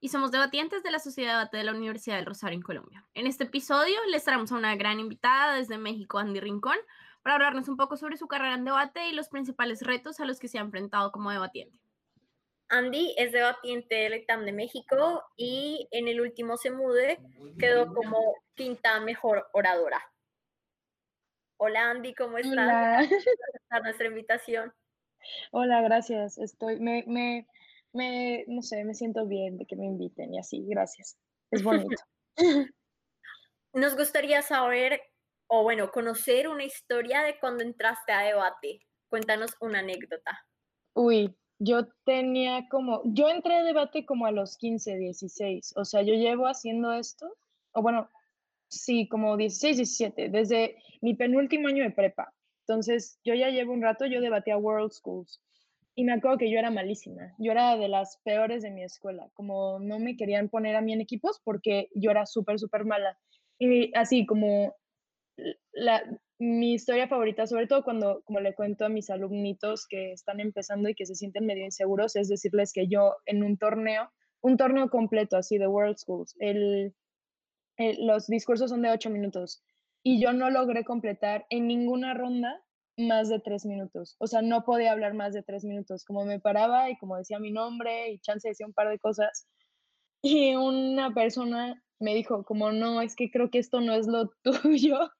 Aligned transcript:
y 0.00 0.08
somos 0.08 0.30
debatientes 0.30 0.82
de 0.82 0.90
la 0.90 0.98
Sociedad 0.98 1.32
de 1.32 1.38
Debate 1.38 1.56
de 1.58 1.64
la 1.64 1.72
Universidad 1.72 2.16
del 2.16 2.26
Rosario 2.26 2.56
en 2.56 2.62
Colombia. 2.62 3.04
En 3.14 3.26
este 3.26 3.44
episodio 3.44 3.96
les 4.10 4.24
traemos 4.24 4.52
a 4.52 4.56
una 4.56 4.76
gran 4.76 5.00
invitada 5.00 5.54
desde 5.56 5.78
México, 5.78 6.18
Andy 6.18 6.40
Rincón, 6.40 6.76
para 7.22 7.34
hablarnos 7.34 7.68
un 7.68 7.76
poco 7.76 7.96
sobre 7.96 8.16
su 8.16 8.28
carrera 8.28 8.54
en 8.54 8.64
debate 8.64 9.08
y 9.08 9.12
los 9.12 9.28
principales 9.28 9.82
retos 9.82 10.20
a 10.20 10.24
los 10.24 10.38
que 10.38 10.48
se 10.48 10.58
ha 10.58 10.62
enfrentado 10.62 11.10
como 11.12 11.30
debatiente. 11.30 11.78
Andy 12.68 13.14
es 13.16 13.32
debatiente 13.32 13.94
del 13.94 14.14
ETAM 14.14 14.44
de 14.44 14.52
México 14.52 15.24
y 15.36 15.88
en 15.92 16.08
el 16.08 16.20
último 16.20 16.56
Semude 16.56 17.18
quedó 17.58 17.92
como 17.92 18.18
quinta 18.54 19.00
mejor 19.00 19.48
oradora. 19.52 20.02
Hola 21.58 21.90
Andy, 21.90 22.12
¿cómo 22.14 22.38
estás? 22.38 22.52
Hola. 22.52 23.06
Gracias 23.08 23.24
nuestra 23.82 24.06
invitación. 24.06 24.72
Hola, 25.52 25.80
gracias. 25.82 26.38
Estoy, 26.38 26.78
me, 26.80 27.04
me, 27.06 27.46
me, 27.92 28.44
no 28.48 28.62
sé, 28.62 28.84
me 28.84 28.94
siento 28.94 29.26
bien 29.26 29.58
de 29.58 29.66
que 29.66 29.76
me 29.76 29.86
inviten 29.86 30.34
y 30.34 30.38
así, 30.38 30.64
gracias. 30.68 31.16
Es 31.50 31.62
bonito. 31.64 32.02
Nos 33.72 33.96
gustaría 33.96 34.42
saber, 34.42 35.00
o 35.48 35.62
bueno, 35.62 35.90
conocer 35.90 36.48
una 36.48 36.64
historia 36.64 37.22
de 37.22 37.38
cuando 37.38 37.62
entraste 37.62 38.12
a 38.12 38.22
debate. 38.22 38.80
Cuéntanos 39.08 39.52
una 39.60 39.80
anécdota. 39.80 40.38
Uy, 40.94 41.36
yo 41.58 41.86
tenía 42.04 42.68
como, 42.68 43.02
yo 43.04 43.28
entré 43.28 43.54
a 43.54 43.64
debate 43.64 44.04
como 44.04 44.26
a 44.26 44.30
los 44.30 44.56
15, 44.56 44.96
16, 44.96 45.74
o 45.76 45.84
sea, 45.84 46.02
yo 46.02 46.14
llevo 46.14 46.46
haciendo 46.46 46.92
esto, 46.92 47.36
o 47.72 47.82
bueno, 47.82 48.10
sí, 48.68 49.08
como 49.08 49.36
16, 49.36 49.76
17, 49.76 50.28
desde 50.28 50.76
mi 51.00 51.14
penúltimo 51.14 51.68
año 51.68 51.84
de 51.84 51.90
prepa. 51.90 52.34
Entonces, 52.66 53.20
yo 53.24 53.34
ya 53.34 53.48
llevo 53.50 53.72
un 53.72 53.82
rato, 53.82 54.06
yo 54.06 54.20
debatía 54.20 54.56
World 54.56 54.92
Schools. 54.92 55.40
Y 55.98 56.04
me 56.04 56.12
acuerdo 56.12 56.38
que 56.38 56.50
yo 56.50 56.58
era 56.58 56.70
malísima, 56.70 57.34
yo 57.38 57.52
era 57.52 57.76
de 57.76 57.88
las 57.88 58.20
peores 58.22 58.62
de 58.62 58.70
mi 58.70 58.84
escuela, 58.84 59.30
como 59.32 59.78
no 59.80 59.98
me 59.98 60.16
querían 60.16 60.50
poner 60.50 60.76
a 60.76 60.82
mí 60.82 60.92
en 60.92 61.00
equipos 61.00 61.40
porque 61.42 61.88
yo 61.94 62.10
era 62.10 62.26
súper, 62.26 62.58
súper 62.58 62.84
mala. 62.84 63.18
Y 63.58 63.96
así 63.96 64.26
como 64.26 64.76
la, 65.72 66.02
mi 66.38 66.74
historia 66.74 67.08
favorita, 67.08 67.46
sobre 67.46 67.66
todo 67.66 67.82
cuando 67.82 68.22
como 68.24 68.40
le 68.40 68.54
cuento 68.54 68.84
a 68.84 68.90
mis 68.90 69.08
alumnitos 69.10 69.86
que 69.88 70.12
están 70.12 70.40
empezando 70.40 70.88
y 70.88 70.94
que 70.94 71.06
se 71.06 71.14
sienten 71.14 71.46
medio 71.46 71.64
inseguros, 71.64 72.16
es 72.16 72.28
decirles 72.28 72.72
que 72.72 72.88
yo 72.88 73.16
en 73.24 73.42
un 73.42 73.56
torneo, 73.56 74.10
un 74.42 74.56
torneo 74.56 74.90
completo 74.90 75.36
así 75.36 75.56
de 75.56 75.66
World 75.66 75.96
Schools, 75.96 76.36
el, 76.38 76.94
los 77.78 78.26
discursos 78.26 78.70
son 78.70 78.82
de 78.82 78.90
ocho 78.90 79.10
minutos 79.10 79.62
y 80.02 80.20
yo 80.20 80.32
no 80.32 80.50
logré 80.50 80.84
completar 80.84 81.46
en 81.50 81.66
ninguna 81.66 82.14
ronda 82.14 82.62
más 82.96 83.28
de 83.28 83.40
tres 83.40 83.66
minutos. 83.66 84.16
O 84.18 84.26
sea, 84.26 84.42
no 84.42 84.64
podía 84.64 84.92
hablar 84.92 85.14
más 85.14 85.34
de 85.34 85.42
tres 85.42 85.64
minutos. 85.64 86.04
Como 86.04 86.24
me 86.24 86.40
paraba 86.40 86.90
y 86.90 86.96
como 86.98 87.16
decía 87.16 87.38
mi 87.38 87.52
nombre 87.52 88.10
y 88.10 88.18
chance 88.20 88.48
decía 88.48 88.66
un 88.66 88.72
par 88.72 88.88
de 88.88 88.98
cosas. 88.98 89.46
Y 90.22 90.54
una 90.56 91.12
persona 91.14 91.82
me 91.98 92.14
dijo, 92.14 92.44
como 92.44 92.72
no, 92.72 93.00
es 93.02 93.14
que 93.16 93.30
creo 93.30 93.50
que 93.50 93.58
esto 93.58 93.80
no 93.80 93.94
es 93.94 94.06
lo 94.06 94.30
tuyo. 94.42 95.10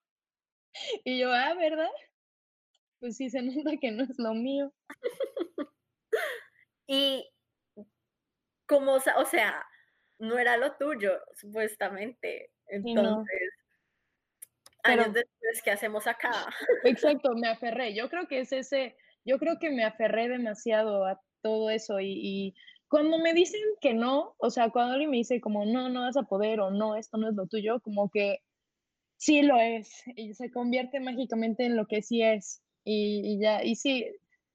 Y 1.05 1.19
yo, 1.19 1.33
ah, 1.33 1.55
¿verdad? 1.55 1.91
Pues 3.01 3.17
sí, 3.17 3.31
se 3.31 3.43
nota 3.43 3.77
que 3.81 3.91
no 3.93 4.05
es 4.05 4.19
lo 4.19 4.35
mío. 4.35 4.73
y 6.87 7.29
como, 8.67 8.95
o 8.95 9.25
sea, 9.25 9.65
no 10.19 10.39
era 10.39 10.57
lo 10.57 10.77
tuyo, 10.77 11.13
supuestamente. 11.35 12.51
Entonces, 12.67 13.53
años 14.87 15.13
después, 15.13 15.63
¿qué 15.63 15.71
hacemos 15.71 16.07
acá? 16.07 16.47
Exacto, 16.85 17.35
me 17.35 17.49
aferré. 17.49 17.95
Yo 17.95 18.09
creo 18.09 18.27
que 18.27 18.41
es 18.41 18.53
ese, 18.53 18.97
yo 19.25 19.39
creo 19.39 19.59
que 19.59 19.71
me 19.71 19.85
aferré 19.85 20.29
demasiado 20.29 21.05
a 21.05 21.21
todo 21.43 21.71
eso 21.71 22.01
y, 22.01 22.55
cuando 22.89 23.19
me 23.19 23.35
dicen 23.35 23.61
que 23.81 23.95
no, 23.95 24.35
o 24.39 24.49
sea, 24.49 24.71
cuando 24.71 24.93
alguien 24.93 25.11
me 25.11 25.17
dice 25.17 25.41
como 25.41 25.65
no, 25.65 25.89
no 25.89 26.03
vas 26.03 26.17
a 26.17 26.23
poder 26.23 26.61
o 26.61 26.71
no, 26.71 26.95
esto 26.95 27.17
no 27.17 27.29
es 27.29 27.35
lo 27.35 27.49
tuyo, 27.49 27.81
como 27.81 28.11
que 28.11 28.39
sí 29.17 29.43
lo 29.43 29.59
es 29.59 30.05
y 30.15 30.35
se 30.35 30.51
convierte 30.53 31.01
mágicamente 31.01 31.65
en 31.65 31.77
lo 31.77 31.87
que 31.87 32.03
sí 32.03 32.23
es 32.23 32.63
y, 32.85 33.41
ya, 33.41 33.65
y 33.65 33.75
sí, 33.75 34.07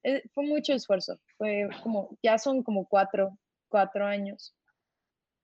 eh, 0.04 0.24
fue 0.34 0.46
mucho 0.46 0.74
esfuerzo, 0.74 1.20
fue 1.38 1.68
como, 1.84 2.18
ya 2.24 2.38
son 2.38 2.64
como 2.64 2.88
cuatro, 2.88 3.38
cuatro 3.68 4.06
años, 4.06 4.56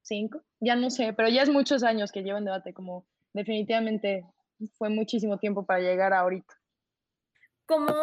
cinco, 0.02 0.42
ya 0.62 0.78
no 0.78 0.90
sé, 0.90 1.12
pero 1.12 1.28
ya 1.28 1.44
es 1.44 1.50
muchos 1.50 1.84
años 1.84 2.14
que 2.14 2.22
llevo 2.22 2.38
en 2.38 2.46
debate, 2.46 2.74
como 2.74 3.06
definitivamente 3.34 4.25
fue 4.78 4.90
muchísimo 4.90 5.38
tiempo 5.38 5.66
para 5.66 5.79
llegar 5.79 6.13
a 6.13 6.19
ahorita. 6.19 6.53
¿Cómo 7.66 7.94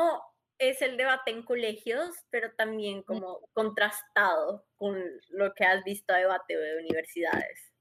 es 0.59 0.82
el 0.82 0.97
debate 0.97 1.31
en 1.31 1.42
colegios, 1.42 2.15
pero 2.31 2.53
también 2.56 2.98
mm. 2.98 3.03
como 3.04 3.41
contrastado 3.53 4.65
con 4.76 4.97
lo 5.31 5.53
que 5.54 5.65
has 5.65 5.82
visto 5.84 6.15
a 6.15 6.19
debate 6.19 6.56
de 6.56 6.78
universidades? 6.78 7.75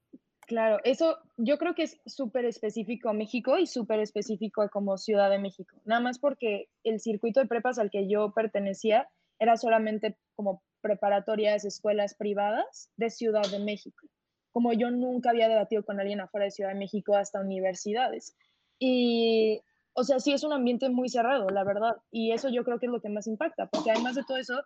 Claro, 0.46 0.78
eso 0.84 1.18
yo 1.38 1.56
creo 1.56 1.74
que 1.74 1.84
es 1.84 2.00
súper 2.04 2.44
específico 2.44 3.08
a 3.08 3.14
México 3.14 3.58
y 3.58 3.66
súper 3.66 4.00
específico 4.00 4.68
como 4.70 4.98
Ciudad 4.98 5.30
de 5.30 5.38
México. 5.38 5.80
Nada 5.84 6.02
más 6.02 6.18
porque 6.18 6.68
el 6.82 7.00
circuito 7.00 7.40
de 7.40 7.46
prepas 7.46 7.78
al 7.78 7.90
que 7.90 8.08
yo 8.08 8.32
pertenecía 8.34 9.08
era 9.38 9.56
solamente 9.56 10.18
como 10.34 10.62
preparatorias, 10.82 11.64
escuelas 11.64 12.14
privadas 12.14 12.90
de 12.96 13.08
Ciudad 13.08 13.50
de 13.50 13.58
México. 13.58 14.06
Como 14.52 14.74
yo 14.74 14.90
nunca 14.90 15.30
había 15.30 15.48
debatido 15.48 15.82
con 15.82 15.98
alguien 15.98 16.20
afuera 16.20 16.44
de 16.44 16.50
Ciudad 16.50 16.70
de 16.70 16.78
México 16.78 17.16
hasta 17.16 17.40
universidades. 17.40 18.36
Y, 18.78 19.60
o 19.94 20.04
sea, 20.04 20.18
sí 20.20 20.32
es 20.32 20.44
un 20.44 20.52
ambiente 20.52 20.88
muy 20.88 21.08
cerrado, 21.08 21.48
la 21.50 21.64
verdad. 21.64 21.96
Y 22.10 22.32
eso 22.32 22.48
yo 22.48 22.64
creo 22.64 22.78
que 22.78 22.86
es 22.86 22.92
lo 22.92 23.00
que 23.00 23.08
más 23.08 23.26
impacta, 23.26 23.66
porque 23.66 23.90
además 23.90 24.14
de 24.14 24.24
todo 24.24 24.36
eso, 24.36 24.60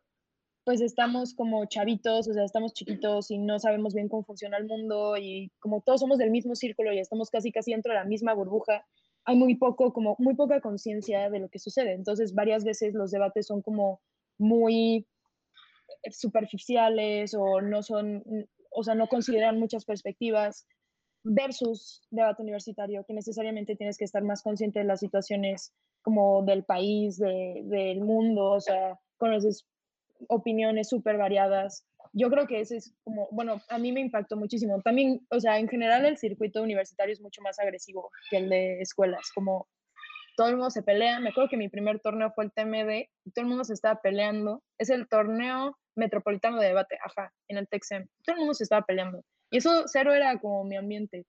pues 0.65 0.81
estamos 0.81 1.35
como 1.35 1.65
chavitos, 1.67 2.29
o 2.29 2.33
sea, 2.35 2.45
estamos 2.45 2.75
chiquitos 2.75 3.31
y 3.31 3.39
no 3.39 3.59
sabemos 3.59 3.95
bien 3.95 4.09
cómo 4.09 4.23
funciona 4.23 4.59
el 4.59 4.67
mundo 4.67 5.17
y 5.17 5.51
como 5.61 5.81
todos 5.81 6.01
somos 6.01 6.19
del 6.19 6.31
mismo 6.31 6.55
círculo 6.55 6.93
y 6.93 6.99
estamos 6.99 7.31
casi 7.31 7.51
casi 7.53 7.73
dentro 7.73 7.93
de 7.93 7.99
la 7.99 8.05
misma 8.05 8.35
burbuja, 8.35 8.85
hay 9.25 9.37
muy 9.37 9.55
poco, 9.55 9.93
como 9.93 10.15
muy 10.19 10.35
poca 10.35 10.61
conciencia 10.61 11.31
de 11.31 11.39
lo 11.39 11.49
que 11.49 11.59
sucede. 11.59 11.93
Entonces, 11.93 12.35
varias 12.35 12.65
veces 12.65 12.95
los 12.95 13.11
debates 13.11 13.47
son 13.47 13.63
como 13.63 14.01
muy 14.39 15.07
superficiales 16.11 17.35
o 17.35 17.61
no 17.61 17.83
son, 17.83 18.23
o 18.71 18.83
sea, 18.83 18.95
no 18.95 19.09
consideran 19.09 19.59
muchas 19.59 19.85
perspectivas 19.85 20.67
versus 21.25 22.07
debate 22.11 22.43
universitario, 22.43 23.05
que 23.05 23.15
necesariamente 23.15 23.77
tienes 23.77 23.99
que 23.99 24.05
estar 24.05 24.23
más 24.23 24.43
consciente 24.43 24.81
de 24.81 24.85
las 24.85 25.01
situaciones 25.01 25.73
como 26.03 26.43
del 26.43 26.65
país, 26.65 27.19
del 27.19 28.01
mundo, 28.01 28.53
o 28.53 28.61
sea, 28.61 28.99
conoces 29.17 29.67
opiniones 30.29 30.89
súper 30.89 31.17
variadas. 31.17 31.85
Yo 32.13 32.31
creo 32.31 32.47
que 32.47 32.61
ese 32.61 32.79
es 32.79 32.95
como, 33.05 33.29
bueno, 33.31 33.61
a 33.69 33.79
mí 33.79 33.93
me 33.93 34.01
impactó 34.01 34.37
muchísimo. 34.37 34.81
También, 34.83 35.27
o 35.31 35.41
sea, 35.41 35.59
en 35.59 35.69
general 35.69 36.07
el 36.07 36.17
circuito 36.17 36.63
universitario 36.63 37.13
es 37.13 37.21
mucho 37.21 37.43
más 37.43 37.59
agresivo 37.59 38.11
que 38.31 38.39
el 38.39 38.49
de 38.49 38.81
escuelas, 38.81 39.31
como 39.35 39.69
todo 40.37 40.49
el 40.49 40.57
mundo 40.57 40.71
se 40.71 40.83
pelea. 40.83 41.21
Me 41.21 41.31
acuerdo 41.31 41.51
que 41.51 41.57
mi 41.57 41.69
primer 41.69 42.01
torneo 42.01 42.31
fue 42.31 42.45
el 42.45 42.53
TMD 42.53 43.09
y 43.25 43.31
todo 43.33 43.43
el 43.43 43.49
mundo 43.49 43.65
se 43.65 43.75
estaba 43.75 44.01
peleando. 44.01 44.63
Es 44.79 44.89
el 44.89 45.09
torneo 45.09 45.77
metropolitano 45.97 46.61
de 46.61 46.69
debate, 46.69 46.97
ajá, 47.05 47.33
en 47.49 47.59
el 47.59 47.69
TEXEM. 47.69 48.07
Todo 48.25 48.35
el 48.35 48.41
mundo 48.41 48.55
se 48.55 48.63
estaba 48.63 48.83
peleando. 48.83 49.25
Y 49.51 49.59
eso 49.59 49.85
cero 49.87 50.13
era 50.13 50.39
como 50.39 50.65
mi 50.65 50.77
ambiente. 50.77 51.27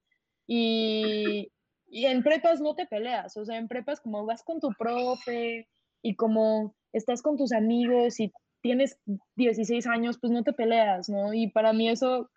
Y, 0.47 1.51
y 1.87 2.05
en 2.05 2.23
prepas 2.23 2.59
no 2.59 2.75
te 2.75 2.85
peleas, 2.85 3.37
o 3.37 3.45
sea, 3.45 3.57
en 3.57 3.67
prepas 3.67 4.01
como 4.01 4.25
vas 4.25 4.43
con 4.43 4.59
tu 4.59 4.69
profe 4.77 5.67
y 6.01 6.15
como 6.15 6.75
estás 6.93 7.21
con 7.21 7.37
tus 7.37 7.51
amigos 7.51 8.19
y 8.19 8.31
tienes 8.61 8.99
16 9.35 9.87
años, 9.87 10.17
pues 10.19 10.31
no 10.31 10.43
te 10.43 10.53
peleas, 10.53 11.09
¿no? 11.09 11.33
Y 11.33 11.51
para 11.51 11.73
mí 11.73 11.89
eso 11.89 12.29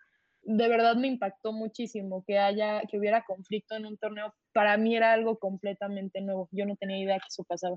de 0.42 0.68
verdad 0.68 0.96
me 0.96 1.08
impactó 1.08 1.52
muchísimo, 1.52 2.24
que 2.26 2.38
haya, 2.38 2.82
que 2.90 2.98
hubiera 2.98 3.24
conflicto 3.24 3.76
en 3.76 3.86
un 3.86 3.96
torneo, 3.96 4.34
para 4.52 4.76
mí 4.76 4.96
era 4.96 5.12
algo 5.12 5.38
completamente 5.38 6.20
nuevo, 6.20 6.48
yo 6.50 6.66
no 6.66 6.76
tenía 6.76 6.98
idea 6.98 7.18
que 7.18 7.28
eso 7.28 7.44
pasaba. 7.44 7.76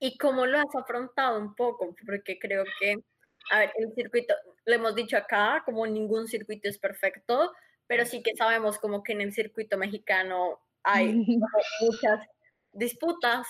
¿Y 0.00 0.16
cómo 0.16 0.46
lo 0.46 0.58
has 0.58 0.74
afrontado 0.76 1.40
un 1.40 1.54
poco? 1.56 1.94
Porque 2.06 2.38
creo 2.38 2.64
que 2.80 2.94
a 3.50 3.60
ver, 3.60 3.72
el 3.76 3.94
circuito, 3.94 4.34
lo 4.64 4.74
hemos 4.74 4.94
dicho 4.94 5.16
acá, 5.16 5.62
como 5.64 5.86
ningún 5.86 6.28
circuito 6.28 6.68
es 6.68 6.78
perfecto, 6.78 7.52
pero 7.86 8.04
sí 8.04 8.22
que 8.22 8.36
sabemos 8.36 8.78
como 8.78 9.02
que 9.02 9.12
en 9.12 9.22
el 9.22 9.32
circuito 9.32 9.78
mexicano 9.78 10.60
hay 10.82 11.12
muchas 11.80 12.20
disputas, 12.72 13.46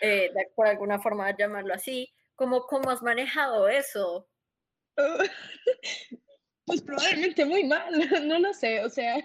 eh, 0.00 0.30
por 0.54 0.66
alguna 0.66 0.98
forma 1.00 1.36
llamarlo 1.36 1.74
así. 1.74 2.12
¿Cómo, 2.36 2.62
¿Cómo 2.62 2.90
has 2.90 3.02
manejado 3.02 3.68
eso? 3.68 4.28
Pues 6.66 6.82
probablemente 6.82 7.44
muy 7.44 7.64
mal, 7.64 7.90
no 8.28 8.38
lo 8.38 8.54
sé, 8.54 8.84
o 8.84 8.88
sea, 8.88 9.18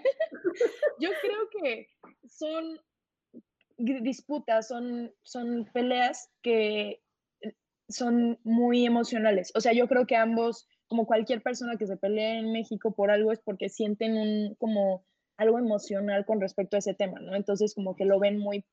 yo 0.98 1.10
creo 1.22 1.48
que 1.50 1.88
son, 2.28 2.80
disputas, 3.76 4.66
son, 4.66 5.14
son 5.22 5.64
peleas 5.72 6.28
que 6.42 7.00
son 7.88 8.38
muy 8.44 8.86
emocionales. 8.86 9.52
O 9.54 9.60
sea, 9.60 9.72
yo 9.72 9.88
creo 9.88 10.06
que 10.06 10.16
ambos, 10.16 10.68
como 10.88 11.06
cualquier 11.06 11.42
persona 11.42 11.76
que 11.76 11.86
se 11.86 11.96
pelea 11.96 12.38
en 12.38 12.52
México 12.52 12.92
por 12.92 13.10
algo, 13.10 13.32
es 13.32 13.40
porque 13.40 13.68
sienten 13.68 14.16
un, 14.16 14.54
como 14.56 15.04
algo 15.36 15.58
emocional 15.58 16.24
con 16.24 16.40
respecto 16.40 16.76
a 16.76 16.78
ese 16.78 16.94
tema, 16.94 17.20
¿no? 17.20 17.34
Entonces, 17.34 17.74
como 17.74 17.94
que 17.94 18.04
lo 18.04 18.18
ven 18.18 18.38
muy, 18.38 18.64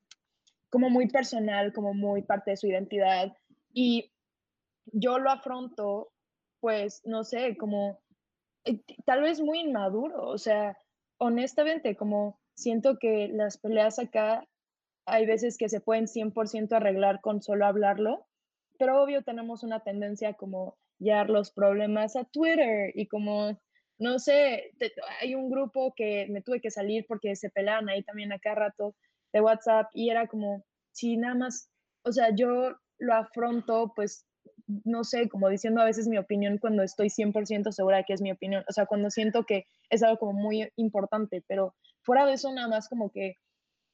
como 0.70 0.90
muy 0.90 1.08
personal, 1.08 1.74
como 1.74 1.94
muy 1.94 2.24
parte 2.24 2.52
de 2.52 2.58
su 2.58 2.68
identidad. 2.68 3.34
Y 3.74 4.12
yo 4.86 5.20
lo 5.20 5.30
afronto, 5.30 6.12
pues, 6.60 7.02
no 7.06 7.24
sé, 7.24 7.58
como 7.58 8.00
eh, 8.66 8.82
tal 9.06 9.22
vez 9.22 9.42
muy 9.42 9.60
inmaduro, 9.60 10.28
o 10.28 10.38
sea, 10.38 10.78
honestamente, 11.18 11.96
como 11.96 12.40
siento 12.56 12.98
que 12.98 13.28
las 13.28 13.58
peleas 13.58 14.00
acá 14.00 14.48
hay 15.06 15.26
veces 15.26 15.58
que 15.58 15.70
se 15.70 15.82
pueden 15.82 16.06
100% 16.06 16.74
arreglar 16.74 17.20
con 17.22 17.42
solo 17.42 17.66
hablarlo, 17.66 18.26
pero 18.84 19.02
obvio 19.02 19.24
tenemos 19.24 19.64
una 19.64 19.80
tendencia 19.80 20.34
como 20.34 20.76
llevar 21.00 21.30
los 21.30 21.52
problemas 21.52 22.18
a 22.18 22.26
Twitter 22.26 22.92
y 22.94 23.08
como, 23.08 23.58
no 23.98 24.20
sé, 24.20 24.74
hay 25.22 25.36
un 25.36 25.50
grupo 25.50 25.94
que 25.96 26.28
me 26.30 26.42
tuve 26.42 26.60
que 26.60 26.70
salir 26.70 27.06
porque 27.08 27.38
se 27.38 27.50
pelean 27.50 27.88
ahí 27.88 28.04
también 28.04 28.34
acá 28.34 28.56
rato 28.56 28.94
de 29.32 29.40
WhatsApp 29.40 29.88
y 29.94 30.10
era 30.10 30.28
como, 30.28 30.66
si 30.92 31.16
nada 31.16 31.34
más, 31.34 31.70
o 32.04 32.12
sea, 32.12 32.36
yo 32.36 32.76
lo 32.98 33.14
afronto 33.14 33.94
pues 33.96 34.26
no 34.84 35.06
sé, 35.06 35.30
como 35.30 35.48
diciendo 35.48 35.80
a 35.82 35.86
veces 35.86 36.10
mi 36.10 36.18
opinión 36.18 36.58
cuando 36.58 36.84
estoy 36.84 37.08
100% 37.08 37.72
segura 37.72 38.00
de 38.00 38.04
que 38.04 38.12
es 38.12 38.22
mi 38.22 38.34
opinión, 38.34 38.66
o 38.68 38.74
sea, 38.74 38.86
cuando 38.86 39.10
siento 39.12 39.46
que 39.46 39.66
es 39.92 40.04
algo 40.04 40.18
como 40.18 40.34
muy 40.34 40.70
importante, 40.76 41.42
pero 41.48 41.74
fuera 42.02 42.26
de 42.26 42.34
eso 42.34 42.52
nada 42.52 42.68
más 42.68 42.90
como 42.90 43.12
que 43.14 43.38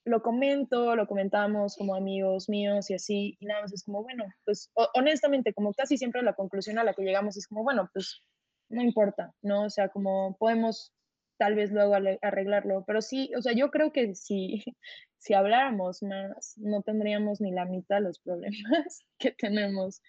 lo 0.05 0.21
comento, 0.21 0.95
lo 0.95 1.07
comentamos 1.07 1.75
como 1.75 1.95
amigos 1.95 2.49
míos 2.49 2.89
y 2.89 2.95
así, 2.95 3.37
y 3.39 3.45
nada 3.45 3.61
más 3.61 3.73
es 3.73 3.83
como, 3.83 4.03
bueno, 4.03 4.25
pues 4.45 4.71
honestamente, 4.95 5.53
como 5.53 5.73
casi 5.73 5.97
siempre 5.97 6.21
la 6.21 6.33
conclusión 6.33 6.79
a 6.79 6.83
la 6.83 6.93
que 6.93 7.03
llegamos 7.03 7.37
es 7.37 7.47
como, 7.47 7.63
bueno, 7.63 7.89
pues 7.93 8.21
no 8.69 8.81
importa, 8.81 9.33
¿no? 9.41 9.63
O 9.63 9.69
sea, 9.69 9.89
como 9.89 10.37
podemos 10.37 10.93
tal 11.37 11.55
vez 11.55 11.71
luego 11.71 11.95
arreglarlo, 12.21 12.83
pero 12.85 13.01
sí, 13.01 13.31
o 13.35 13.41
sea, 13.41 13.53
yo 13.53 13.71
creo 13.71 13.91
que 13.91 14.13
si, 14.13 14.63
si 15.17 15.33
habláramos 15.33 16.03
más, 16.03 16.53
no 16.57 16.81
tendríamos 16.81 17.41
ni 17.41 17.51
la 17.51 17.65
mitad 17.65 17.97
de 17.97 18.01
los 18.01 18.19
problemas 18.19 19.05
que 19.19 19.31
tenemos 19.31 20.01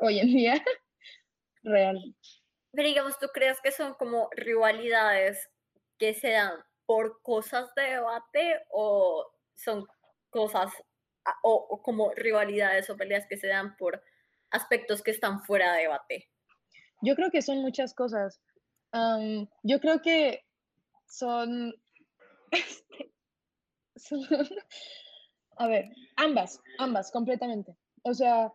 hoy 0.00 0.18
en 0.18 0.26
día 0.28 0.64
real. 1.62 1.98
Pero 2.72 2.88
digamos, 2.88 3.18
¿tú 3.18 3.26
crees 3.32 3.60
que 3.60 3.70
son 3.70 3.94
como 3.94 4.28
rivalidades 4.32 5.48
que 5.98 6.14
se 6.14 6.30
dan 6.30 6.52
por 6.86 7.22
cosas 7.22 7.74
de 7.74 7.82
debate 7.82 8.62
o 8.70 9.26
son 9.54 9.86
cosas 10.30 10.72
o, 11.42 11.80
como 11.82 12.10
rivalidades 12.14 12.90
o 12.90 12.96
peleas 12.96 13.26
que 13.28 13.36
se 13.36 13.48
dan 13.48 13.76
por 13.76 14.02
aspectos 14.50 15.02
que 15.02 15.10
están 15.12 15.42
fuera 15.42 15.72
de 15.72 15.82
debate? 15.82 16.28
Yo 17.00 17.14
creo 17.14 17.30
que 17.30 17.42
son 17.42 17.58
muchas 17.58 17.94
cosas. 17.94 18.40
yo 19.62 19.80
creo 19.80 20.00
que 20.02 20.44
son, 21.06 21.74
son, 23.96 24.20
a 25.56 25.66
ver, 25.68 25.90
ambas, 26.16 26.60
ambas, 26.78 27.10
completamente. 27.10 27.76
O 28.04 28.14
sea, 28.14 28.52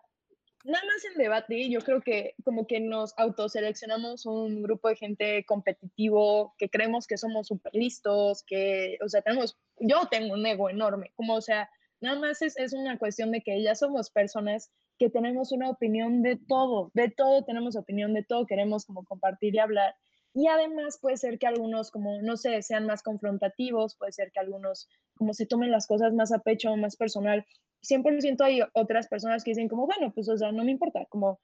nada 0.68 0.84
más 0.86 1.06
en 1.06 1.18
debate, 1.18 1.70
yo 1.70 1.80
creo 1.80 2.02
que 2.02 2.36
como 2.44 2.68
que 2.68 2.80
nos 2.82 3.18
autoseleccionamos 3.18 4.26
un 4.26 4.62
grupo 4.62 4.90
de 4.90 4.98
gente 4.98 5.46
competitivo, 5.46 6.54
que 6.58 6.70
creemos 6.70 7.08
que 7.08 7.18
somos 7.18 7.48
súper 7.48 7.74
listos, 7.74 8.44
que, 8.44 8.98
o 9.04 9.08
sea, 9.08 9.22
tenemos, 9.22 9.58
yo 9.80 10.08
tengo 10.12 10.34
un 10.34 10.46
ego 10.46 10.70
enorme, 10.70 11.12
como, 11.16 11.36
o 11.36 11.42
sea, 11.42 11.70
nada 12.02 12.20
más 12.20 12.42
es, 12.42 12.58
es 12.58 12.74
una 12.74 12.98
cuestión 13.00 13.32
de 13.32 13.42
que 13.42 13.64
ya 13.64 13.76
somos 13.76 14.10
personas 14.10 14.70
que 15.00 15.10
tenemos 15.10 15.54
una 15.54 15.70
opinión 15.70 16.22
de 16.22 16.36
todo, 16.36 16.92
de 16.94 17.10
todo 17.10 17.46
tenemos 17.46 17.78
opinión, 17.78 18.14
de 18.14 18.24
todo 18.24 18.46
queremos 18.46 18.86
como 18.86 19.06
compartir 19.06 19.56
y 19.56 19.60
hablar. 19.60 19.96
Y 20.34 20.48
además 20.48 21.00
puede 21.02 21.18
ser 21.18 21.40
que 21.40 21.48
algunos, 21.48 21.90
como, 21.90 22.22
no 22.22 22.38
sé, 22.38 22.62
sean 22.62 22.86
más 22.86 23.02
confrontativos, 23.02 23.96
puede 23.96 24.12
ser 24.12 24.32
que 24.32 24.40
algunos 24.40 24.88
como 25.16 25.34
se 25.34 25.48
tomen 25.48 25.72
las 25.72 25.88
cosas 25.88 26.14
más 26.14 26.32
a 26.32 26.40
pecho, 26.40 26.76
más 26.76 26.96
personal. 26.96 27.46
100% 27.82 28.42
hay 28.42 28.62
otras 28.74 29.08
personas 29.08 29.44
que 29.44 29.52
dicen 29.52 29.68
como, 29.68 29.86
bueno, 29.86 30.12
pues, 30.14 30.30
o 30.30 30.38
sea, 30.38 30.52
no 30.52 30.64
me 30.64 30.72
importa, 30.72 31.06
como 31.10 31.40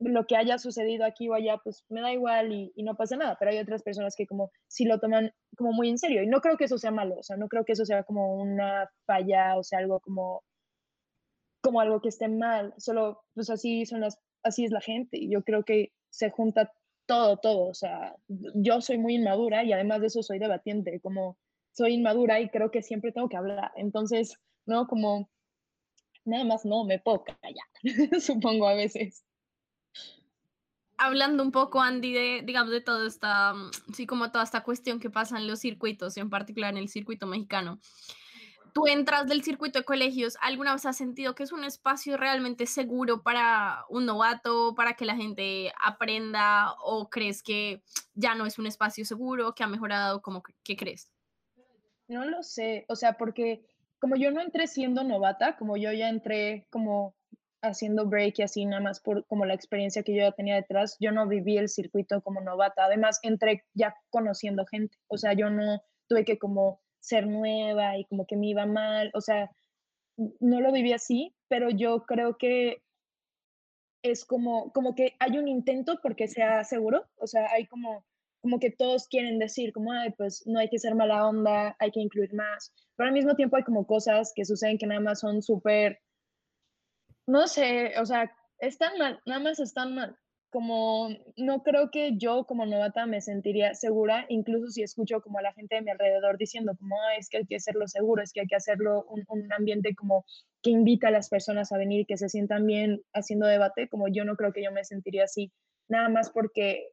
lo 0.00 0.26
que 0.26 0.36
haya 0.36 0.58
sucedido 0.58 1.04
aquí 1.04 1.28
o 1.28 1.34
allá, 1.34 1.58
pues 1.62 1.84
me 1.88 2.00
da 2.00 2.12
igual 2.12 2.52
y, 2.52 2.82
no 2.82 2.96
pasa 2.96 3.16
nada, 3.16 3.36
pero 3.38 3.50
hay 3.50 3.58
otras 3.58 3.82
personas 3.82 4.14
que 4.16 4.26
como 4.26 4.50
si 4.66 4.86
lo 4.86 4.98
toman 4.98 5.30
como 5.56 5.72
muy 5.72 5.90
en 5.90 5.98
serio 5.98 6.22
y 6.22 6.26
no 6.26 6.40
creo 6.40 6.56
que 6.56 6.64
eso 6.64 6.78
sea 6.78 6.90
malo, 6.90 7.16
o 7.18 7.22
sea, 7.22 7.36
no 7.36 7.48
creo 7.48 7.64
que 7.64 7.72
eso 7.72 7.84
sea 7.84 8.02
como 8.04 8.34
una 8.34 8.90
falla, 9.06 9.58
o 9.58 9.62
sea, 9.62 9.78
algo 9.78 10.00
como, 10.00 10.42
como 11.60 11.80
algo 11.80 12.00
que 12.00 12.08
esté 12.08 12.28
mal, 12.28 12.72
solo 12.78 13.22
pues 13.34 13.50
así 13.50 13.84
son 13.84 14.02
así 14.42 14.64
es 14.64 14.70
la 14.70 14.80
gente 14.80 15.18
y 15.18 15.30
yo 15.30 15.42
creo 15.42 15.64
que 15.64 15.92
se 16.08 16.30
junta 16.30 16.72
todo, 17.06 17.36
todo, 17.36 17.68
o 17.68 17.74
sea, 17.74 18.14
yo 18.28 18.80
soy 18.80 18.96
muy 18.96 19.16
inmadura 19.16 19.64
y 19.64 19.72
además 19.72 20.00
de 20.00 20.06
eso 20.06 20.22
soy 20.22 20.38
debatiente, 20.38 21.00
como 21.00 21.36
soy 21.72 21.94
inmadura 21.94 22.40
y 22.40 22.48
creo 22.48 22.70
que 22.70 22.82
siempre 22.82 23.12
tengo 23.12 23.28
que 23.28 23.36
hablar, 23.36 23.70
entonces, 23.76 24.34
¿no? 24.64 24.86
Como 24.86 25.28
nada 26.24 26.44
más 26.44 26.64
no 26.64 26.84
me 26.84 26.98
puedo 26.98 27.24
callar, 27.24 27.66
supongo 28.20 28.68
a 28.68 28.74
veces. 28.74 29.24
Hablando 30.96 31.42
un 31.42 31.50
poco, 31.50 31.80
Andy, 31.80 32.12
de, 32.12 32.42
digamos, 32.44 32.70
de 32.70 32.82
todo 32.82 33.06
esta, 33.06 33.54
mm, 33.54 33.70
sí, 33.94 34.06
como 34.06 34.30
toda 34.30 34.44
esta 34.44 34.62
cuestión 34.62 35.00
que 35.00 35.08
pasa 35.08 35.38
en 35.38 35.46
los 35.46 35.60
circuitos, 35.60 36.16
en 36.18 36.28
particular 36.28 36.72
en 36.72 36.78
el 36.78 36.88
circuito 36.88 37.26
mexicano. 37.26 37.80
Tú 38.74 38.86
entras 38.86 39.26
del 39.26 39.42
circuito 39.42 39.80
de 39.80 39.84
colegios, 39.84 40.36
¿alguna 40.40 40.72
vez 40.74 40.86
has 40.86 40.96
sentido 40.96 41.34
que 41.34 41.42
es 41.42 41.52
un 41.52 41.64
espacio 41.64 42.16
realmente 42.16 42.66
seguro 42.66 43.22
para 43.22 43.84
un 43.88 44.06
novato, 44.06 44.74
para 44.76 44.94
que 44.94 45.04
la 45.04 45.16
gente 45.16 45.72
aprenda, 45.82 46.74
o 46.84 47.08
crees 47.08 47.42
que 47.42 47.82
ya 48.14 48.34
no 48.34 48.46
es 48.46 48.58
un 48.58 48.66
espacio 48.66 49.04
seguro, 49.04 49.54
que 49.54 49.64
ha 49.64 49.66
mejorado, 49.66 50.22
como 50.22 50.42
qué 50.62 50.76
crees? 50.76 51.10
No 52.06 52.24
lo 52.24 52.42
sé, 52.42 52.84
o 52.88 52.94
sea, 52.94 53.16
porque 53.16 53.64
como 54.00 54.16
yo 54.16 54.30
no 54.32 54.40
entré 54.40 54.66
siendo 54.66 55.04
novata, 55.04 55.56
como 55.56 55.76
yo 55.76 55.92
ya 55.92 56.08
entré 56.08 56.66
como 56.70 57.14
haciendo 57.62 58.06
break 58.06 58.38
y 58.38 58.42
así 58.42 58.64
nada 58.64 58.82
más 58.82 59.00
por 59.00 59.26
como 59.26 59.44
la 59.44 59.54
experiencia 59.54 60.02
que 60.02 60.14
yo 60.14 60.22
ya 60.22 60.32
tenía 60.32 60.56
detrás, 60.56 60.96
yo 60.98 61.12
no 61.12 61.28
viví 61.28 61.58
el 61.58 61.68
circuito 61.68 62.22
como 62.22 62.40
novata, 62.40 62.84
además 62.84 63.20
entré 63.22 63.64
ya 63.74 63.94
conociendo 64.08 64.64
gente, 64.66 64.96
o 65.08 65.18
sea, 65.18 65.34
yo 65.34 65.50
no 65.50 65.82
tuve 66.08 66.24
que 66.24 66.38
como 66.38 66.80
ser 67.00 67.26
nueva 67.26 67.98
y 67.98 68.04
como 68.06 68.26
que 68.26 68.36
me 68.36 68.48
iba 68.48 68.66
mal, 68.66 69.10
o 69.14 69.20
sea, 69.20 69.50
no 70.40 70.60
lo 70.60 70.72
viví 70.72 70.92
así, 70.92 71.34
pero 71.48 71.70
yo 71.70 72.04
creo 72.06 72.36
que 72.38 72.82
es 74.02 74.24
como, 74.24 74.72
como 74.72 74.94
que 74.94 75.14
hay 75.18 75.36
un 75.38 75.48
intento 75.48 76.00
porque 76.02 76.28
sea 76.28 76.64
seguro, 76.64 77.06
o 77.16 77.26
sea, 77.26 77.50
hay 77.52 77.66
como 77.66 78.04
como 78.40 78.58
que 78.58 78.70
todos 78.70 79.06
quieren 79.08 79.38
decir, 79.38 79.72
como, 79.72 79.92
ay, 79.92 80.10
pues 80.16 80.46
no 80.46 80.58
hay 80.58 80.68
que 80.68 80.78
ser 80.78 80.94
mala 80.94 81.26
onda, 81.26 81.76
hay 81.78 81.90
que 81.90 82.00
incluir 82.00 82.32
más, 82.34 82.72
pero 82.96 83.08
al 83.08 83.14
mismo 83.14 83.34
tiempo 83.34 83.56
hay 83.56 83.62
como 83.62 83.86
cosas 83.86 84.32
que 84.34 84.44
suceden 84.44 84.78
que 84.78 84.86
nada 84.86 85.00
más 85.00 85.20
son 85.20 85.42
súper, 85.42 86.00
no 87.26 87.46
sé, 87.46 87.92
o 87.98 88.06
sea, 88.06 88.32
están 88.58 88.98
mal, 88.98 89.20
nada 89.26 89.40
más 89.40 89.60
están 89.60 89.94
mal. 89.94 90.16
Como 90.52 91.08
no 91.36 91.62
creo 91.62 91.90
que 91.92 92.18
yo 92.18 92.44
como 92.44 92.66
novata 92.66 93.06
me 93.06 93.20
sentiría 93.20 93.72
segura, 93.74 94.26
incluso 94.28 94.68
si 94.70 94.82
escucho 94.82 95.20
como 95.20 95.38
a 95.38 95.42
la 95.42 95.52
gente 95.52 95.76
de 95.76 95.82
mi 95.82 95.92
alrededor 95.92 96.38
diciendo 96.38 96.72
como, 96.76 96.96
ay, 97.08 97.18
es 97.20 97.28
que 97.28 97.36
hay 97.38 97.46
que 97.46 97.54
hacerlo 97.54 97.86
seguro, 97.86 98.20
es 98.20 98.32
que 98.32 98.40
hay 98.40 98.48
que 98.48 98.56
hacerlo 98.56 99.04
un, 99.08 99.24
un 99.28 99.52
ambiente 99.52 99.94
como 99.94 100.24
que 100.60 100.70
invita 100.70 101.06
a 101.06 101.12
las 101.12 101.28
personas 101.28 101.70
a 101.70 101.78
venir 101.78 102.04
que 102.04 102.16
se 102.16 102.28
sientan 102.28 102.66
bien 102.66 103.00
haciendo 103.12 103.46
debate, 103.46 103.88
como 103.88 104.08
yo 104.08 104.24
no 104.24 104.34
creo 104.34 104.52
que 104.52 104.64
yo 104.64 104.72
me 104.72 104.84
sentiría 104.84 105.24
así, 105.24 105.52
nada 105.88 106.08
más 106.08 106.30
porque 106.30 106.88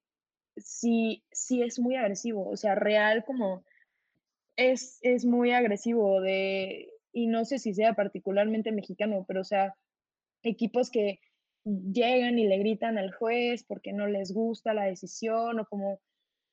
sí, 0.57 1.23
sí 1.31 1.61
es 1.61 1.79
muy 1.79 1.95
agresivo, 1.95 2.47
o 2.49 2.57
sea, 2.57 2.75
real 2.75 3.23
como 3.25 3.63
es, 4.55 4.99
es 5.01 5.25
muy 5.25 5.51
agresivo 5.51 6.21
de, 6.21 6.89
y 7.13 7.27
no 7.27 7.45
sé 7.45 7.59
si 7.59 7.73
sea 7.73 7.93
particularmente 7.93 8.71
mexicano, 8.71 9.25
pero 9.27 9.41
o 9.41 9.45
sea, 9.45 9.75
equipos 10.43 10.89
que 10.89 11.19
llegan 11.63 12.39
y 12.39 12.47
le 12.47 12.57
gritan 12.57 12.97
al 12.97 13.13
juez 13.13 13.63
porque 13.63 13.93
no 13.93 14.07
les 14.07 14.33
gusta 14.33 14.73
la 14.73 14.85
decisión 14.85 15.59
o 15.59 15.65
como 15.65 15.99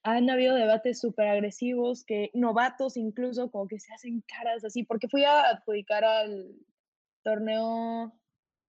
han 0.02 0.28
habido 0.28 0.54
debates 0.54 1.00
súper 1.00 1.28
agresivos 1.28 2.04
que 2.04 2.30
novatos 2.34 2.96
incluso 2.96 3.50
como 3.50 3.68
que 3.68 3.78
se 3.78 3.92
hacen 3.94 4.22
caras 4.22 4.64
así, 4.64 4.82
porque 4.82 5.08
fui 5.08 5.24
a 5.24 5.48
adjudicar 5.48 6.04
al 6.04 6.54
torneo 7.22 8.12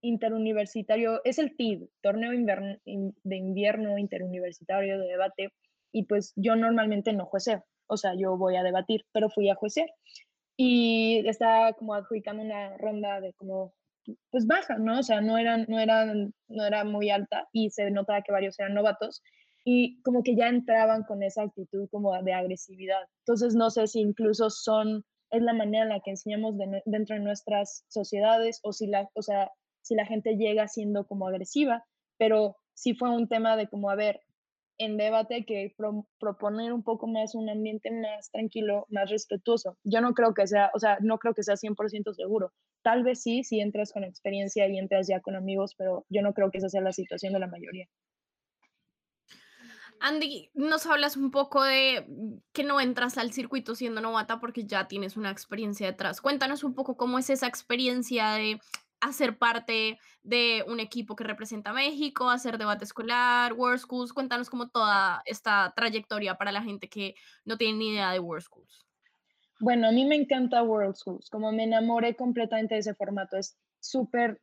interuniversitario, 0.08 1.22
es 1.24 1.40
el 1.40 1.56
TID, 1.56 1.84
Torneo 2.02 2.32
de 2.32 3.36
Invierno 3.36 3.98
Interuniversitario 3.98 5.00
de 5.00 5.08
Debate, 5.08 5.50
y 5.92 6.04
pues 6.04 6.34
yo 6.36 6.56
normalmente 6.56 7.14
no 7.14 7.26
jueceo, 7.26 7.64
o 7.88 7.98
sea, 7.98 8.14
yo 8.18 8.38
voy 8.38 8.56
a 8.56 8.64
debatir, 8.64 9.06
pero 9.12 9.30
fui 9.30 9.50
a 9.50 9.56
juecear. 9.56 9.90
Y 10.58 11.28
estaba 11.28 11.74
como 11.74 11.94
adjudicando 11.94 12.44
una 12.44 12.78
ronda 12.78 13.20
de 13.22 13.34
como, 13.34 13.74
pues 14.32 14.48
baja, 14.48 14.78
¿no? 14.78 15.00
O 15.00 15.04
sea, 15.04 15.22
no, 15.22 15.38
eran, 15.38 15.66
no, 15.68 15.80
eran, 15.80 16.34
no 16.48 16.66
era 16.66 16.84
muy 16.84 17.10
alta 17.10 17.48
y 17.52 17.70
se 17.70 17.92
notaba 17.92 18.22
que 18.22 18.32
varios 18.32 18.60
eran 18.60 18.74
novatos 18.74 19.22
y 19.66 20.02
como 20.04 20.24
que 20.24 20.36
ya 20.36 20.48
entraban 20.48 21.04
con 21.04 21.24
esa 21.24 21.44
actitud 21.44 21.90
como 21.90 22.14
de 22.22 22.34
agresividad. 22.34 23.02
Entonces, 23.26 23.56
no 23.56 23.70
sé 23.70 23.88
si 23.88 24.00
incluso 24.00 24.50
son 24.50 25.04
es 25.32 25.42
la 25.42 25.54
manera 25.54 25.84
en 25.84 25.90
la 25.90 26.00
que 26.00 26.12
enseñamos 26.12 26.56
dentro 26.86 27.16
de 27.16 27.22
nuestras 27.22 27.84
sociedades 27.88 28.60
o 28.64 28.72
si 28.72 28.88
la, 28.88 29.10
o 29.14 29.22
sea, 29.22 29.52
si 29.86 29.94
la 29.94 30.06
gente 30.06 30.36
llega 30.36 30.68
siendo 30.68 31.06
como 31.06 31.27
agresiva, 31.27 31.86
pero 32.18 32.58
sí 32.74 32.96
fue 32.96 33.10
un 33.12 33.27
tema 33.27 33.56
de 33.56 33.68
como, 33.68 33.92
a 33.92 33.96
ver, 33.96 34.20
en 34.80 34.98
debate 34.98 35.46
que 35.46 35.75
proponer 36.20 36.74
un 36.74 36.84
poco 36.84 37.08
más 37.08 37.36
un 37.36 37.50
ambiente 37.50 37.92
más 37.92 38.32
tranquilo, 38.32 38.88
más 38.89 39.12
respetuoso. 39.12 39.77
Yo 39.84 40.01
no 40.01 40.13
creo 40.13 40.34
que 40.34 40.48
sea, 40.48 40.72
o 40.74 40.80
sea, 40.80 40.98
no 41.01 41.20
creo 41.20 41.36
que 41.36 41.44
sea 41.44 41.56
100% 41.56 42.13
seguro. 42.13 42.51
Tal 42.82 43.04
vez 43.04 43.22
sí, 43.22 43.44
si 43.44 43.62
entras 43.62 43.94
con 43.94 44.04
experiencia 44.04 44.68
y 44.68 44.80
entras 44.80 45.08
ya 45.08 45.22
con 45.22 45.36
amigos, 45.36 45.75
pero 45.77 46.06
yo 46.10 46.24
no 46.24 46.34
creo 46.34 46.50
que 46.50 46.58
esa 46.58 46.70
sea 46.70 46.82
la 46.82 46.92
situación 46.92 47.34
de 47.34 47.39
la 47.39 47.48
mayoría. 47.48 47.88
Andy, 50.01 50.50
nos 50.56 50.86
hablas 50.88 51.15
un 51.15 51.32
poco 51.32 51.63
de 51.63 52.06
que 52.51 52.63
no 52.63 52.82
entras 52.82 53.18
al 53.18 53.32
circuito 53.32 53.75
siendo 53.75 54.01
novata 54.01 54.39
porque 54.39 54.65
ya 54.65 54.88
tienes 54.88 55.15
una 55.15 55.32
experiencia 55.32 55.88
detrás. 55.88 56.22
Cuéntanos 56.22 56.63
un 56.63 56.74
poco 56.74 56.98
cómo 56.98 57.18
es 57.18 57.30
esa 57.30 57.48
experiencia 57.48 58.32
de 58.32 58.60
hacer 59.02 59.38
parte 59.38 60.00
de 60.24 60.64
un 60.68 60.80
equipo 60.80 61.16
que 61.16 61.24
representa 61.24 61.72
a 61.72 61.74
México, 61.74 62.30
hacer 62.30 62.58
debate 62.58 62.86
escolar, 62.86 63.54
World 63.54 63.80
Schools. 63.80 64.14
Cuéntanos 64.14 64.50
como 64.50 64.70
toda 64.70 65.22
esta 65.25 65.74
trayectoria 65.75 66.36
para 66.36 66.52
la 66.52 66.64
gente 66.64 66.90
que 66.90 67.16
no 67.44 67.58
tiene 67.58 67.78
ni 67.78 67.90
idea 67.90 68.12
de 68.12 68.20
World 68.20 68.44
Schools. 68.44 68.86
Bueno, 69.60 69.88
a 69.88 69.92
mí 69.92 70.06
me 70.06 70.16
encanta 70.16 70.64
World 70.64 70.96
Schools, 70.96 71.30
como 71.30 71.52
me 71.52 71.64
enamoré 71.64 72.16
completamente 72.16 72.75
de 72.75 72.82
ese 72.82 72.94
formato, 72.94 73.38
es 73.38 73.58
súper 73.80 74.42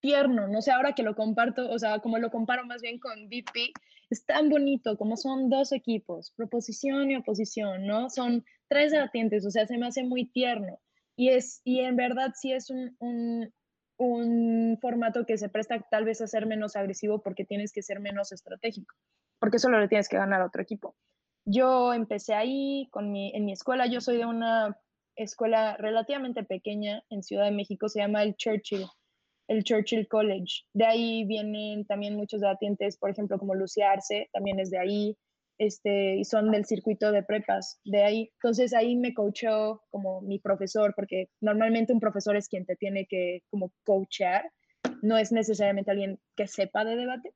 tierno, 0.00 0.48
no 0.48 0.60
sé, 0.60 0.72
ahora 0.72 0.94
que 0.94 1.02
lo 1.02 1.14
comparto, 1.14 1.70
o 1.70 1.78
sea, 1.78 2.00
como 2.00 2.18
lo 2.18 2.30
comparo 2.30 2.64
más 2.64 2.82
bien 2.82 2.98
con 2.98 3.26
VP, 3.26 3.72
es 4.10 4.24
tan 4.24 4.48
bonito, 4.48 4.96
como 4.96 5.16
son 5.16 5.50
dos 5.50 5.72
equipos, 5.72 6.32
proposición 6.32 7.10
y 7.10 7.16
oposición, 7.16 7.86
¿no? 7.86 8.10
Son 8.10 8.44
tres 8.68 8.90
debatientes, 8.90 9.46
o 9.46 9.50
sea, 9.50 9.66
se 9.66 9.78
me 9.78 9.86
hace 9.86 10.02
muy 10.02 10.24
tierno. 10.24 10.80
Y, 11.16 11.28
es, 11.28 11.60
y 11.64 11.80
en 11.80 11.96
verdad 11.96 12.32
sí 12.34 12.52
es 12.52 12.70
un, 12.70 12.96
un 12.98 13.52
formato 14.80 15.26
que 15.26 15.36
se 15.36 15.48
presta 15.48 15.80
tal 15.90 16.04
vez 16.04 16.20
a 16.20 16.26
ser 16.26 16.46
menos 16.46 16.76
agresivo 16.76 17.22
porque 17.22 17.44
tienes 17.44 17.72
que 17.72 17.82
ser 17.82 18.00
menos 18.00 18.32
estratégico, 18.32 18.94
porque 19.38 19.58
solo 19.58 19.78
le 19.78 19.88
tienes 19.88 20.08
que 20.08 20.16
ganar 20.16 20.40
a 20.40 20.46
otro 20.46 20.62
equipo. 20.62 20.96
Yo 21.44 21.92
empecé 21.92 22.34
ahí 22.34 22.88
con 22.90 23.12
mi, 23.12 23.32
en 23.34 23.44
mi 23.44 23.52
escuela, 23.52 23.86
yo 23.86 24.00
soy 24.00 24.18
de 24.18 24.26
una 24.26 24.78
escuela 25.16 25.76
relativamente 25.76 26.44
pequeña 26.44 27.02
en 27.10 27.22
Ciudad 27.22 27.44
de 27.44 27.50
México, 27.50 27.88
se 27.88 28.00
llama 28.00 28.22
el 28.22 28.36
Churchill, 28.36 28.86
el 29.48 29.64
Churchill 29.64 30.08
College. 30.08 30.64
De 30.72 30.86
ahí 30.86 31.24
vienen 31.24 31.84
también 31.86 32.16
muchos 32.16 32.40
debatientes, 32.40 32.96
por 32.96 33.10
ejemplo, 33.10 33.38
como 33.38 33.54
Lucia 33.54 33.90
Arce, 33.90 34.28
también 34.32 34.60
es 34.60 34.70
de 34.70 34.78
ahí 34.78 35.18
este, 35.60 36.16
y 36.16 36.24
son 36.24 36.50
del 36.50 36.64
circuito 36.64 37.12
de 37.12 37.22
prepas 37.22 37.80
de 37.84 38.02
ahí. 38.02 38.30
Entonces 38.36 38.72
ahí 38.72 38.96
me 38.96 39.12
coachó 39.12 39.82
como 39.90 40.22
mi 40.22 40.38
profesor, 40.38 40.94
porque 40.96 41.28
normalmente 41.42 41.92
un 41.92 42.00
profesor 42.00 42.34
es 42.34 42.48
quien 42.48 42.64
te 42.64 42.76
tiene 42.76 43.06
que 43.06 43.42
como 43.50 43.70
coachear, 43.84 44.50
no 45.02 45.18
es 45.18 45.32
necesariamente 45.32 45.90
alguien 45.90 46.18
que 46.34 46.46
sepa 46.46 46.86
de 46.86 46.96
debate. 46.96 47.34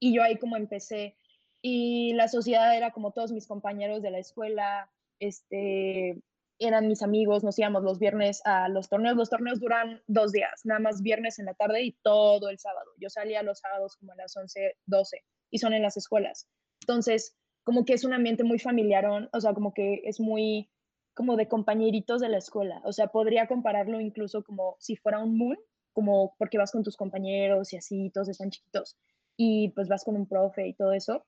Y 0.00 0.14
yo 0.14 0.22
ahí 0.22 0.38
como 0.38 0.56
empecé, 0.56 1.16
y 1.60 2.14
la 2.14 2.28
sociedad 2.28 2.74
era 2.74 2.92
como 2.92 3.12
todos 3.12 3.30
mis 3.30 3.46
compañeros 3.46 4.00
de 4.00 4.10
la 4.10 4.20
escuela, 4.20 4.90
este, 5.20 6.22
eran 6.58 6.88
mis 6.88 7.02
amigos, 7.02 7.44
nos 7.44 7.58
íbamos 7.58 7.82
los 7.82 7.98
viernes 7.98 8.40
a 8.46 8.70
los 8.70 8.88
torneos. 8.88 9.18
Los 9.18 9.28
torneos 9.28 9.60
duran 9.60 10.02
dos 10.06 10.32
días, 10.32 10.62
nada 10.64 10.80
más 10.80 11.02
viernes 11.02 11.38
en 11.38 11.44
la 11.44 11.54
tarde 11.54 11.82
y 11.82 11.92
todo 12.02 12.48
el 12.48 12.58
sábado. 12.58 12.90
Yo 12.96 13.10
salía 13.10 13.42
los 13.42 13.58
sábados 13.58 13.96
como 13.96 14.12
a 14.12 14.16
las 14.16 14.34
11, 14.34 14.76
12 14.86 15.22
y 15.50 15.58
son 15.58 15.74
en 15.74 15.82
las 15.82 15.98
escuelas. 15.98 16.48
Entonces, 16.88 17.36
como 17.64 17.84
que 17.84 17.92
es 17.92 18.04
un 18.04 18.14
ambiente 18.14 18.44
muy 18.44 18.58
familiar, 18.58 19.04
o 19.30 19.40
sea, 19.42 19.52
como 19.52 19.74
que 19.74 20.00
es 20.04 20.20
muy 20.20 20.70
como 21.12 21.36
de 21.36 21.46
compañeritos 21.46 22.22
de 22.22 22.30
la 22.30 22.38
escuela. 22.38 22.80
O 22.84 22.92
sea, 22.94 23.08
podría 23.08 23.46
compararlo 23.46 24.00
incluso 24.00 24.42
como 24.42 24.76
si 24.78 24.96
fuera 24.96 25.18
un 25.22 25.36
moon, 25.36 25.58
como 25.92 26.34
porque 26.38 26.56
vas 26.56 26.72
con 26.72 26.82
tus 26.82 26.96
compañeros 26.96 27.74
y 27.74 27.76
así, 27.76 28.10
todos 28.14 28.30
están 28.30 28.50
chiquitos, 28.50 28.96
y 29.36 29.68
pues 29.70 29.88
vas 29.88 30.02
con 30.02 30.16
un 30.16 30.26
profe 30.26 30.66
y 30.66 30.72
todo 30.72 30.94
eso. 30.94 31.26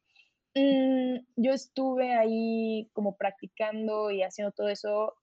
Mm, 0.55 1.19
yo 1.37 1.53
estuve 1.53 2.15
ahí 2.15 2.89
como 2.95 3.17
practicando 3.19 4.11
y 4.11 4.23
haciendo 4.23 4.53
todo 4.53 4.71
eso, 4.71 5.15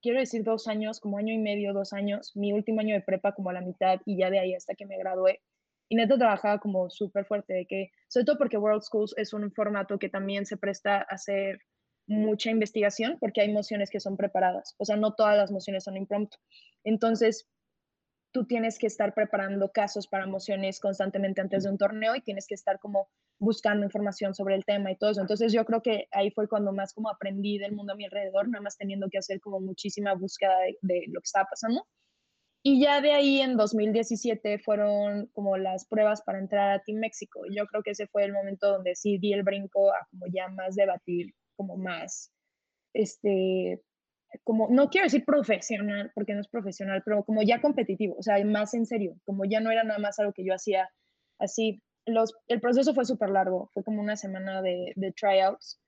quiero 0.00 0.18
decir 0.18 0.44
dos 0.44 0.66
años, 0.66 0.98
como 0.98 1.18
año 1.18 1.34
y 1.34 1.38
medio, 1.38 1.74
dos 1.74 1.92
años, 1.92 2.34
mi 2.36 2.54
último 2.54 2.80
año 2.80 2.94
de 2.94 3.02
prepa 3.02 3.34
como 3.34 3.50
a 3.50 3.52
la 3.52 3.60
mitad 3.60 4.00
y 4.06 4.16
ya 4.16 4.30
de 4.30 4.38
ahí 4.38 4.54
hasta 4.54 4.74
que 4.74 4.86
me 4.86 4.96
gradué. 4.96 5.42
Y 5.90 5.96
neta 5.96 6.16
trabajaba 6.16 6.58
como 6.60 6.88
súper 6.88 7.26
fuerte, 7.26 7.52
de 7.52 7.66
que, 7.66 7.90
sobre 8.08 8.24
todo 8.24 8.38
porque 8.38 8.56
World 8.56 8.82
Schools 8.82 9.12
es 9.18 9.32
un 9.34 9.52
formato 9.52 9.98
que 9.98 10.08
también 10.08 10.46
se 10.46 10.56
presta 10.56 10.98
a 10.98 11.02
hacer 11.02 11.60
mucha 12.06 12.50
investigación, 12.50 13.18
porque 13.20 13.40
hay 13.40 13.52
mociones 13.52 13.90
que 13.90 14.00
son 14.00 14.16
preparadas, 14.16 14.74
o 14.78 14.84
sea, 14.84 14.96
no 14.96 15.14
todas 15.14 15.36
las 15.36 15.50
mociones 15.50 15.84
son 15.84 15.96
impromptu. 15.96 16.38
Entonces, 16.84 17.48
tú 18.32 18.46
tienes 18.46 18.78
que 18.78 18.86
estar 18.86 19.14
preparando 19.14 19.72
casos 19.72 20.06
para 20.06 20.26
mociones 20.26 20.80
constantemente 20.80 21.40
antes 21.40 21.64
de 21.64 21.70
un 21.70 21.78
torneo 21.78 22.14
y 22.14 22.20
tienes 22.20 22.46
que 22.46 22.54
estar 22.54 22.78
como 22.78 23.08
buscando 23.38 23.84
información 23.84 24.34
sobre 24.34 24.54
el 24.54 24.64
tema 24.64 24.92
y 24.92 24.96
todo 24.96 25.10
eso. 25.10 25.20
Entonces 25.20 25.52
yo 25.52 25.64
creo 25.64 25.82
que 25.82 26.06
ahí 26.12 26.30
fue 26.30 26.48
cuando 26.48 26.72
más 26.72 26.92
como 26.92 27.10
aprendí 27.10 27.58
del 27.58 27.72
mundo 27.72 27.94
a 27.94 27.96
mi 27.96 28.04
alrededor, 28.04 28.48
nada 28.48 28.62
más 28.62 28.76
teniendo 28.76 29.08
que 29.10 29.18
hacer 29.18 29.40
como 29.40 29.60
muchísima 29.60 30.14
búsqueda 30.14 30.56
de, 30.60 30.78
de 30.82 31.04
lo 31.08 31.20
que 31.20 31.24
estaba 31.24 31.48
pasando. 31.50 31.86
Y 32.62 32.80
ya 32.80 33.00
de 33.00 33.12
ahí 33.12 33.40
en 33.40 33.56
2017 33.56 34.58
fueron 34.58 35.26
como 35.28 35.56
las 35.56 35.86
pruebas 35.86 36.22
para 36.22 36.38
entrar 36.38 36.72
a 36.72 36.82
Team 36.82 36.98
México. 36.98 37.40
Yo 37.50 37.66
creo 37.66 37.82
que 37.82 37.92
ese 37.92 38.06
fue 38.08 38.24
el 38.24 38.32
momento 38.32 38.70
donde 38.70 38.94
sí 38.94 39.18
di 39.18 39.32
el 39.32 39.42
brinco 39.42 39.90
a 39.90 40.06
como 40.10 40.26
ya 40.32 40.48
más 40.48 40.76
debatir, 40.76 41.34
como 41.56 41.78
más, 41.78 42.32
este, 42.92 43.80
como, 44.44 44.68
no 44.70 44.90
quiero 44.90 45.06
decir 45.06 45.24
profesional, 45.24 46.12
porque 46.14 46.34
no 46.34 46.40
es 46.40 46.48
profesional, 46.48 47.02
pero 47.04 47.24
como 47.24 47.42
ya 47.42 47.62
competitivo, 47.62 48.16
o 48.18 48.22
sea, 48.22 48.44
más 48.44 48.74
en 48.74 48.84
serio, 48.84 49.16
como 49.24 49.44
ya 49.46 49.60
no 49.60 49.70
era 49.70 49.82
nada 49.84 49.98
más 49.98 50.18
algo 50.18 50.32
que 50.34 50.44
yo 50.44 50.54
hacía 50.54 50.90
así. 51.38 51.82
Los, 52.06 52.34
el 52.48 52.60
proceso 52.60 52.94
fue 52.94 53.04
súper 53.06 53.30
largo, 53.30 53.70
fue 53.72 53.84
como 53.84 54.00
una 54.02 54.16
semana 54.16 54.62
de, 54.62 54.92
de 54.96 55.12
tryouts 55.12 55.80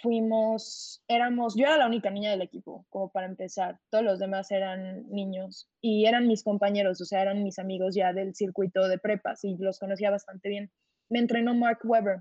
fuimos, 0.00 1.02
éramos, 1.08 1.54
yo 1.56 1.66
era 1.66 1.76
la 1.76 1.86
única 1.86 2.10
niña 2.10 2.30
del 2.30 2.42
equipo, 2.42 2.86
como 2.88 3.10
para 3.10 3.26
empezar, 3.26 3.78
todos 3.90 4.04
los 4.04 4.18
demás 4.18 4.50
eran 4.50 5.08
niños 5.10 5.68
y 5.80 6.06
eran 6.06 6.26
mis 6.26 6.44
compañeros, 6.44 7.00
o 7.00 7.04
sea, 7.04 7.22
eran 7.22 7.42
mis 7.42 7.58
amigos 7.58 7.94
ya 7.94 8.12
del 8.12 8.34
circuito 8.34 8.88
de 8.88 8.98
prepas 8.98 9.44
y 9.44 9.56
los 9.58 9.78
conocía 9.78 10.10
bastante 10.10 10.48
bien. 10.48 10.70
Me 11.08 11.18
entrenó 11.18 11.54
Mark 11.54 11.80
Weber, 11.84 12.20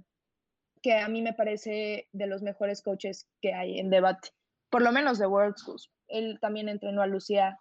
que 0.82 0.96
a 0.96 1.08
mí 1.08 1.22
me 1.22 1.34
parece 1.34 2.08
de 2.12 2.28
los 2.28 2.42
mejores 2.42 2.82
coaches 2.82 3.30
que 3.42 3.54
hay 3.54 3.80
en 3.80 3.90
debate, 3.90 4.30
por 4.70 4.82
lo 4.82 4.92
menos 4.92 5.20
de 5.20 5.28
World 5.28 5.58
Schools. 5.58 5.92
Él 6.08 6.40
también 6.42 6.70
entrenó 6.70 7.02
a 7.02 7.08
Lucía 7.08 7.58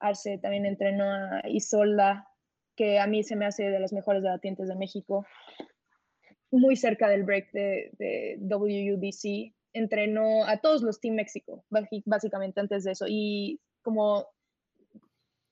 Arce, 0.00 0.38
también 0.38 0.66
entrenó 0.66 1.04
a 1.04 1.42
Isolda, 1.48 2.28
que 2.74 2.98
a 2.98 3.06
mí 3.06 3.22
se 3.22 3.36
me 3.36 3.46
hace 3.46 3.70
de 3.70 3.78
los 3.78 3.92
mejores 3.92 4.22
debatientes 4.22 4.66
de 4.66 4.76
México 4.76 5.26
muy 6.52 6.76
cerca 6.76 7.08
del 7.08 7.24
break 7.24 7.50
de, 7.52 7.90
de 7.98 8.38
WUDC, 8.56 9.54
entrenó 9.72 10.44
a 10.44 10.58
todos 10.58 10.82
los 10.82 11.00
Team 11.00 11.16
México, 11.16 11.64
básicamente 12.04 12.60
antes 12.60 12.84
de 12.84 12.92
eso. 12.92 13.06
Y 13.08 13.60
como 13.82 14.28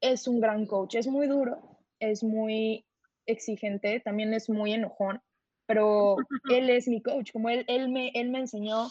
es 0.00 0.28
un 0.28 0.40
gran 0.40 0.66
coach, 0.66 0.94
es 0.94 1.06
muy 1.06 1.26
duro, 1.26 1.78
es 1.98 2.22
muy 2.22 2.86
exigente, 3.26 4.00
también 4.00 4.34
es 4.34 4.48
muy 4.48 4.72
enojón, 4.72 5.20
pero 5.66 6.16
él 6.52 6.70
es 6.70 6.88
mi 6.88 7.02
coach, 7.02 7.32
como 7.32 7.48
él, 7.48 7.64
él, 7.68 7.88
me, 7.88 8.10
él 8.14 8.30
me 8.30 8.40
enseñó 8.40 8.88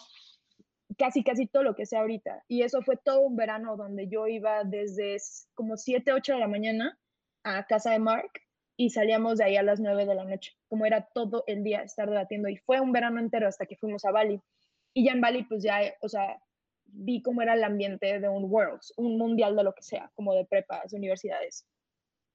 casi, 0.97 1.23
casi 1.23 1.45
todo 1.45 1.63
lo 1.63 1.75
que 1.75 1.85
sé 1.85 1.97
ahorita. 1.97 2.43
Y 2.47 2.63
eso 2.63 2.81
fue 2.81 2.97
todo 2.97 3.21
un 3.21 3.35
verano 3.35 3.77
donde 3.77 4.07
yo 4.07 4.27
iba 4.27 4.63
desde 4.63 5.17
como 5.53 5.77
7, 5.77 6.13
8 6.13 6.33
de 6.33 6.39
la 6.39 6.47
mañana 6.47 6.97
a 7.43 7.65
casa 7.67 7.91
de 7.91 7.99
Mark 7.99 8.31
y 8.79 8.91
salíamos 8.91 9.37
de 9.37 9.43
ahí 9.43 9.57
a 9.57 9.61
las 9.61 9.81
9 9.81 10.05
de 10.05 10.15
la 10.15 10.23
noche, 10.23 10.53
como 10.69 10.85
era 10.85 11.01
todo 11.13 11.43
el 11.47 11.65
día 11.65 11.81
estar 11.81 12.09
debatiendo 12.09 12.47
y 12.47 12.55
fue 12.55 12.79
un 12.79 12.93
verano 12.93 13.19
entero 13.19 13.45
hasta 13.45 13.65
que 13.65 13.75
fuimos 13.75 14.05
a 14.05 14.11
Bali. 14.11 14.41
Y 14.93 15.03
ya 15.03 15.11
en 15.11 15.19
Bali 15.19 15.43
pues 15.43 15.63
ya, 15.63 15.81
o 15.99 16.07
sea, 16.07 16.41
vi 16.85 17.21
cómo 17.21 17.41
era 17.41 17.55
el 17.55 17.63
ambiente 17.65 18.21
de 18.21 18.29
un 18.29 18.45
Worlds, 18.45 18.93
un 18.95 19.17
mundial 19.17 19.57
de 19.57 19.65
lo 19.65 19.73
que 19.73 19.83
sea, 19.83 20.09
como 20.15 20.33
de 20.33 20.45
prepas, 20.45 20.91
de 20.91 20.97
universidades. 20.97 21.67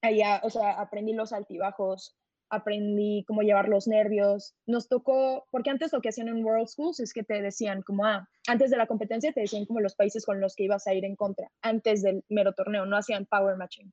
Allá, 0.03 0.39
o 0.43 0.51
sea, 0.51 0.79
aprendí 0.79 1.13
los 1.13 1.33
altibajos, 1.33 2.15
aprendí 2.51 3.23
cómo 3.27 3.41
llevar 3.41 3.67
los 3.67 3.87
nervios. 3.87 4.53
Nos 4.67 4.87
tocó, 4.87 5.47
porque 5.49 5.71
antes 5.71 5.91
lo 5.93 5.99
que 5.99 6.09
hacían 6.09 6.27
en 6.27 6.45
World 6.45 6.67
Schools 6.67 6.99
es 6.99 7.11
que 7.11 7.23
te 7.23 7.41
decían 7.41 7.81
como, 7.81 8.05
ah, 8.05 8.29
antes 8.47 8.69
de 8.69 8.77
la 8.77 8.85
competencia 8.85 9.33
te 9.33 9.41
decían 9.41 9.65
como 9.65 9.81
los 9.81 9.95
países 9.95 10.23
con 10.23 10.39
los 10.39 10.55
que 10.55 10.65
ibas 10.65 10.85
a 10.85 10.93
ir 10.93 11.05
en 11.05 11.15
contra, 11.15 11.51
antes 11.63 12.03
del 12.03 12.23
mero 12.29 12.53
torneo, 12.53 12.85
no 12.85 12.97
hacían 12.97 13.25
power 13.25 13.57
matching 13.57 13.91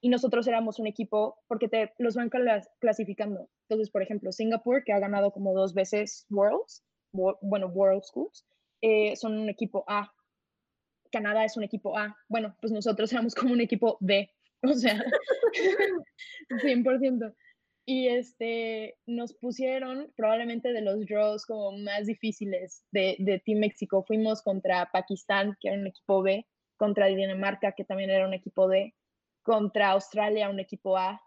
y 0.00 0.08
nosotros 0.08 0.46
éramos 0.46 0.78
un 0.78 0.86
equipo 0.86 1.38
porque 1.48 1.68
te 1.68 1.92
los 1.98 2.14
van 2.14 2.30
clasificando. 2.80 3.48
Entonces, 3.68 3.90
por 3.90 4.02
ejemplo, 4.02 4.32
Singapur, 4.32 4.84
que 4.84 4.92
ha 4.92 4.98
ganado 4.98 5.32
como 5.32 5.54
dos 5.54 5.74
veces 5.74 6.26
Worlds, 6.30 6.84
bueno, 7.12 7.68
World 7.68 8.02
Schools, 8.02 8.46
eh, 8.82 9.16
son 9.16 9.38
un 9.38 9.48
equipo 9.48 9.84
A. 9.88 10.12
Canadá 11.10 11.44
es 11.44 11.56
un 11.56 11.64
equipo 11.64 11.96
A. 11.96 12.16
Bueno, 12.28 12.56
pues 12.60 12.72
nosotros 12.72 13.12
éramos 13.12 13.34
como 13.34 13.52
un 13.52 13.60
equipo 13.60 13.96
B, 14.00 14.30
o 14.62 14.74
sea, 14.74 15.02
100%. 16.50 17.34
y 17.86 18.08
este, 18.08 18.98
nos 19.06 19.32
pusieron 19.34 20.12
probablemente 20.16 20.72
de 20.72 20.82
los 20.82 21.06
draws 21.06 21.46
como 21.46 21.72
más 21.78 22.06
difíciles 22.06 22.84
de, 22.90 23.16
de 23.18 23.40
Team 23.40 23.60
México. 23.60 24.04
Fuimos 24.06 24.42
contra 24.42 24.90
Pakistán, 24.92 25.56
que 25.60 25.68
era 25.68 25.78
un 25.78 25.86
equipo 25.86 26.22
B, 26.22 26.46
contra 26.76 27.06
Dinamarca, 27.06 27.72
que 27.72 27.84
también 27.84 28.10
era 28.10 28.26
un 28.26 28.34
equipo 28.34 28.68
D, 28.68 28.94
contra 29.46 29.92
Australia, 29.92 30.50
un 30.50 30.58
equipo 30.58 30.98
A, 30.98 31.22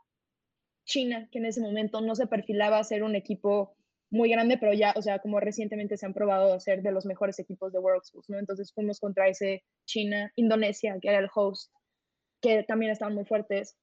China, 0.85 1.29
que 1.31 1.39
en 1.39 1.45
ese 1.45 1.61
momento 1.61 2.01
no 2.01 2.15
se 2.15 2.27
perfilaba 2.27 2.77
a 2.77 2.83
ser 2.83 3.03
un 3.03 3.15
equipo 3.15 3.77
muy 4.11 4.29
grande, 4.29 4.57
pero 4.57 4.73
ya, 4.73 4.93
o 4.97 5.01
sea, 5.01 5.19
como 5.19 5.39
recientemente 5.39 5.95
se 5.95 6.05
han 6.05 6.13
probado 6.13 6.53
a 6.53 6.59
ser 6.59 6.81
de 6.81 6.91
los 6.91 7.05
mejores 7.05 7.39
equipos 7.39 7.71
de 7.71 7.79
World 7.79 8.03
Schools, 8.03 8.29
¿no? 8.29 8.37
Entonces 8.37 8.73
fuimos 8.73 8.99
contra 8.99 9.29
ese 9.29 9.63
China, 9.85 10.31
Indonesia, 10.35 10.97
que 11.01 11.07
era 11.07 11.19
el 11.19 11.29
host, 11.33 11.71
que 12.41 12.63
también 12.63 12.91
estaban 12.91 13.15
muy 13.15 13.23
fuertes. 13.23 13.77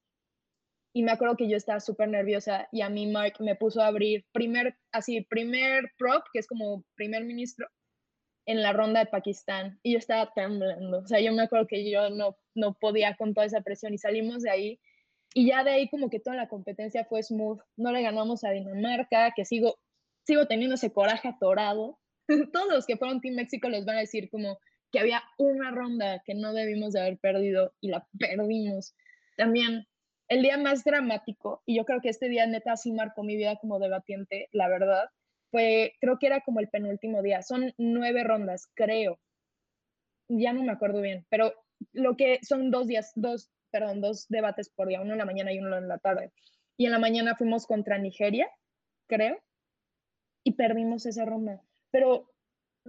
Y 0.93 1.01
me 1.01 1.11
acuerdo 1.11 1.35
que 1.35 1.49
yo 1.49 1.57
estaba 1.57 1.79
súper 1.79 2.09
nerviosa 2.09 2.67
y 2.71 2.81
a 2.81 2.89
mí 2.89 3.07
Mark 3.07 3.35
me 3.39 3.55
puso 3.55 3.81
a 3.81 3.87
abrir 3.87 4.25
primer, 4.33 4.77
así, 4.91 5.21
primer 5.21 5.85
prop, 5.97 6.23
que 6.31 6.39
es 6.39 6.47
como 6.47 6.83
primer 6.95 7.23
ministro, 7.23 7.67
en 8.47 8.63
la 8.63 8.73
ronda 8.73 9.01
de 9.01 9.05
Pakistán. 9.05 9.79
Y 9.83 9.93
yo 9.93 9.99
estaba 9.99 10.33
temblando. 10.33 10.99
O 10.99 11.07
sea, 11.07 11.19
yo 11.19 11.31
me 11.33 11.43
acuerdo 11.43 11.67
que 11.67 11.89
yo 11.89 12.09
no, 12.09 12.35
no 12.55 12.73
podía 12.73 13.15
con 13.15 13.35
toda 13.35 13.45
esa 13.45 13.61
presión 13.61 13.93
y 13.93 13.99
salimos 13.99 14.41
de 14.41 14.49
ahí. 14.49 14.79
Y 15.35 15.47
ya 15.47 15.63
de 15.63 15.71
ahí 15.71 15.89
como 15.89 16.09
que 16.09 16.19
toda 16.19 16.35
la 16.35 16.49
competencia 16.49 17.05
fue 17.05 17.21
smooth. 17.21 17.59
No 17.75 17.91
le 17.91 18.01
ganamos 18.01 18.43
a 18.43 18.49
Dinamarca, 18.49 19.33
que 19.35 19.45
sigo 19.45 19.77
sigo 20.27 20.45
teniendo 20.45 20.75
ese 20.75 20.91
coraje 20.91 21.29
atorado. 21.29 21.97
Todos 22.53 22.67
los 22.69 22.85
que 22.85 22.97
fueron 22.97 23.21
Team 23.21 23.35
México 23.35 23.69
les 23.69 23.85
van 23.85 23.95
a 23.97 24.01
decir 24.01 24.29
como 24.29 24.59
que 24.91 24.99
había 24.99 25.23
una 25.37 25.71
ronda 25.71 26.21
que 26.25 26.35
no 26.35 26.53
debimos 26.53 26.93
de 26.93 27.01
haber 27.01 27.17
perdido 27.17 27.73
y 27.81 27.89
la 27.89 28.05
perdimos. 28.19 28.93
También 29.37 29.87
el 30.27 30.41
día 30.41 30.57
más 30.57 30.83
dramático, 30.83 31.63
y 31.65 31.77
yo 31.77 31.85
creo 31.85 32.01
que 32.01 32.09
este 32.09 32.27
día 32.27 32.45
neta 32.45 32.75
sí 32.75 32.91
marcó 32.91 33.23
mi 33.23 33.37
vida 33.37 33.55
como 33.57 33.79
debatiente, 33.79 34.49
la 34.51 34.67
verdad, 34.67 35.05
fue, 35.51 35.93
creo 35.99 36.19
que 36.19 36.27
era 36.27 36.41
como 36.41 36.59
el 36.59 36.69
penúltimo 36.69 37.21
día. 37.21 37.41
Son 37.41 37.73
nueve 37.77 38.23
rondas, 38.23 38.67
creo. 38.73 39.19
Ya 40.29 40.53
no 40.53 40.63
me 40.63 40.71
acuerdo 40.71 41.01
bien, 41.01 41.25
pero 41.29 41.53
lo 41.93 42.17
que 42.17 42.39
son 42.43 42.71
dos 42.71 42.87
días, 42.87 43.11
dos, 43.15 43.49
perdón, 43.71 44.01
dos 44.01 44.27
debates 44.29 44.69
por 44.69 44.87
día, 44.87 45.01
uno 45.01 45.13
en 45.13 45.19
la 45.19 45.25
mañana 45.25 45.53
y 45.53 45.59
uno 45.59 45.77
en 45.77 45.87
la 45.87 45.99
tarde. 45.99 46.31
Y 46.75 46.85
en 46.85 46.91
la 46.91 46.99
mañana 46.99 47.35
fuimos 47.35 47.65
contra 47.65 47.97
Nigeria, 47.97 48.49
creo, 49.07 49.41
y 50.43 50.53
perdimos 50.53 51.05
esa 51.05 51.25
ronda. 51.25 51.61
Pero 51.91 52.29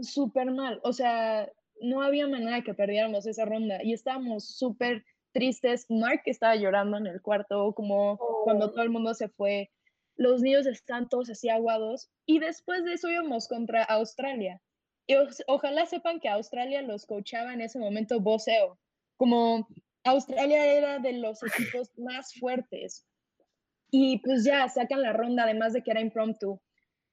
súper 0.00 0.50
mal, 0.50 0.80
o 0.82 0.92
sea, 0.92 1.50
no 1.80 2.02
había 2.02 2.26
manera 2.26 2.56
de 2.56 2.64
que 2.64 2.74
perdiéramos 2.74 3.26
esa 3.26 3.44
ronda 3.44 3.82
y 3.82 3.92
estábamos 3.92 4.56
súper 4.56 5.04
tristes. 5.32 5.86
Mark 5.88 6.22
estaba 6.26 6.56
llorando 6.56 6.96
en 6.96 7.06
el 7.06 7.22
cuarto, 7.22 7.72
como 7.74 8.18
cuando 8.44 8.66
oh. 8.66 8.70
todo 8.70 8.82
el 8.82 8.90
mundo 8.90 9.14
se 9.14 9.28
fue. 9.28 9.70
Los 10.18 10.42
niños 10.42 10.66
están 10.66 11.08
todos 11.08 11.30
así 11.30 11.48
aguados 11.48 12.10
y 12.26 12.40
después 12.40 12.84
de 12.84 12.94
eso 12.94 13.08
íbamos 13.08 13.48
contra 13.48 13.84
Australia. 13.84 14.60
Y 15.06 15.14
ojalá 15.46 15.86
sepan 15.86 16.20
que 16.20 16.28
Australia 16.28 16.82
los 16.82 17.06
coachaba 17.06 17.54
en 17.54 17.62
ese 17.62 17.78
momento 17.78 18.20
voceo, 18.20 18.78
como 19.16 19.66
Australia 20.04 20.66
era 20.66 20.98
de 20.98 21.14
los 21.14 21.40
equipos 21.42 21.90
más 21.96 22.34
fuertes. 22.34 23.06
Y 23.90 24.18
pues 24.18 24.44
ya 24.44 24.68
sacan 24.68 25.00
la 25.00 25.14
ronda, 25.14 25.44
además 25.44 25.72
de 25.72 25.82
que 25.82 25.92
era 25.92 26.02
impromptu 26.02 26.60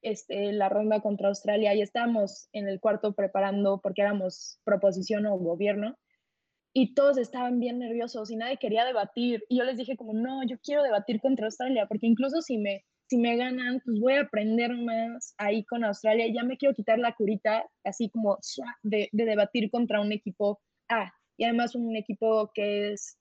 este, 0.02 0.52
la 0.52 0.68
ronda 0.68 1.00
contra 1.00 1.30
Australia 1.30 1.74
y 1.74 1.82
estábamos 1.82 2.50
en 2.52 2.68
el 2.68 2.80
cuarto 2.80 3.14
preparando 3.14 3.80
porque 3.82 4.02
éramos 4.02 4.60
proposición 4.64 5.26
o 5.26 5.38
gobierno 5.38 5.98
y 6.74 6.94
todos 6.94 7.18
estaban 7.18 7.60
bien 7.60 7.80
nerviosos 7.80 8.30
y 8.30 8.36
nadie 8.36 8.58
quería 8.58 8.84
debatir. 8.84 9.46
Y 9.48 9.58
yo 9.58 9.64
les 9.64 9.78
dije 9.78 9.96
como, 9.96 10.14
no, 10.14 10.44
yo 10.46 10.58
quiero 10.62 10.84
debatir 10.84 11.22
contra 11.22 11.46
Australia 11.46 11.88
porque 11.88 12.06
incluso 12.06 12.42
si 12.42 12.58
me, 12.58 12.84
si 13.08 13.18
me 13.18 13.38
ganan, 13.38 13.82
pues 13.86 14.00
voy 14.00 14.14
a 14.14 14.22
aprender 14.22 14.74
más 14.74 15.36
ahí 15.38 15.64
con 15.66 15.84
Australia 15.84 16.28
ya 16.28 16.44
me 16.44 16.58
quiero 16.58 16.74
quitar 16.74 17.00
la 17.00 17.14
curita 17.14 17.64
así 17.84 18.10
como 18.10 18.40
de, 18.84 19.10
de 19.12 19.26
debatir 19.26 19.70
contra 19.70 20.02
un 20.02 20.12
equipo 20.12 20.60
A 20.90 21.14
y 21.38 21.44
además 21.44 21.76
un 21.76 21.96
equipo 21.96 22.52
que 22.54 22.94
es 22.94 23.18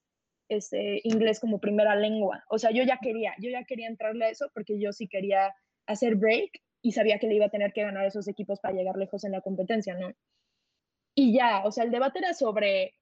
este, 0.48 1.00
inglés 1.04 1.40
como 1.40 1.58
primera 1.58 1.96
lengua. 1.96 2.44
O 2.48 2.58
sea, 2.58 2.70
yo 2.70 2.82
ya 2.84 2.98
quería, 3.02 3.34
yo 3.38 3.50
ya 3.50 3.64
quería 3.64 3.88
entrarle 3.88 4.26
a 4.26 4.30
eso 4.30 4.50
porque 4.54 4.78
yo 4.78 4.92
sí 4.92 5.08
quería 5.08 5.54
hacer 5.86 6.16
break 6.16 6.50
y 6.82 6.92
sabía 6.92 7.18
que 7.18 7.26
le 7.26 7.34
iba 7.34 7.46
a 7.46 7.50
tener 7.50 7.72
que 7.72 7.82
ganar 7.82 8.06
esos 8.06 8.28
equipos 8.28 8.60
para 8.60 8.74
llegar 8.74 8.96
lejos 8.96 9.24
en 9.24 9.32
la 9.32 9.40
competencia, 9.40 9.94
¿no? 9.94 10.12
Y 11.14 11.34
ya, 11.34 11.64
o 11.64 11.72
sea, 11.72 11.84
el 11.84 11.90
debate 11.90 12.18
era 12.18 12.34
sobre 12.34 12.94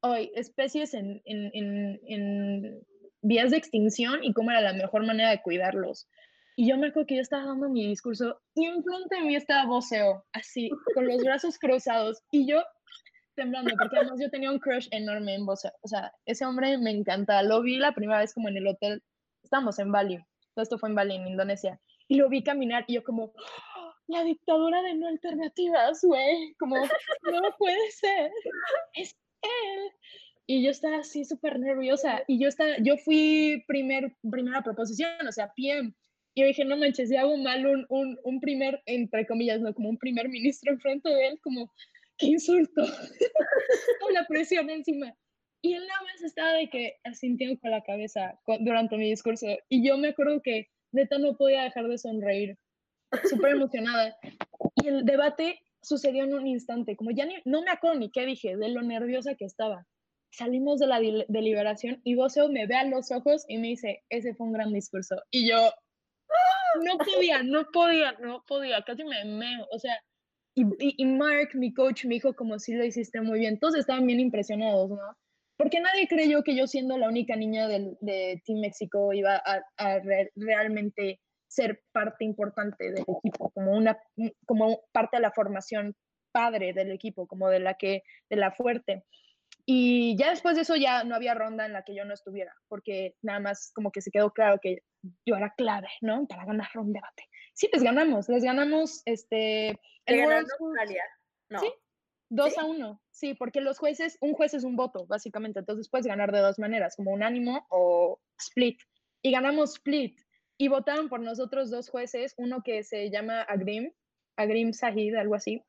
hoy 0.00 0.30
especies 0.34 0.94
en, 0.94 1.20
en, 1.24 2.00
en, 2.04 2.80
vías 3.26 3.50
de 3.50 3.56
extinción 3.56 4.22
y 4.22 4.32
cómo 4.32 4.50
era 4.50 4.60
la 4.60 4.72
mejor 4.72 5.06
manera 5.06 5.30
de 5.30 5.42
cuidarlos. 5.42 6.08
Y 6.56 6.68
yo 6.68 6.78
me 6.78 6.88
acuerdo 6.88 7.06
que 7.06 7.16
yo 7.16 7.20
estaba 7.20 7.44
dando 7.44 7.68
mi 7.68 7.86
discurso 7.86 8.40
y 8.54 8.66
enfrente 8.66 9.16
de 9.16 9.22
mí 9.22 9.36
estaba 9.36 9.66
voceo, 9.66 10.24
así, 10.32 10.70
con 10.94 11.06
los 11.06 11.22
brazos 11.22 11.58
cruzados, 11.60 12.22
y 12.30 12.46
yo 12.46 12.62
temblando, 13.34 13.74
porque 13.78 13.98
además 13.98 14.18
yo 14.18 14.30
tenía 14.30 14.50
un 14.50 14.58
crush 14.58 14.88
enorme 14.90 15.34
en 15.34 15.44
voceo. 15.44 15.72
O 15.82 15.88
sea, 15.88 16.12
ese 16.24 16.46
hombre 16.46 16.78
me 16.78 16.90
encanta. 16.90 17.42
Lo 17.42 17.60
vi 17.60 17.76
la 17.76 17.92
primera 17.92 18.20
vez 18.20 18.32
como 18.32 18.48
en 18.48 18.56
el 18.56 18.66
hotel, 18.66 19.02
estábamos 19.42 19.78
en 19.78 19.92
Bali, 19.92 20.16
todo 20.54 20.62
esto 20.62 20.78
fue 20.78 20.88
en 20.88 20.94
Bali, 20.94 21.16
en 21.16 21.26
Indonesia 21.26 21.78
y 22.08 22.16
lo 22.16 22.28
vi 22.28 22.42
caminar 22.42 22.84
y 22.86 22.94
yo 22.94 23.04
como, 23.04 23.32
¡Ah! 23.36 23.94
la 24.08 24.22
dictadura 24.22 24.82
de 24.82 24.94
no 24.94 25.08
alternativas, 25.08 26.00
güey, 26.02 26.54
como, 26.58 26.76
no 26.76 27.56
puede 27.58 27.90
ser, 27.90 28.30
es 28.94 29.16
él. 29.42 29.90
Y 30.48 30.62
yo 30.62 30.70
estaba 30.70 30.98
así 30.98 31.24
súper 31.24 31.58
nerviosa 31.58 32.22
y 32.28 32.38
yo, 32.40 32.48
estaba, 32.48 32.76
yo 32.78 32.96
fui 32.98 33.64
primer, 33.66 34.14
primera 34.30 34.62
proposición, 34.62 35.26
o 35.26 35.32
sea, 35.32 35.52
PM. 35.56 35.92
Y 36.34 36.42
yo 36.42 36.46
dije, 36.46 36.64
no 36.64 36.76
manches, 36.76 37.08
si 37.08 37.16
hago 37.16 37.36
mal 37.36 37.66
un, 37.66 37.86
un, 37.88 38.18
un 38.22 38.40
primer, 38.40 38.80
entre 38.86 39.26
comillas, 39.26 39.60
no, 39.60 39.74
como 39.74 39.88
un 39.88 39.98
primer 39.98 40.28
ministro 40.28 40.72
enfrente 40.72 41.08
de 41.08 41.28
él, 41.28 41.40
como, 41.42 41.72
qué 42.18 42.26
insulto, 42.26 42.82
con 44.00 44.12
la 44.12 44.26
presión 44.26 44.70
encima. 44.70 45.16
Y 45.62 45.74
él 45.74 45.84
nada 45.86 46.02
más 46.02 46.22
estaba 46.22 46.52
de 46.52 46.68
que 46.68 46.94
asintiendo 47.02 47.58
con 47.58 47.70
la 47.70 47.82
cabeza 47.82 48.38
durante 48.60 48.96
mi 48.96 49.10
discurso. 49.10 49.46
Y 49.68 49.84
yo 49.84 49.98
me 49.98 50.08
acuerdo 50.08 50.40
que 50.42 50.68
neta 50.92 51.18
no 51.18 51.36
podía 51.36 51.64
dejar 51.64 51.88
de 51.88 51.98
sonreír, 51.98 52.58
súper 53.28 53.52
emocionada. 53.56 54.16
Y 54.76 54.88
el 54.88 55.04
debate 55.04 55.58
sucedió 55.82 56.24
en 56.24 56.34
un 56.34 56.46
instante, 56.46 56.96
como 56.96 57.10
ya 57.10 57.26
no 57.44 57.62
me 57.62 57.70
acuerdo 57.70 57.98
ni 57.98 58.10
qué 58.10 58.26
dije, 58.26 58.56
de 58.56 58.68
lo 58.68 58.82
nerviosa 58.82 59.34
que 59.34 59.44
estaba. 59.44 59.86
Salimos 60.30 60.80
de 60.80 60.86
la 60.86 61.00
deliberación 61.28 62.00
y 62.04 62.14
Boseo 62.14 62.48
me 62.48 62.66
ve 62.66 62.76
a 62.76 62.84
los 62.84 63.10
ojos 63.10 63.44
y 63.48 63.58
me 63.58 63.68
dice, 63.68 64.04
ese 64.10 64.34
fue 64.34 64.46
un 64.46 64.52
gran 64.52 64.72
discurso. 64.72 65.16
Y 65.30 65.48
yo, 65.48 65.56
no 66.82 66.98
podía, 66.98 67.42
no 67.42 67.66
podía, 67.72 68.12
no 68.20 68.44
podía, 68.46 68.82
casi 68.82 69.04
me 69.04 69.24
meo, 69.24 69.66
o 69.70 69.78
sea, 69.78 69.98
y, 70.54 70.64
y, 70.78 71.04
Mark, 71.04 71.50
mi 71.54 71.72
coach, 71.74 72.06
me 72.06 72.14
dijo 72.14 72.34
como 72.34 72.58
si 72.58 72.74
lo 72.74 72.82
hiciste 72.82 73.20
muy 73.20 73.40
bien. 73.40 73.58
Todos 73.58 73.76
estaban 73.76 74.06
bien 74.06 74.20
impresionados, 74.20 74.88
¿no? 74.88 75.16
porque 75.56 75.80
nadie 75.80 76.06
creyó 76.06 76.42
que 76.42 76.54
yo 76.54 76.66
siendo 76.66 76.98
la 76.98 77.08
única 77.08 77.34
niña 77.34 77.66
del, 77.66 77.96
de 78.00 78.42
Team 78.44 78.60
México 78.60 79.12
iba 79.12 79.42
a, 79.44 80.00
realmente 80.34 81.20
ser 81.48 81.82
parte 81.92 82.24
importante 82.24 82.90
del 82.90 83.02
equipo, 83.02 83.50
como, 83.50 83.72
una, 83.72 83.98
como 84.44 84.82
parte 84.92 85.16
de 85.16 85.22
la 85.22 85.30
formación 85.30 85.94
padre 86.32 86.74
del 86.74 86.90
equipo, 86.90 87.26
como 87.26 87.48
de 87.48 87.60
la 87.60 87.74
que, 87.74 88.02
de 88.28 88.36
la 88.36 88.52
fuerte. 88.52 89.04
Y 89.68 90.16
ya 90.16 90.30
después 90.30 90.54
de 90.54 90.62
eso 90.62 90.76
ya 90.76 91.02
no 91.04 91.16
había 91.16 91.34
ronda 91.34 91.66
en 91.66 91.72
la 91.72 91.82
que 91.82 91.94
yo 91.94 92.04
no 92.04 92.14
estuviera, 92.14 92.54
porque 92.68 93.16
nada 93.22 93.40
más 93.40 93.72
como 93.74 93.90
que 93.90 94.00
se 94.00 94.12
quedó 94.12 94.32
claro 94.32 94.58
que 94.62 94.84
yo 95.24 95.36
era 95.36 95.52
clave, 95.56 95.88
¿no? 96.00 96.26
Para 96.26 96.44
ganar 96.44 96.70
un 96.76 96.92
debate. 96.92 97.24
Sí, 97.52 97.68
les 97.72 97.82
ganamos, 97.82 98.28
les 98.28 98.44
ganamos 98.44 99.02
este... 99.04 99.80
El 100.06 100.20
World 100.20 100.46
Australia. 100.60 101.02
No. 101.48 101.58
Sí, 101.58 101.68
Dos 102.28 102.58
a 102.58 102.64
uno, 102.64 103.00
sí, 103.10 103.34
porque 103.34 103.60
los 103.60 103.78
jueces, 103.78 104.18
un 104.20 104.32
juez 104.34 104.52
es 104.52 104.64
un 104.64 104.74
voto, 104.74 105.06
básicamente, 105.06 105.60
entonces 105.60 105.88
puedes 105.88 106.08
ganar 106.08 106.32
de 106.32 106.40
dos 106.40 106.58
maneras, 106.58 106.96
como 106.96 107.12
unánimo 107.12 107.66
o 107.70 108.20
split. 108.38 108.80
Y 109.22 109.30
ganamos 109.30 109.74
split. 109.74 110.18
Y 110.58 110.68
votaron 110.68 111.08
por 111.08 111.20
nosotros 111.20 111.70
dos 111.70 111.88
jueces, 111.88 112.34
uno 112.36 112.62
que 112.64 112.82
se 112.82 113.10
llama 113.10 113.42
Agrim, 113.42 113.92
Agrim 114.36 114.72
Sahid, 114.72 115.14
algo 115.14 115.36
así, 115.36 115.62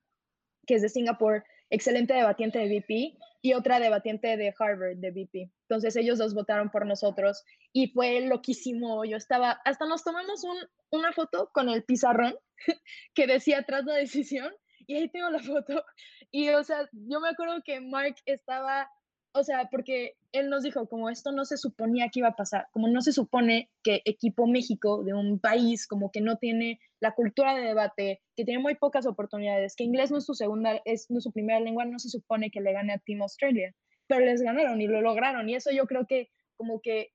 que 0.66 0.76
es 0.76 0.82
de 0.82 0.90
Singapur, 0.90 1.44
excelente 1.70 2.14
debatiente 2.14 2.58
de 2.58 2.66
VP, 2.66 3.18
y 3.48 3.54
otra 3.54 3.80
debatiente 3.80 4.36
de 4.36 4.54
Harvard, 4.60 4.98
de 4.98 5.12
VP. 5.12 5.50
Entonces 5.70 5.96
ellos 5.96 6.20
dos 6.20 6.34
votaron 6.34 6.70
por 6.70 6.86
nosotros 6.86 7.46
y 7.72 7.88
fue 7.92 8.20
loquísimo. 8.22 9.06
Yo 9.06 9.16
estaba, 9.16 9.62
hasta 9.64 9.86
nos 9.86 10.04
tomamos 10.04 10.44
un, 10.44 10.58
una 10.92 11.14
foto 11.14 11.50
con 11.54 11.70
el 11.70 11.84
pizarrón 11.84 12.36
que 13.16 13.26
decía 13.26 13.64
tras 13.64 13.86
la 13.86 13.96
decisión 13.96 14.54
y 14.86 14.96
ahí 14.96 15.10
tengo 15.10 15.30
la 15.30 15.40
foto. 15.40 15.82
Y, 16.30 16.50
o 16.50 16.64
sea, 16.64 16.90
yo 16.92 17.22
me 17.22 17.30
acuerdo 17.30 17.62
que 17.64 17.80
Mark 17.80 18.16
estaba, 18.26 18.90
o 19.38 19.44
sea, 19.44 19.70
porque 19.70 20.16
él 20.32 20.50
nos 20.50 20.64
dijo, 20.64 20.88
como 20.88 21.10
esto 21.10 21.32
no 21.32 21.46
se 21.46 21.58
suponía 21.58 22.10
que 22.10 22.20
iba 22.20 22.30
a 22.30 22.36
pasar, 22.36 22.68
como 22.72 22.88
no 22.88 23.02
se 23.02 23.14
supone 23.14 23.70
que 23.84 24.02
equipo 24.06 24.48
México 24.48 25.04
de 25.04 25.14
un 25.14 25.40
país 25.40 25.88
como 25.88 26.12
que 26.12 26.22
no 26.22 26.38
tiene 26.38 26.80
la 27.00 27.14
cultura 27.14 27.56
de 27.56 27.62
debate, 27.62 28.22
que 28.36 28.46
tiene 28.46 28.62
muy 28.62 28.76
pocas 28.76 29.06
oportunidades, 29.06 29.76
que 29.76 29.84
inglés 29.84 30.12
no 30.12 30.18
es 30.18 30.26
su 30.26 30.34
segunda, 30.34 30.82
es 30.86 31.10
no 31.10 31.22
su 31.22 31.32
primera 31.32 31.60
lengua, 31.60 31.86
no 31.86 32.00
se 32.00 32.10
supone 32.10 32.50
que 32.52 32.62
le 32.62 32.74
gane 32.74 32.94
a 32.94 33.00
Team 33.00 33.22
Australia, 33.22 33.76
pero 34.08 34.26
les 34.26 34.42
ganaron 34.42 34.82
y 34.82 34.88
lo 34.88 35.02
lograron. 35.02 35.48
Y 35.50 35.56
eso 35.56 35.72
yo 35.72 35.86
creo 35.86 36.08
que 36.08 36.30
como 36.56 36.82
que 36.82 37.12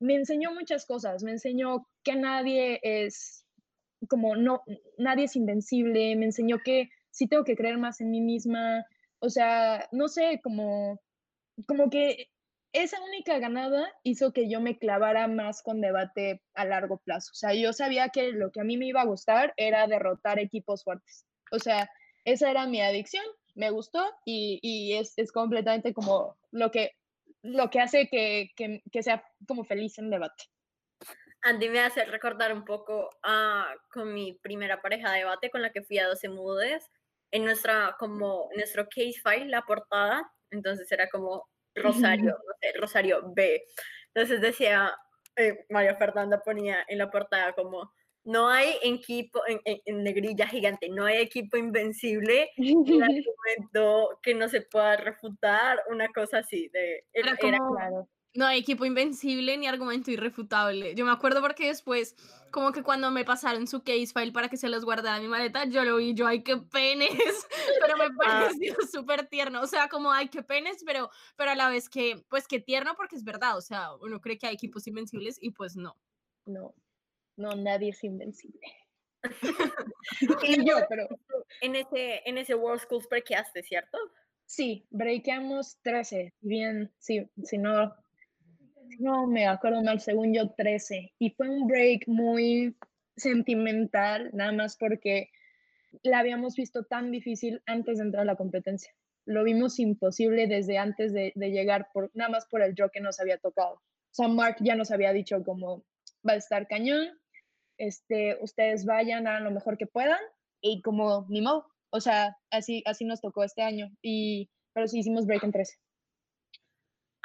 me 0.00 0.14
enseñó 0.14 0.52
muchas 0.52 0.86
cosas, 0.86 1.22
me 1.22 1.32
enseñó 1.32 1.86
que 2.02 2.16
nadie 2.16 2.80
es 2.82 3.44
como 4.08 4.36
no, 4.36 4.62
nadie 4.98 5.24
es 5.24 5.36
invencible, 5.36 6.16
me 6.16 6.26
enseñó 6.26 6.58
que 6.64 6.90
sí 7.10 7.26
tengo 7.26 7.44
que 7.44 7.56
creer 7.56 7.78
más 7.78 8.00
en 8.00 8.10
mí 8.10 8.20
misma, 8.20 8.84
o 9.20 9.30
sea, 9.30 9.88
no 9.92 10.08
sé, 10.08 10.40
como, 10.42 11.00
como 11.66 11.90
que 11.90 12.30
esa 12.72 13.00
única 13.02 13.38
ganada 13.38 13.90
hizo 14.02 14.32
que 14.32 14.50
yo 14.50 14.60
me 14.60 14.78
clavara 14.78 15.28
más 15.28 15.62
con 15.62 15.80
debate 15.80 16.42
a 16.54 16.64
largo 16.66 16.98
plazo. 16.98 17.30
O 17.32 17.34
sea, 17.34 17.54
yo 17.54 17.72
sabía 17.72 18.10
que 18.10 18.32
lo 18.32 18.52
que 18.52 18.60
a 18.60 18.64
mí 18.64 18.76
me 18.76 18.86
iba 18.86 19.00
a 19.00 19.06
gustar 19.06 19.54
era 19.56 19.86
derrotar 19.86 20.38
equipos 20.38 20.84
fuertes. 20.84 21.26
O 21.52 21.58
sea, 21.58 21.90
esa 22.24 22.50
era 22.50 22.66
mi 22.66 22.82
adicción, 22.82 23.24
me 23.54 23.70
gustó 23.70 24.04
y, 24.24 24.94
es, 24.94 25.32
completamente 25.32 25.94
como 25.94 26.36
lo 26.50 26.70
que, 26.70 26.92
lo 27.42 27.70
que 27.70 27.80
hace 27.80 28.08
que, 28.08 28.52
sea 29.02 29.24
como 29.48 29.64
feliz 29.64 29.98
en 29.98 30.10
debate. 30.10 30.44
Andy 31.42 31.68
me 31.68 31.80
hace 31.80 32.04
recordar 32.04 32.52
un 32.52 32.64
poco 32.64 33.08
a 33.22 33.72
con 33.92 34.12
mi 34.12 34.34
primera 34.34 34.82
pareja 34.82 35.12
de 35.12 35.20
debate 35.20 35.50
con 35.50 35.62
la 35.62 35.70
que 35.70 35.82
fui 35.82 35.98
a 35.98 36.08
12 36.08 36.28
Mudes. 36.28 36.90
En 37.32 37.44
nuestra, 37.44 37.96
como, 37.98 38.48
nuestro 38.54 38.84
case 38.88 39.20
file, 39.22 39.46
la 39.46 39.62
portada, 39.62 40.32
entonces 40.56 40.90
era 40.90 41.08
como 41.08 41.48
Rosario, 41.74 42.36
Rosario 42.80 43.32
B. 43.34 43.62
Entonces 44.14 44.40
decía, 44.40 44.96
eh, 45.36 45.66
María 45.68 45.96
Fernanda 45.96 46.40
ponía 46.44 46.84
en 46.88 46.98
la 46.98 47.10
portada 47.10 47.52
como, 47.52 47.92
no 48.24 48.48
hay 48.48 48.76
equipo, 48.82 49.40
en, 49.46 50.02
negrilla 50.02 50.48
gigante, 50.48 50.88
no 50.88 51.04
hay 51.04 51.18
equipo 51.18 51.56
invencible, 51.56 52.50
un 52.56 53.02
argumento 53.02 54.18
que 54.22 54.34
no 54.34 54.48
se 54.48 54.62
pueda 54.62 54.96
refutar, 54.96 55.80
una 55.90 56.08
cosa 56.08 56.38
así. 56.38 56.68
De, 56.72 57.04
era, 57.12 57.36
claro 57.36 58.08
no 58.36 58.46
hay 58.46 58.58
equipo 58.58 58.84
invencible 58.84 59.56
ni 59.56 59.66
argumento 59.66 60.10
irrefutable. 60.10 60.94
Yo 60.94 61.04
me 61.04 61.12
acuerdo 61.12 61.40
porque 61.40 61.68
después, 61.68 62.14
como 62.50 62.72
que 62.72 62.82
cuando 62.82 63.10
me 63.10 63.24
pasaron 63.24 63.66
su 63.66 63.82
case 63.82 64.06
file 64.06 64.32
para 64.32 64.48
que 64.48 64.56
se 64.56 64.68
los 64.68 64.84
guardara 64.84 65.16
en 65.16 65.22
mi 65.22 65.28
maleta, 65.28 65.64
yo 65.64 65.84
lo 65.84 65.96
vi, 65.96 66.14
yo, 66.14 66.26
ay, 66.26 66.42
qué 66.42 66.56
penes, 66.56 67.08
pero 67.80 67.96
me 67.96 68.04
ah. 68.26 68.48
pareció 68.48 68.76
súper 68.90 69.26
tierno. 69.26 69.62
O 69.62 69.66
sea, 69.66 69.88
como, 69.88 70.12
ay, 70.12 70.28
qué 70.28 70.42
penes, 70.42 70.82
pero, 70.84 71.10
pero 71.36 71.50
a 71.50 71.54
la 71.54 71.68
vez 71.68 71.88
que, 71.88 72.24
pues, 72.28 72.46
qué 72.46 72.60
tierno 72.60 72.94
porque 72.96 73.16
es 73.16 73.24
verdad. 73.24 73.56
O 73.56 73.60
sea, 73.60 73.94
uno 73.96 74.20
cree 74.20 74.38
que 74.38 74.46
hay 74.46 74.54
equipos 74.54 74.86
invencibles 74.86 75.38
y 75.40 75.50
pues 75.50 75.76
no. 75.76 75.96
No, 76.46 76.74
no, 77.36 77.50
nadie 77.56 77.90
es 77.90 78.04
invencible. 78.04 78.60
y 80.42 80.64
yo, 80.64 80.76
pero... 80.88 81.08
En 81.62 81.74
ese, 81.74 82.22
en 82.26 82.38
ese 82.38 82.54
World 82.54 82.82
Schools 82.82 83.08
breakeaste, 83.08 83.62
¿cierto? 83.62 83.98
Sí, 84.44 84.86
breakamos 84.90 85.78
13. 85.82 86.34
Bien, 86.40 86.92
sí, 86.98 87.28
si 87.42 87.58
no 87.58 87.94
no 88.98 89.26
me 89.26 89.46
acuerdo 89.46 89.82
mal, 89.82 90.00
según 90.00 90.34
yo 90.34 90.50
13. 90.50 91.14
Y 91.18 91.30
fue 91.30 91.48
un 91.48 91.66
break 91.66 92.06
muy 92.06 92.76
sentimental, 93.16 94.30
nada 94.32 94.52
más 94.52 94.76
porque 94.76 95.30
la 96.02 96.18
habíamos 96.18 96.56
visto 96.56 96.84
tan 96.84 97.10
difícil 97.10 97.62
antes 97.66 97.98
de 97.98 98.04
entrar 98.04 98.22
a 98.22 98.26
la 98.26 98.36
competencia. 98.36 98.92
Lo 99.24 99.44
vimos 99.44 99.78
imposible 99.78 100.46
desde 100.46 100.78
antes 100.78 101.12
de, 101.12 101.32
llegar, 101.36 101.88
por, 101.92 102.10
nada 102.14 102.30
más 102.30 102.46
por 102.46 102.62
el 102.62 102.74
draw 102.74 102.90
que 102.90 103.00
nos 103.00 103.18
había 103.18 103.38
tocado. 103.38 103.74
O 103.74 104.12
sea, 104.12 104.28
Mark 104.28 104.56
ya 104.60 104.76
nos 104.76 104.90
había 104.90 105.12
dicho 105.12 105.42
como 105.44 105.84
va 106.26 106.32
a 106.34 106.36
estar 106.36 106.66
cañón, 106.66 107.08
este, 107.78 108.38
ustedes 108.40 108.84
vayan 108.84 109.26
a 109.26 109.40
lo 109.40 109.50
mejor 109.50 109.76
que 109.76 109.86
puedan 109.86 110.20
y 110.60 110.80
como 110.82 111.26
ni 111.28 111.40
modo. 111.40 111.66
O 111.90 112.00
sea, 112.00 112.36
así, 112.50 112.82
así 112.86 113.04
nos 113.04 113.20
tocó 113.20 113.44
este 113.44 113.62
año. 113.62 113.90
Y, 114.02 114.50
pero 114.72 114.86
sí 114.88 115.00
hicimos 115.00 115.26
break 115.26 115.44
en 115.44 115.52
13. 115.52 115.76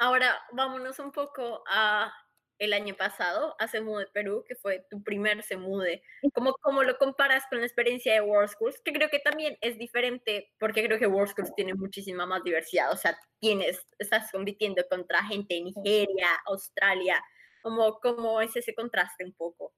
Ahora 0.02 0.36
vámonos 0.50 0.98
un 0.98 1.12
poco 1.12 1.62
a 1.68 2.12
el 2.58 2.72
año 2.72 2.96
pasado, 2.96 3.54
a 3.60 3.68
Semude 3.68 4.08
Perú, 4.12 4.44
que 4.44 4.56
fue 4.56 4.84
tu 4.90 5.00
primer 5.04 5.44
Semude. 5.44 6.02
¿Cómo, 6.34 6.54
¿Cómo 6.60 6.82
lo 6.82 6.98
comparas 6.98 7.44
con 7.48 7.60
la 7.60 7.66
experiencia 7.66 8.12
de 8.12 8.20
World 8.20 8.50
Schools? 8.50 8.80
Que 8.84 8.92
creo 8.92 9.08
que 9.10 9.20
también 9.20 9.56
es 9.60 9.78
diferente, 9.78 10.50
porque 10.58 10.82
creo 10.82 10.98
que 10.98 11.06
World 11.06 11.30
Schools 11.30 11.54
tiene 11.54 11.74
muchísima 11.74 12.26
más 12.26 12.42
diversidad. 12.42 12.90
O 12.90 12.96
sea, 12.96 13.16
tienes, 13.38 13.80
estás 13.96 14.32
compitiendo 14.32 14.82
contra 14.90 15.22
gente 15.22 15.54
de 15.54 15.62
Nigeria, 15.62 16.30
Australia. 16.46 17.22
¿Cómo, 17.62 18.00
cómo 18.00 18.40
es 18.40 18.56
ese 18.56 18.74
contraste 18.74 19.24
un 19.24 19.34
poco? 19.34 19.72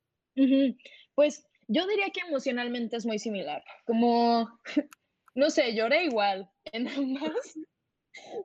Pues 1.14 1.46
yo 1.68 1.86
diría 1.86 2.08
que 2.08 2.20
emocionalmente 2.20 2.96
es 2.96 3.04
muy 3.04 3.18
similar. 3.18 3.62
Como, 3.84 4.58
no 5.34 5.50
sé, 5.50 5.74
lloré 5.74 6.04
igual 6.04 6.50
en 6.72 6.88
ambas. 6.88 7.34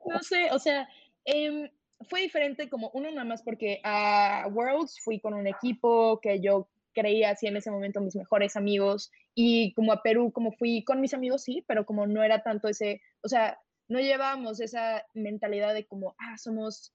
No 0.04 0.18
sé, 0.18 0.50
o 0.50 0.58
sea, 0.58 0.88
Em, 1.32 1.70
fue 2.08 2.22
diferente 2.22 2.68
como 2.68 2.90
uno 2.92 3.08
nada 3.10 3.24
más 3.24 3.42
porque 3.42 3.80
a 3.84 4.48
Worlds 4.52 4.98
fui 5.00 5.20
con 5.20 5.32
un 5.32 5.46
equipo 5.46 6.18
que 6.20 6.40
yo 6.40 6.68
creía 6.92 7.30
así 7.30 7.46
en 7.46 7.56
ese 7.56 7.70
momento 7.70 8.00
mis 8.00 8.16
mejores 8.16 8.56
amigos 8.56 9.12
y 9.32 9.72
como 9.74 9.92
a 9.92 10.02
Perú 10.02 10.32
como 10.32 10.50
fui 10.50 10.82
con 10.82 11.00
mis 11.00 11.14
amigos 11.14 11.44
sí, 11.44 11.64
pero 11.68 11.86
como 11.86 12.08
no 12.08 12.24
era 12.24 12.42
tanto 12.42 12.66
ese, 12.66 13.00
o 13.22 13.28
sea, 13.28 13.60
no 13.86 14.00
llevábamos 14.00 14.60
esa 14.60 15.04
mentalidad 15.14 15.72
de 15.72 15.86
como, 15.86 16.16
ah, 16.18 16.36
somos 16.36 16.92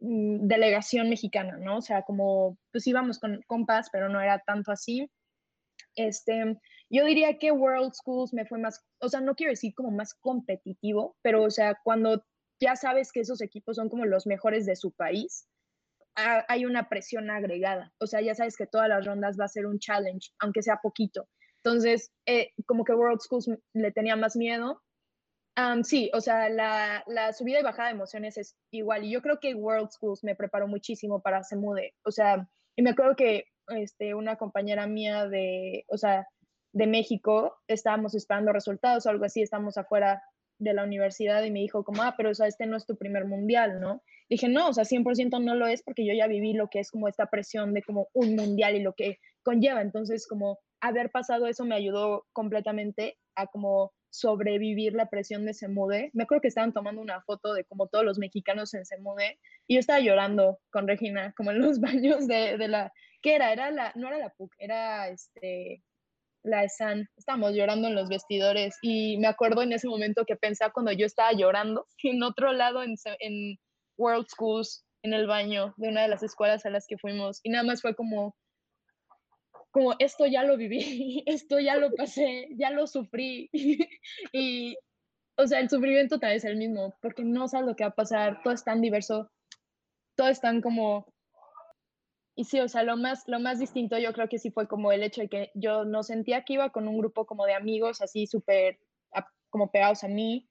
mm, 0.00 0.46
delegación 0.46 1.08
mexicana, 1.08 1.56
¿no? 1.56 1.78
O 1.78 1.82
sea, 1.82 2.02
como 2.02 2.58
pues 2.72 2.86
íbamos 2.86 3.18
con 3.18 3.40
compas, 3.46 3.88
pero 3.90 4.10
no 4.10 4.20
era 4.20 4.40
tanto 4.40 4.72
así. 4.72 5.10
Este, 5.96 6.58
yo 6.90 7.04
diría 7.06 7.38
que 7.38 7.50
World 7.52 7.94
Schools 7.94 8.34
me 8.34 8.44
fue 8.44 8.58
más, 8.58 8.84
o 9.00 9.08
sea, 9.08 9.20
no 9.20 9.34
quiero 9.34 9.52
decir 9.52 9.72
como 9.74 9.90
más 9.90 10.12
competitivo, 10.14 11.16
pero 11.22 11.44
o 11.44 11.50
sea, 11.50 11.78
cuando 11.82 12.24
ya 12.60 12.76
sabes 12.76 13.10
que 13.12 13.20
esos 13.20 13.40
equipos 13.40 13.76
son 13.76 13.88
como 13.88 14.04
los 14.04 14.26
mejores 14.26 14.66
de 14.66 14.76
su 14.76 14.92
país, 14.92 15.48
hay 16.14 16.66
una 16.66 16.88
presión 16.88 17.30
agregada. 17.30 17.92
O 17.98 18.06
sea, 18.06 18.20
ya 18.20 18.34
sabes 18.34 18.56
que 18.56 18.66
todas 18.66 18.88
las 18.88 19.06
rondas 19.06 19.36
va 19.40 19.44
a 19.46 19.48
ser 19.48 19.66
un 19.66 19.78
challenge, 19.78 20.30
aunque 20.38 20.62
sea 20.62 20.80
poquito. 20.82 21.28
Entonces, 21.64 22.12
eh, 22.26 22.52
como 22.66 22.84
que 22.84 22.92
World 22.92 23.20
Schools 23.20 23.50
le 23.74 23.92
tenía 23.92 24.16
más 24.16 24.36
miedo. 24.36 24.82
sí, 25.82 26.10
o 26.14 26.20
sea, 26.20 26.48
la, 26.48 27.04
la, 27.06 27.32
subida 27.32 27.60
y 27.60 27.62
bajada 27.62 27.88
de 27.88 27.94
emociones 27.94 28.36
es 28.38 28.56
igual. 28.70 29.04
Y 29.04 29.10
yo 29.10 29.22
creo 29.22 29.40
que 29.40 29.54
World 29.54 29.90
Schools 29.90 30.24
me 30.24 30.34
preparó 30.34 30.68
muchísimo 30.68 31.22
para 31.22 31.42
se 31.42 31.56
mude. 31.56 31.94
O 32.04 32.10
sea, 32.10 32.48
y 32.76 32.82
me 32.82 32.90
acuerdo 32.90 33.16
que 33.16 33.44
este, 33.68 34.14
una 34.14 34.36
compañera 34.36 34.86
mía 34.86 35.26
de, 35.28 35.84
o 35.88 35.96
sea, 35.96 36.26
de 36.72 36.86
México, 36.86 37.58
estábamos 37.66 38.14
esperando 38.14 38.52
resultados 38.52 39.06
o 39.06 39.10
algo 39.10 39.24
así, 39.24 39.42
estamos 39.42 39.76
afuera 39.76 40.22
de 40.60 40.74
la 40.74 40.84
universidad 40.84 41.42
y 41.42 41.50
me 41.50 41.60
dijo 41.60 41.82
como, 41.82 42.02
ah, 42.02 42.14
pero 42.16 42.30
o 42.30 42.34
sea, 42.34 42.46
este 42.46 42.66
no 42.66 42.76
es 42.76 42.86
tu 42.86 42.96
primer 42.96 43.24
mundial, 43.24 43.80
¿no? 43.80 44.02
Dije, 44.28 44.48
no, 44.48 44.68
o 44.68 44.72
sea, 44.72 44.84
100% 44.84 45.42
no 45.42 45.54
lo 45.56 45.66
es 45.66 45.82
porque 45.82 46.06
yo 46.06 46.14
ya 46.14 46.28
viví 46.28 46.52
lo 46.52 46.68
que 46.68 46.78
es 46.78 46.90
como 46.90 47.08
esta 47.08 47.26
presión 47.26 47.74
de 47.74 47.82
como 47.82 48.08
un 48.12 48.36
mundial 48.36 48.76
y 48.76 48.82
lo 48.82 48.92
que 48.92 49.18
conlleva. 49.42 49.80
Entonces, 49.80 50.28
como 50.28 50.58
haber 50.80 51.10
pasado 51.10 51.46
eso 51.46 51.64
me 51.64 51.74
ayudó 51.74 52.26
completamente 52.32 53.18
a 53.34 53.46
como 53.46 53.92
sobrevivir 54.10 54.92
la 54.92 55.06
presión 55.06 55.46
de 55.46 55.54
Semude. 55.54 56.10
Me 56.12 56.24
acuerdo 56.24 56.42
que 56.42 56.48
estaban 56.48 56.72
tomando 56.72 57.00
una 57.00 57.22
foto 57.22 57.54
de 57.54 57.64
como 57.64 57.88
todos 57.88 58.04
los 58.04 58.18
mexicanos 58.18 58.74
en 58.74 58.84
Semude 58.84 59.38
y 59.66 59.74
yo 59.74 59.80
estaba 59.80 60.00
llorando 60.00 60.60
con 60.70 60.86
Regina, 60.86 61.32
como 61.36 61.52
en 61.52 61.60
los 61.60 61.80
baños 61.80 62.26
de, 62.26 62.58
de 62.58 62.68
la, 62.68 62.92
¿qué 63.22 63.36
era? 63.36 63.52
Era 63.52 63.70
la, 63.70 63.92
no 63.94 64.08
era 64.08 64.18
la 64.18 64.30
PUC, 64.30 64.52
era 64.58 65.08
este, 65.08 65.82
la 66.42 66.68
San, 66.68 67.08
estábamos 67.16 67.52
llorando 67.54 67.88
en 67.88 67.94
los 67.94 68.08
vestidores 68.08 68.76
y 68.82 69.18
me 69.18 69.26
acuerdo 69.26 69.62
en 69.62 69.72
ese 69.72 69.88
momento 69.88 70.24
que 70.24 70.36
pensaba 70.36 70.72
cuando 70.72 70.92
yo 70.92 71.06
estaba 71.06 71.32
llorando 71.32 71.86
en 72.02 72.22
otro 72.22 72.52
lado 72.52 72.82
en, 72.82 72.94
en 73.20 73.58
World 73.98 74.26
Schools, 74.28 74.84
en 75.02 75.14
el 75.14 75.26
baño 75.26 75.74
de 75.76 75.88
una 75.88 76.02
de 76.02 76.08
las 76.08 76.22
escuelas 76.22 76.64
a 76.66 76.70
las 76.70 76.86
que 76.86 76.98
fuimos 76.98 77.40
y 77.42 77.50
nada 77.50 77.64
más 77.64 77.82
fue 77.82 77.94
como, 77.94 78.34
como 79.70 79.94
esto 79.98 80.26
ya 80.26 80.42
lo 80.42 80.56
viví, 80.56 81.22
esto 81.26 81.58
ya 81.58 81.76
lo 81.76 81.92
pasé, 81.92 82.48
ya 82.56 82.70
lo 82.70 82.86
sufrí 82.86 83.50
y, 84.32 84.76
o 85.36 85.46
sea, 85.46 85.60
el 85.60 85.70
sufrimiento 85.70 86.18
también 86.18 86.38
es 86.38 86.44
el 86.44 86.56
mismo 86.56 86.94
porque 87.00 87.24
no 87.24 87.48
sabes 87.48 87.66
lo 87.66 87.76
que 87.76 87.84
va 87.84 87.90
a 87.90 87.94
pasar, 87.94 88.42
todo 88.42 88.54
es 88.54 88.64
tan 88.64 88.80
diverso, 88.80 89.30
todo 90.16 90.28
es 90.28 90.40
tan 90.40 90.60
como 90.60 91.06
y 92.40 92.44
sí, 92.44 92.58
o 92.58 92.68
sea, 92.68 92.84
lo 92.84 92.96
más, 92.96 93.28
lo 93.28 93.38
más 93.38 93.58
distinto 93.58 93.98
yo 93.98 94.14
creo 94.14 94.30
que 94.30 94.38
sí 94.38 94.50
fue 94.50 94.66
como 94.66 94.92
el 94.92 95.02
hecho 95.02 95.20
de 95.20 95.28
que 95.28 95.50
yo 95.54 95.84
no 95.84 96.02
sentía 96.02 96.42
que 96.42 96.54
iba 96.54 96.70
con 96.70 96.88
un 96.88 96.96
grupo 96.96 97.26
como 97.26 97.44
de 97.44 97.52
amigos 97.52 98.00
así 98.00 98.26
súper 98.26 98.78
como 99.50 99.70
pegados 99.70 100.04
a 100.04 100.08
mí. 100.08 100.48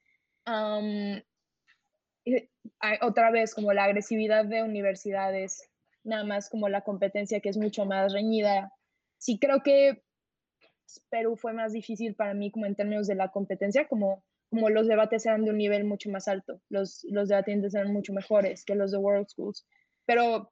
otra 3.01 3.31
vez 3.31 3.55
como 3.55 3.73
la 3.73 3.85
agresividad 3.85 4.45
de 4.45 4.61
universidades, 4.61 5.67
nada 6.03 6.23
más 6.25 6.47
como 6.47 6.69
la 6.69 6.81
competencia 6.81 7.39
que 7.39 7.49
es 7.49 7.57
mucho 7.57 7.85
más 7.85 8.13
reñida. 8.13 8.71
Sí 9.17 9.39
creo 9.39 9.63
que 9.63 10.03
Perú 11.09 11.37
fue 11.37 11.53
más 11.53 11.73
difícil 11.73 12.13
para 12.13 12.35
mí 12.35 12.51
como 12.51 12.67
en 12.67 12.75
términos 12.75 13.07
de 13.07 13.15
la 13.15 13.31
competencia, 13.31 13.87
como, 13.87 14.23
como 14.51 14.69
los 14.69 14.87
debates 14.87 15.25
eran 15.25 15.43
de 15.43 15.49
un 15.49 15.57
nivel 15.57 15.85
mucho 15.85 16.11
más 16.11 16.27
alto, 16.27 16.61
los, 16.69 17.03
los 17.09 17.29
debatientes 17.29 17.73
eran 17.73 17.91
mucho 17.91 18.13
mejores 18.13 18.63
que 18.63 18.75
los 18.75 18.91
de 18.91 18.99
World 18.99 19.27
Schools. 19.27 19.65
Pero 20.05 20.51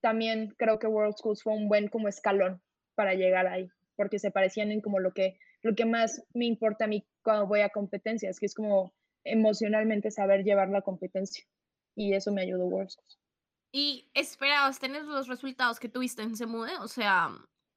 también 0.00 0.54
creo 0.58 0.78
que 0.78 0.86
World 0.86 1.16
Schools 1.16 1.42
fue 1.42 1.54
un 1.54 1.68
buen 1.68 1.88
como 1.88 2.08
escalón 2.08 2.60
para 2.94 3.14
llegar 3.14 3.46
ahí, 3.46 3.68
porque 3.96 4.18
se 4.18 4.30
parecían 4.30 4.70
en 4.72 4.80
como 4.80 4.98
lo 4.98 5.12
que, 5.12 5.38
lo 5.62 5.74
que 5.74 5.84
más 5.84 6.22
me 6.34 6.46
importa 6.46 6.84
a 6.84 6.88
mí 6.88 7.06
cuando 7.22 7.46
voy 7.46 7.60
a 7.60 7.70
competencias, 7.70 8.38
que 8.38 8.46
es 8.46 8.54
como 8.54 8.92
emocionalmente 9.24 10.10
saber 10.10 10.44
llevar 10.44 10.68
la 10.68 10.82
competencia. 10.82 11.44
Y 11.96 12.14
eso 12.14 12.32
me 12.32 12.42
ayudó 12.42 12.66
World 12.66 12.90
Schools. 12.90 13.18
¿Y 13.72 14.10
esperabas 14.14 14.80
tener 14.80 15.04
los 15.04 15.28
resultados 15.28 15.78
que 15.78 15.88
tuviste 15.88 16.22
en 16.22 16.36
Semude? 16.36 16.76
O 16.78 16.88
sea, 16.88 17.30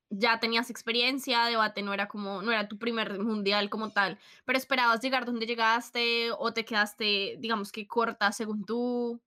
ya 0.09 0.39
tenías 0.39 0.69
experiencia, 0.69 1.45
debate 1.45 1.81
no 1.81 1.93
era 1.93 2.07
como, 2.07 2.41
no 2.41 2.51
era 2.51 2.67
tu 2.67 2.77
primer 2.77 3.19
mundial 3.19 3.69
como 3.69 3.91
tal, 3.91 4.17
pero 4.45 4.57
esperabas 4.57 5.01
llegar 5.01 5.25
donde 5.25 5.45
llegaste 5.45 6.31
o 6.31 6.53
te 6.53 6.65
quedaste, 6.65 7.37
digamos 7.39 7.71
que 7.71 7.87
corta 7.87 8.31
según 8.31 8.65
tú. 8.65 9.21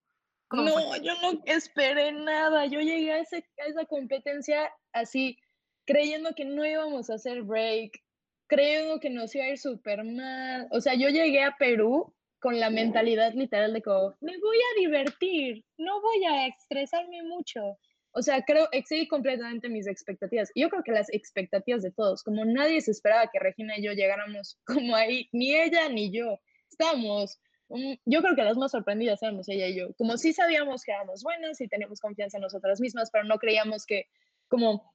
No, 0.52 0.96
yo 0.96 1.12
no 1.22 1.42
esperé 1.46 2.12
nada. 2.12 2.66
Yo 2.66 2.80
llegué 2.80 3.12
a, 3.12 3.16
a 3.16 3.66
esa 3.66 3.84
competencia 3.88 4.72
así, 4.92 5.38
creyendo 5.84 6.34
que 6.34 6.44
no 6.44 6.64
íbamos 6.64 7.10
a 7.10 7.14
hacer 7.14 7.42
break, 7.42 8.00
creyendo 8.46 9.00
que 9.00 9.10
nos 9.10 9.34
iba 9.34 9.44
a 9.44 9.48
ir 9.48 9.58
súper 9.58 10.04
mal. 10.04 10.68
O 10.70 10.80
sea, 10.80 10.94
yo 10.94 11.08
llegué 11.08 11.42
a 11.42 11.56
Perú 11.58 12.14
con 12.40 12.60
la 12.60 12.70
mentalidad 12.70 13.32
literal 13.34 13.72
de 13.72 13.82
como, 13.82 14.14
me 14.20 14.38
voy 14.38 14.56
a 14.56 14.80
divertir, 14.80 15.64
no 15.78 16.00
voy 16.00 16.24
a 16.24 16.46
estresarme 16.46 17.22
mucho. 17.24 17.78
O 18.12 18.22
sea, 18.22 18.42
creo, 18.42 18.68
excedí 18.72 19.08
completamente 19.08 19.68
mis 19.68 19.86
expectativas. 19.86 20.50
Yo 20.54 20.70
creo 20.70 20.82
que 20.82 20.92
las 20.92 21.12
expectativas 21.12 21.82
de 21.82 21.90
todos, 21.90 22.22
como 22.22 22.44
nadie 22.44 22.80
se 22.80 22.92
esperaba 22.92 23.28
que 23.30 23.38
Regina 23.38 23.76
y 23.76 23.82
yo 23.82 23.92
llegáramos 23.92 24.58
como 24.64 24.96
ahí, 24.96 25.28
ni 25.32 25.54
ella 25.54 25.88
ni 25.88 26.10
yo. 26.10 26.40
Estábamos, 26.70 27.38
yo 27.68 28.22
creo 28.22 28.36
que 28.36 28.44
las 28.44 28.56
más 28.56 28.70
sorprendidas 28.70 29.22
éramos 29.22 29.48
ella 29.48 29.66
y 29.66 29.76
yo. 29.76 29.92
Como 29.94 30.16
sí 30.16 30.32
sabíamos 30.32 30.82
que 30.82 30.92
éramos 30.92 31.22
buenas 31.22 31.60
y 31.60 31.68
teníamos 31.68 32.00
confianza 32.00 32.38
en 32.38 32.42
nosotras 32.42 32.80
mismas, 32.80 33.10
pero 33.10 33.24
no 33.24 33.38
creíamos 33.38 33.86
que 33.86 34.06
como, 34.48 34.94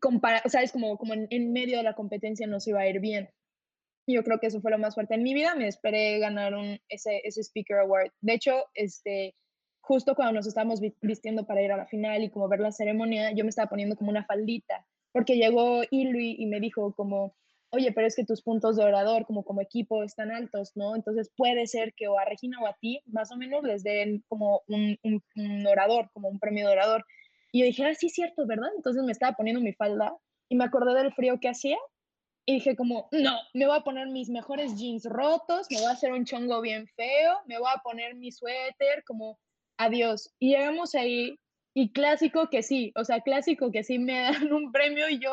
compara, 0.00 0.42
¿sabes? 0.46 0.72
Como, 0.72 0.96
como 0.98 1.14
en, 1.14 1.52
medio 1.52 1.78
de 1.78 1.82
la 1.84 1.94
competencia 1.94 2.46
nos 2.46 2.66
iba 2.66 2.80
a 2.80 2.88
ir 2.88 3.00
bien. 3.00 3.30
Yo 4.06 4.24
creo 4.24 4.40
que 4.40 4.48
eso 4.48 4.60
fue 4.60 4.72
lo 4.72 4.78
más 4.78 4.94
fuerte 4.94 5.14
en 5.14 5.22
mi 5.22 5.34
vida. 5.34 5.54
Me 5.54 5.68
esperé 5.68 6.18
ganar 6.18 6.54
un, 6.54 6.80
ese, 6.88 7.20
ese 7.24 7.42
Speaker 7.42 7.78
Award. 7.78 8.10
De 8.20 8.34
hecho, 8.34 8.64
este, 8.74 9.36
justo 9.80 10.14
cuando 10.14 10.34
nos 10.34 10.46
estábamos 10.46 10.80
vistiendo 11.00 11.46
para 11.46 11.62
ir 11.62 11.72
a 11.72 11.76
la 11.76 11.86
final 11.86 12.22
y 12.22 12.30
como 12.30 12.48
ver 12.48 12.60
la 12.60 12.72
ceremonia, 12.72 13.32
yo 13.32 13.44
me 13.44 13.50
estaba 13.50 13.68
poniendo 13.68 13.96
como 13.96 14.10
una 14.10 14.24
faldita, 14.24 14.86
porque 15.12 15.36
llegó 15.36 15.82
Ilui 15.90 16.36
y 16.38 16.46
me 16.46 16.60
dijo 16.60 16.94
como, 16.94 17.36
oye, 17.70 17.92
pero 17.92 18.06
es 18.06 18.16
que 18.16 18.24
tus 18.24 18.42
puntos 18.42 18.76
de 18.76 18.84
orador 18.84 19.26
como 19.26 19.44
como 19.44 19.60
equipo 19.60 20.02
están 20.02 20.30
altos, 20.30 20.72
¿no? 20.74 20.96
Entonces 20.96 21.30
puede 21.36 21.66
ser 21.66 21.94
que 21.94 22.08
o 22.08 22.18
a 22.18 22.24
Regina 22.24 22.60
o 22.60 22.66
a 22.66 22.76
ti 22.80 23.02
más 23.06 23.30
o 23.32 23.36
menos 23.36 23.62
les 23.62 23.82
den 23.82 24.24
como 24.28 24.62
un, 24.68 24.98
un, 25.02 25.66
orador, 25.66 26.10
como 26.12 26.28
un 26.28 26.38
premio 26.38 26.66
de 26.66 26.72
orador. 26.72 27.04
Y 27.52 27.60
yo 27.60 27.66
dije, 27.66 27.84
ah, 27.84 27.94
sí, 27.94 28.08
cierto, 28.08 28.46
¿verdad? 28.46 28.70
Entonces 28.76 29.02
me 29.04 29.12
estaba 29.12 29.36
poniendo 29.36 29.60
mi 29.60 29.72
falda 29.72 30.16
y 30.48 30.56
me 30.56 30.64
acordé 30.64 30.94
del 30.94 31.12
frío 31.12 31.38
que 31.40 31.48
hacía 31.48 31.78
y 32.46 32.54
dije 32.54 32.74
como, 32.74 33.08
no, 33.12 33.38
me 33.54 33.66
voy 33.66 33.76
a 33.76 33.82
poner 33.84 34.08
mis 34.08 34.28
mejores 34.28 34.74
jeans 34.76 35.04
rotos, 35.04 35.66
me 35.70 35.76
voy 35.76 35.86
a 35.86 35.92
hacer 35.92 36.12
un 36.12 36.24
chongo 36.24 36.60
bien 36.60 36.86
feo, 36.96 37.38
me 37.46 37.58
voy 37.58 37.68
a 37.72 37.80
poner 37.80 38.16
mi 38.16 38.32
suéter 38.32 39.04
como 39.06 39.38
adiós. 39.78 40.34
Y 40.38 40.50
llegamos 40.50 40.94
ahí 40.94 41.38
y 41.74 41.92
clásico 41.92 42.48
que 42.50 42.62
sí, 42.62 42.92
o 42.96 43.04
sea, 43.04 43.20
clásico 43.20 43.70
que 43.70 43.84
sí 43.84 43.98
me 43.98 44.20
dan 44.22 44.52
un 44.52 44.72
premio 44.72 45.08
y 45.08 45.20
yo 45.20 45.30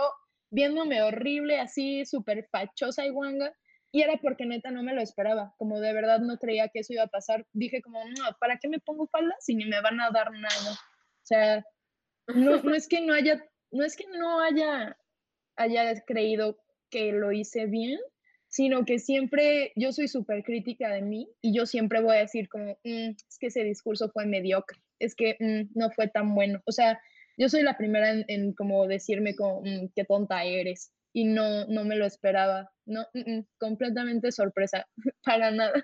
viéndome 0.49 1.01
horrible, 1.01 1.59
así, 1.59 2.05
súper 2.05 2.47
fachosa 2.51 3.05
y 3.05 3.09
guanga. 3.09 3.53
Y 3.91 4.01
era 4.01 4.17
porque 4.17 4.45
neta 4.45 4.69
no 4.69 4.83
me 4.83 4.93
lo 4.93 5.01
esperaba, 5.01 5.53
como 5.57 5.79
de 5.79 5.93
verdad 5.93 6.19
no 6.19 6.37
creía 6.37 6.67
que 6.67 6.79
eso 6.79 6.93
iba 6.93 7.03
a 7.03 7.07
pasar. 7.07 7.45
Dije 7.53 7.81
como, 7.81 8.03
no, 8.03 8.25
¿para 8.39 8.57
qué 8.57 8.67
me 8.67 8.79
pongo 8.79 9.07
falda 9.07 9.33
si 9.39 9.55
ni 9.55 9.65
me 9.65 9.81
van 9.81 9.99
a 10.01 10.11
dar 10.11 10.31
nada? 10.31 10.71
O 10.71 11.25
sea, 11.25 11.65
no, 12.27 12.61
no 12.61 12.75
es 12.75 12.87
que 12.87 13.01
no 13.01 13.13
haya, 13.13 13.43
no 13.71 13.83
es 13.83 13.95
que 13.95 14.05
no 14.07 14.41
haya, 14.41 14.97
haya 15.55 16.01
creído 16.05 16.59
que 16.89 17.11
lo 17.11 17.31
hice 17.31 17.65
bien, 17.65 17.99
sino 18.49 18.85
que 18.85 18.99
siempre 18.99 19.71
yo 19.75 19.91
soy 19.91 20.07
súper 20.07 20.43
crítica 20.43 20.89
de 20.89 21.01
mí 21.01 21.29
y 21.41 21.53
yo 21.53 21.65
siempre 21.65 22.01
voy 22.01 22.17
a 22.17 22.21
decir 22.21 22.49
como, 22.49 22.77
mm, 22.83 23.09
es 23.29 23.37
que 23.39 23.47
ese 23.47 23.63
discurso 23.63 24.09
fue 24.09 24.25
mediocre, 24.25 24.79
es 24.99 25.15
que 25.15 25.37
mm, 25.39 25.77
no 25.79 25.91
fue 25.91 26.07
tan 26.07 26.33
bueno. 26.33 26.61
O 26.65 26.71
sea, 26.71 27.01
yo 27.37 27.49
soy 27.49 27.63
la 27.63 27.77
primera 27.77 28.11
en, 28.11 28.53
como 28.53 28.87
decirme 28.87 29.35
como, 29.35 29.61
mm, 29.61 29.91
qué 29.95 30.05
tonta 30.05 30.43
eres 30.43 30.91
y 31.13 31.25
no, 31.25 31.65
no 31.67 31.85
me 31.85 31.95
lo 31.95 32.05
esperaba. 32.05 32.71
No, 32.85 33.05
completamente 33.59 34.31
sorpresa, 34.31 34.87
para 35.23 35.51
nada. 35.51 35.83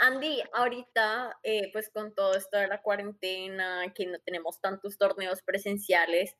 Andy, 0.00 0.42
ahorita, 0.52 1.38
eh, 1.42 1.70
pues 1.72 1.90
con 1.90 2.14
todo 2.14 2.34
esto 2.36 2.56
de 2.56 2.68
la 2.68 2.80
cuarentena, 2.82 3.92
que 3.94 4.06
no 4.06 4.18
tenemos 4.20 4.60
tantos 4.60 4.96
torneos 4.96 5.42
presenciales, 5.42 6.36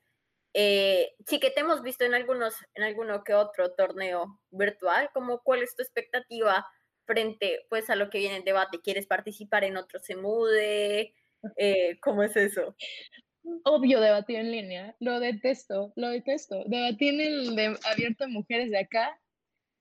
eh, 0.54 1.14
sí 1.26 1.40
que 1.40 1.50
te 1.50 1.60
hemos 1.60 1.82
visto 1.82 2.04
en 2.04 2.14
algunos, 2.14 2.54
en 2.74 2.84
alguno 2.84 3.24
que 3.24 3.34
otro 3.34 3.74
torneo 3.74 4.40
virtual, 4.50 5.10
como 5.12 5.40
cuál 5.42 5.62
es 5.62 5.74
tu 5.74 5.82
expectativa 5.82 6.64
frente 7.04 7.66
pues 7.68 7.90
a 7.90 7.96
lo 7.96 8.10
que 8.10 8.18
viene 8.18 8.36
en 8.36 8.44
debate, 8.44 8.80
¿quieres 8.82 9.06
participar 9.06 9.64
en 9.64 9.76
otro 9.76 9.98
se 9.98 10.14
mude? 10.14 11.14
Eh, 11.56 11.98
¿Cómo 12.00 12.22
es 12.22 12.36
eso? 12.36 12.76
Obvio 13.64 14.00
debatir 14.00 14.36
en 14.36 14.50
línea, 14.50 14.96
lo 15.00 15.20
detesto, 15.20 15.92
lo 15.96 16.08
detesto. 16.08 16.64
Debatí 16.66 17.08
en 17.08 17.20
el 17.20 17.56
de 17.56 17.78
abierto 17.90 18.24
de 18.24 18.30
mujeres 18.30 18.70
de 18.70 18.78
acá 18.78 19.18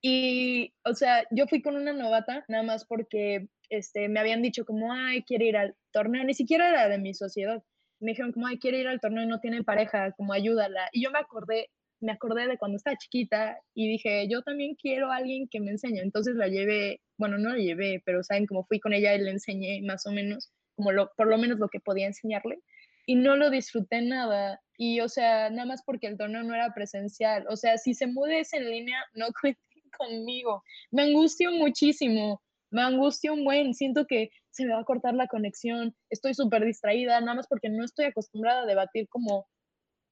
y, 0.02 0.74
o 0.84 0.93
sea, 0.93 1.26
yo 1.32 1.48
fui 1.48 1.62
con 1.62 1.76
una 1.76 1.93
novata 1.93 2.46
nada 2.48 2.63
más 2.63 2.86
porque 2.86 3.48
este, 3.70 4.08
me 4.10 4.20
habían 4.20 4.41
dicho 4.41 4.65
como, 4.65 4.93
ay, 4.93 5.24
quiere 5.24 5.46
ir 5.46 5.58
al 5.58 5.76
torneo, 5.91 6.24
ni 6.24 6.34
siquiera 6.34 6.70
era 6.70 6.88
de 6.88 6.98
mi 6.98 7.13
sociedad 7.13 7.63
me 8.00 8.12
dijeron 8.12 8.32
como, 8.32 8.48
ay, 8.48 8.60
quiere 8.60 8.80
ir 8.80 8.88
al 8.88 9.00
torneo 9.00 9.24
y 9.24 9.28
no 9.28 9.39
tiene 9.39 9.63
pareja, 9.63 10.12
como 10.13 10.34
ayúdala. 10.34 10.89
Y 10.91 11.04
yo 11.04 11.12
me 11.12 11.20
acordé, 11.20 11.70
me 12.00 12.12
acordé 12.12 12.48
de 12.48 12.58
cuando 12.58 12.78
estaba 12.78 12.98
chiquita 12.98 13.60
y 13.74 13.89
dije, 13.89 14.28
yo 14.30 14.41
también 14.43 14.76
quiero 14.76 15.12
a 15.12 15.17
alguien 15.17 15.48
que 15.50 15.60
me 15.60 15.72
enseñe. 15.72 16.00
Entonces 16.02 16.36
la 16.36 16.48
llevé, 16.48 17.02
bueno, 17.17 17.38
no 17.38 17.50
la 17.50 17.58
llevé, 17.58 18.02
pero 18.06 18.24
saben, 18.24 18.46
como 18.46 18.65
fui 18.65 18.80
con 18.80 18.93
ella 18.93 19.15
y 19.15 19.22
le 19.22 19.32
enseñé 19.32 19.82
más 19.84 20.06
o 20.06 20.12
menos, 20.12 20.52
como 20.76 20.91
lo, 20.91 21.12
por 21.15 21.28
lo 21.28 21.38
menos 21.38 21.60
lo 21.60 21.70
que 21.70 21.80
podía 21.80 22.08
enseñarle. 22.08 22.60
Y 23.08 23.15
no 23.15 23.36
lo 23.36 23.50
disfruté 23.50 24.04
nada. 24.04 24.62
Y, 24.78 25.00
o 25.00 25.10
sea, 25.10 25.50
nada 25.50 25.65
más 25.65 25.82
porque 25.84 26.06
el 26.06 26.17
torneo 26.17 26.43
no 26.43 26.54
era 26.54 26.74
presencial. 26.76 27.46
O 27.50 27.56
sea, 27.56 27.80
si 27.80 27.96
se 27.96 28.06
mudes 28.06 28.54
en 28.54 28.70
línea, 28.70 29.04
no 29.15 29.28
cuenten 29.41 29.89
conmigo. 29.98 30.63
Me 30.91 31.02
angustió 31.02 31.52
muchísimo 31.52 32.39
me 32.70 32.82
angustia 32.82 33.32
un 33.32 33.43
buen, 33.43 33.74
siento 33.74 34.06
que 34.06 34.30
se 34.50 34.65
me 34.65 34.74
va 34.74 34.82
a 34.82 34.86
cortar 34.86 35.13
la 35.13 35.28
conexión, 35.28 35.96
estoy 36.10 36.34
súper 36.34 36.65
distraída, 36.65 37.20
nada 37.22 37.36
más 37.36 37.48
porque 37.48 37.70
no 37.70 37.86
estoy 37.86 38.06
acostumbrada 38.06 38.63
a 38.63 38.65
debatir 38.65 39.08
como 39.10 39.48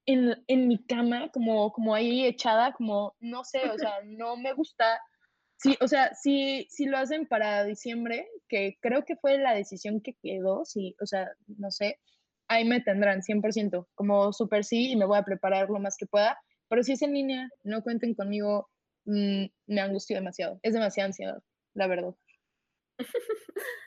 en, 0.05 0.35
en, 0.47 0.67
mi 0.67 0.83
cama, 0.85 1.29
como, 1.31 1.71
como 1.71 1.95
ahí 1.95 2.25
echada, 2.25 2.73
como, 2.73 3.15
no 3.19 3.43
sé, 3.43 3.69
o 3.69 3.77
sea, 3.77 3.93
no 4.05 4.37
me 4.37 4.53
gusta. 4.53 4.99
Sí, 5.57 5.77
o 5.81 5.87
sea, 5.87 6.13
si, 6.13 6.67
si 6.69 6.85
lo 6.85 6.97
hacen 6.97 7.27
para 7.27 7.63
diciembre, 7.63 8.27
que 8.47 8.77
creo 8.81 9.03
que 9.03 9.15
fue 9.15 9.37
la 9.37 9.53
decisión 9.53 10.01
que 10.01 10.13
quedó, 10.21 10.63
sí, 10.65 10.95
o 11.01 11.05
sea, 11.07 11.31
no 11.47 11.71
sé, 11.71 11.99
ahí 12.47 12.65
me 12.65 12.81
tendrán 12.81 13.21
100%, 13.21 13.87
como 13.95 14.33
súper 14.33 14.63
sí, 14.63 14.91
y 14.91 14.95
me 14.95 15.05
voy 15.05 15.17
a 15.17 15.23
preparar 15.23 15.69
lo 15.69 15.79
más 15.79 15.97
que 15.97 16.05
pueda, 16.05 16.37
pero 16.69 16.83
si 16.83 16.93
es 16.93 17.01
en 17.01 17.13
línea, 17.13 17.49
no 17.63 17.81
cuenten 17.81 18.13
conmigo, 18.13 18.69
mm, 19.05 19.45
me 19.67 19.81
angustio 19.81 20.15
demasiado, 20.15 20.59
es 20.63 20.73
demasiada 20.73 21.07
ansiedad, 21.07 21.43
la 21.73 21.87
verdad. 21.87 22.15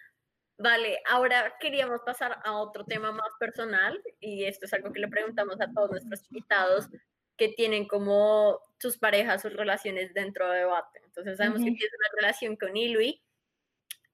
Vale, 0.61 0.99
ahora 1.09 1.55
queríamos 1.61 2.01
pasar 2.05 2.41
a 2.45 2.57
otro 2.57 2.85
tema 2.85 3.13
más 3.13 3.31
personal 3.39 4.03
y 4.19 4.45
esto 4.45 4.67
es 4.67 4.73
algo 4.73 4.93
que 4.93 4.99
le 4.99 5.09
preguntamos 5.09 5.61
a 5.61 5.71
todos 5.73 5.91
nuestros 5.93 6.25
invitados 6.31 6.89
que 7.37 7.49
tienen 7.51 7.87
como 7.87 8.61
sus 8.81 8.99
parejas, 8.99 9.41
sus 9.41 9.53
relaciones 9.53 10.13
dentro 10.15 10.51
de 10.51 10.59
debate. 10.59 11.01
Entonces 11.05 11.37
sabemos 11.37 11.61
que 11.61 11.71
tienes 11.71 11.93
una 11.97 12.21
relación 12.21 12.57
con 12.57 12.77
Ilui. 12.77 13.23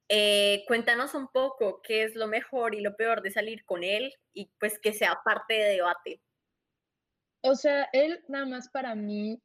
Eh, 0.09 0.65
cuéntanos 0.67 1.15
un 1.15 1.29
poco 1.29 1.81
qué 1.83 2.05
es 2.05 2.15
lo 2.15 2.27
mejor 2.27 2.75
y 2.75 2.81
lo 2.81 2.95
peor 2.95 3.23
de 3.23 3.31
salir 3.31 3.65
con 3.65 3.83
él 3.83 4.13
y 4.35 4.51
pues 4.61 4.79
que 4.79 4.93
sea 4.93 5.19
parte 5.25 5.55
de 5.55 5.75
debate. 5.77 6.21
O 7.43 7.55
sea, 7.55 7.89
él 7.93 8.23
nada 8.29 8.47
más 8.47 8.69
para 8.69 8.95
mí, 8.95 9.43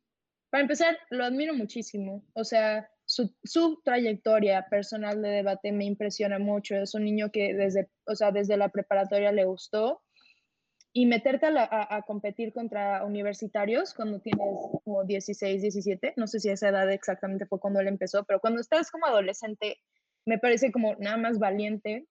para 0.49 0.61
empezar, 0.61 0.97
lo 1.09 1.23
admiro 1.23 1.53
muchísimo. 1.53 2.25
O 2.33 2.43
sea, 2.43 2.89
su, 3.05 3.81
trayectoria 3.83 4.67
personal 4.69 5.21
de 5.21 5.29
debate 5.29 5.71
me 5.71 5.85
impresiona 5.85 6.39
mucho. 6.39 6.75
Es 6.75 6.93
un 6.93 7.03
niño 7.03 7.31
que 7.31 7.53
desde, 7.53 7.89
o 8.05 8.15
sea, 8.15 8.31
desde 8.31 8.57
la 8.57 8.69
preparatoria 8.69 9.31
le 9.31 9.45
gustó. 9.45 10.01
Y 10.91 11.05
meterte 11.05 11.45
a, 11.47 12.01
competir 12.07 12.51
contra 12.51 13.05
universitarios 13.05 13.93
cuando 13.93 14.19
tienes 14.21 14.47
como 14.83 15.03
16, 15.03 15.61
17, 15.61 16.13
no 16.17 16.25
sé 16.25 16.39
si 16.39 16.49
esa 16.49 16.69
edad 16.69 16.91
exactamente 16.91 17.45
fue 17.45 17.59
cuando 17.59 17.79
él 17.79 17.87
empezó, 17.87 18.23
pero 18.23 18.39
cuando 18.39 18.59
estás 18.59 18.89
como 18.89 19.05
adolescente, 19.05 19.77
me 20.29 20.37
parece 20.37 20.71
como 20.71 20.95
nada 20.95 21.17
más 21.17 21.39
valiente. 21.39 22.05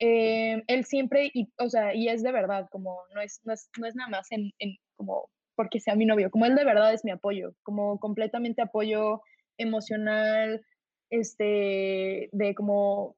Eh, 0.00 0.62
él 0.66 0.84
siempre, 0.84 1.30
y, 1.32 1.48
o 1.58 1.70
sea, 1.70 1.94
y 1.94 2.08
es 2.08 2.22
de 2.22 2.32
verdad, 2.32 2.66
como 2.70 2.98
no 3.14 3.20
es, 3.20 3.40
no 3.44 3.52
es, 3.52 3.70
no 3.78 3.86
es 3.86 3.94
nada 3.94 4.10
más 4.10 4.30
en, 4.32 4.50
en, 4.58 4.76
como 4.96 5.30
porque 5.54 5.80
sea 5.80 5.94
mi 5.94 6.04
novio, 6.04 6.30
como 6.30 6.44
él 6.44 6.54
de 6.54 6.64
verdad 6.64 6.92
es 6.92 7.04
mi 7.04 7.12
apoyo, 7.12 7.54
como 7.62 7.98
completamente 7.98 8.60
apoyo 8.60 9.22
emocional, 9.56 10.60
este, 11.08 12.28
de 12.32 12.54
cómo 12.54 13.16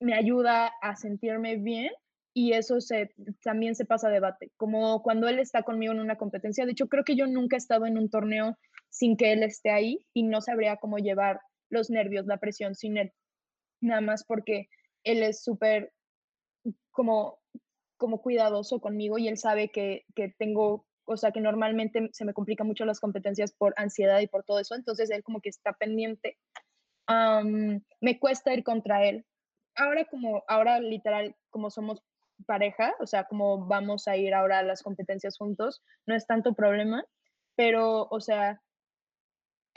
me 0.00 0.14
ayuda 0.14 0.72
a 0.82 0.96
sentirme 0.96 1.56
bien 1.56 1.92
y 2.34 2.54
eso 2.54 2.80
se, 2.80 3.10
también 3.42 3.76
se 3.76 3.84
pasa 3.84 4.08
a 4.08 4.10
debate, 4.10 4.50
como 4.56 5.02
cuando 5.02 5.28
él 5.28 5.38
está 5.38 5.62
conmigo 5.62 5.92
en 5.92 6.00
una 6.00 6.16
competencia. 6.16 6.64
De 6.64 6.72
hecho, 6.72 6.88
creo 6.88 7.04
que 7.04 7.14
yo 7.14 7.26
nunca 7.26 7.56
he 7.56 7.58
estado 7.58 7.86
en 7.86 7.98
un 7.98 8.10
torneo 8.10 8.58
sin 8.88 9.16
que 9.16 9.32
él 9.32 9.42
esté 9.42 9.70
ahí 9.70 10.04
y 10.12 10.24
no 10.24 10.40
sabría 10.40 10.76
cómo 10.78 10.98
llevar 10.98 11.40
los 11.70 11.88
nervios, 11.88 12.26
la 12.26 12.38
presión 12.38 12.74
sin 12.74 12.96
él, 12.96 13.12
nada 13.80 14.00
más 14.00 14.24
porque 14.24 14.68
él 15.04 15.22
es 15.22 15.42
súper 15.42 15.92
como, 16.90 17.38
como 17.96 18.20
cuidadoso 18.20 18.80
conmigo 18.80 19.18
y 19.18 19.28
él 19.28 19.38
sabe 19.38 19.70
que, 19.70 20.04
que 20.14 20.34
tengo, 20.38 20.86
o 21.04 21.16
sea, 21.16 21.30
que 21.30 21.40
normalmente 21.40 22.08
se 22.12 22.24
me 22.24 22.34
complican 22.34 22.66
mucho 22.66 22.84
las 22.84 23.00
competencias 23.00 23.52
por 23.52 23.74
ansiedad 23.76 24.20
y 24.20 24.26
por 24.26 24.44
todo 24.44 24.58
eso, 24.58 24.74
entonces 24.74 25.10
él 25.10 25.22
como 25.22 25.40
que 25.40 25.50
está 25.50 25.72
pendiente. 25.74 26.38
me 27.08 28.18
cuesta 28.18 28.52
ir 28.52 28.64
contra 28.64 29.04
él. 29.04 29.24
Ahora 29.74 30.06
como, 30.06 30.42
ahora 30.48 30.80
literal, 30.80 31.36
como 31.50 31.70
somos 31.70 32.02
pareja, 32.46 32.94
o 33.00 33.06
sea, 33.06 33.24
como 33.24 33.66
vamos 33.66 34.08
a 34.08 34.16
ir 34.16 34.34
ahora 34.34 34.58
a 34.58 34.62
las 34.62 34.82
competencias 34.82 35.38
juntos, 35.38 35.82
no 36.06 36.14
es 36.14 36.26
tanto 36.26 36.54
problema, 36.54 37.04
pero, 37.56 38.06
o 38.10 38.20
sea, 38.20 38.62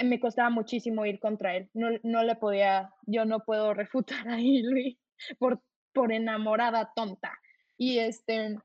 me 0.03 0.19
costaba 0.19 0.49
muchísimo 0.49 1.05
ir 1.05 1.19
contra 1.19 1.55
él. 1.55 1.69
No, 1.73 1.89
no 2.03 2.23
le 2.23 2.35
podía, 2.35 2.93
yo 3.05 3.25
no 3.25 3.41
puedo 3.41 3.73
refutar 3.73 4.27
a 4.29 4.37
Luis 4.37 4.97
por, 5.37 5.61
por 5.93 6.11
enamorada 6.11 6.91
tonta. 6.95 7.31
Y 7.77 7.99
este, 7.99 8.57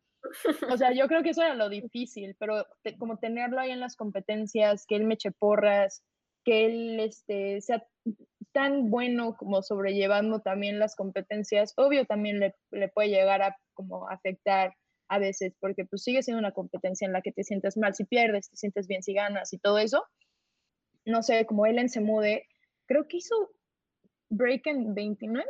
o 0.70 0.76
sea, 0.76 0.92
yo 0.92 1.06
creo 1.08 1.22
que 1.22 1.30
eso 1.30 1.42
era 1.42 1.54
lo 1.54 1.68
difícil, 1.68 2.36
pero 2.38 2.66
como 2.98 3.18
tenerlo 3.18 3.60
ahí 3.60 3.70
en 3.70 3.80
las 3.80 3.96
competencias, 3.96 4.86
que 4.86 4.96
él 4.96 5.04
me 5.04 5.14
eche 5.14 5.30
porras, 5.32 6.02
que 6.44 6.66
él 6.66 7.00
este, 7.00 7.60
sea 7.60 7.86
tan 8.52 8.90
bueno 8.90 9.36
como 9.36 9.62
sobrellevando 9.62 10.40
también 10.40 10.78
las 10.78 10.94
competencias, 10.94 11.72
obvio 11.76 12.04
también 12.06 12.38
le, 12.40 12.54
le 12.70 12.88
puede 12.88 13.08
llegar 13.08 13.42
a 13.42 13.56
como 13.74 14.08
afectar 14.08 14.74
a 15.08 15.18
veces, 15.18 15.54
porque 15.60 15.84
pues 15.84 16.02
sigue 16.02 16.22
siendo 16.22 16.38
una 16.38 16.52
competencia 16.52 17.06
en 17.06 17.12
la 17.12 17.20
que 17.20 17.32
te 17.32 17.44
sientes 17.44 17.76
mal 17.76 17.94
si 17.94 18.04
pierdes, 18.04 18.50
te 18.50 18.56
sientes 18.56 18.86
bien 18.86 19.02
si 19.02 19.14
ganas 19.14 19.52
y 19.52 19.58
todo 19.58 19.78
eso. 19.78 20.04
No 21.04 21.22
sé, 21.22 21.44
como 21.46 21.66
Ellen 21.66 21.88
se 21.88 22.00
mude, 22.00 22.48
creo 22.86 23.06
que 23.06 23.18
hizo 23.18 23.50
break 24.30 24.66
en 24.66 24.94
29, 24.94 25.48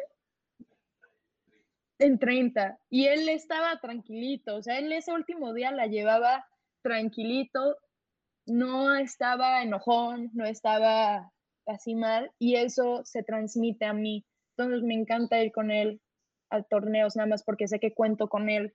en 1.99 2.19
30, 2.19 2.79
y 2.91 3.07
él 3.07 3.29
estaba 3.29 3.79
tranquilito, 3.81 4.57
o 4.57 4.63
sea, 4.63 4.79
él 4.79 4.93
ese 4.93 5.13
último 5.13 5.53
día 5.55 5.71
la 5.71 5.87
llevaba 5.87 6.47
tranquilito, 6.83 7.77
no 8.47 8.95
estaba 8.95 9.63
enojón, 9.63 10.31
no 10.35 10.45
estaba 10.45 11.33
así 11.67 11.95
mal, 11.95 12.31
y 12.39 12.57
eso 12.57 13.03
se 13.05 13.23
transmite 13.23 13.87
a 13.87 13.95
mí. 13.95 14.27
Entonces 14.57 14.83
me 14.83 14.95
encanta 14.95 15.43
ir 15.43 15.51
con 15.51 15.71
él 15.71 16.01
a 16.51 16.63
torneos 16.63 17.17
nada 17.17 17.29
más 17.29 17.43
porque 17.43 17.69
sé 17.69 17.81
que 17.81 17.95
cuento 17.95 18.29
con 18.29 18.49
él. 18.49 18.75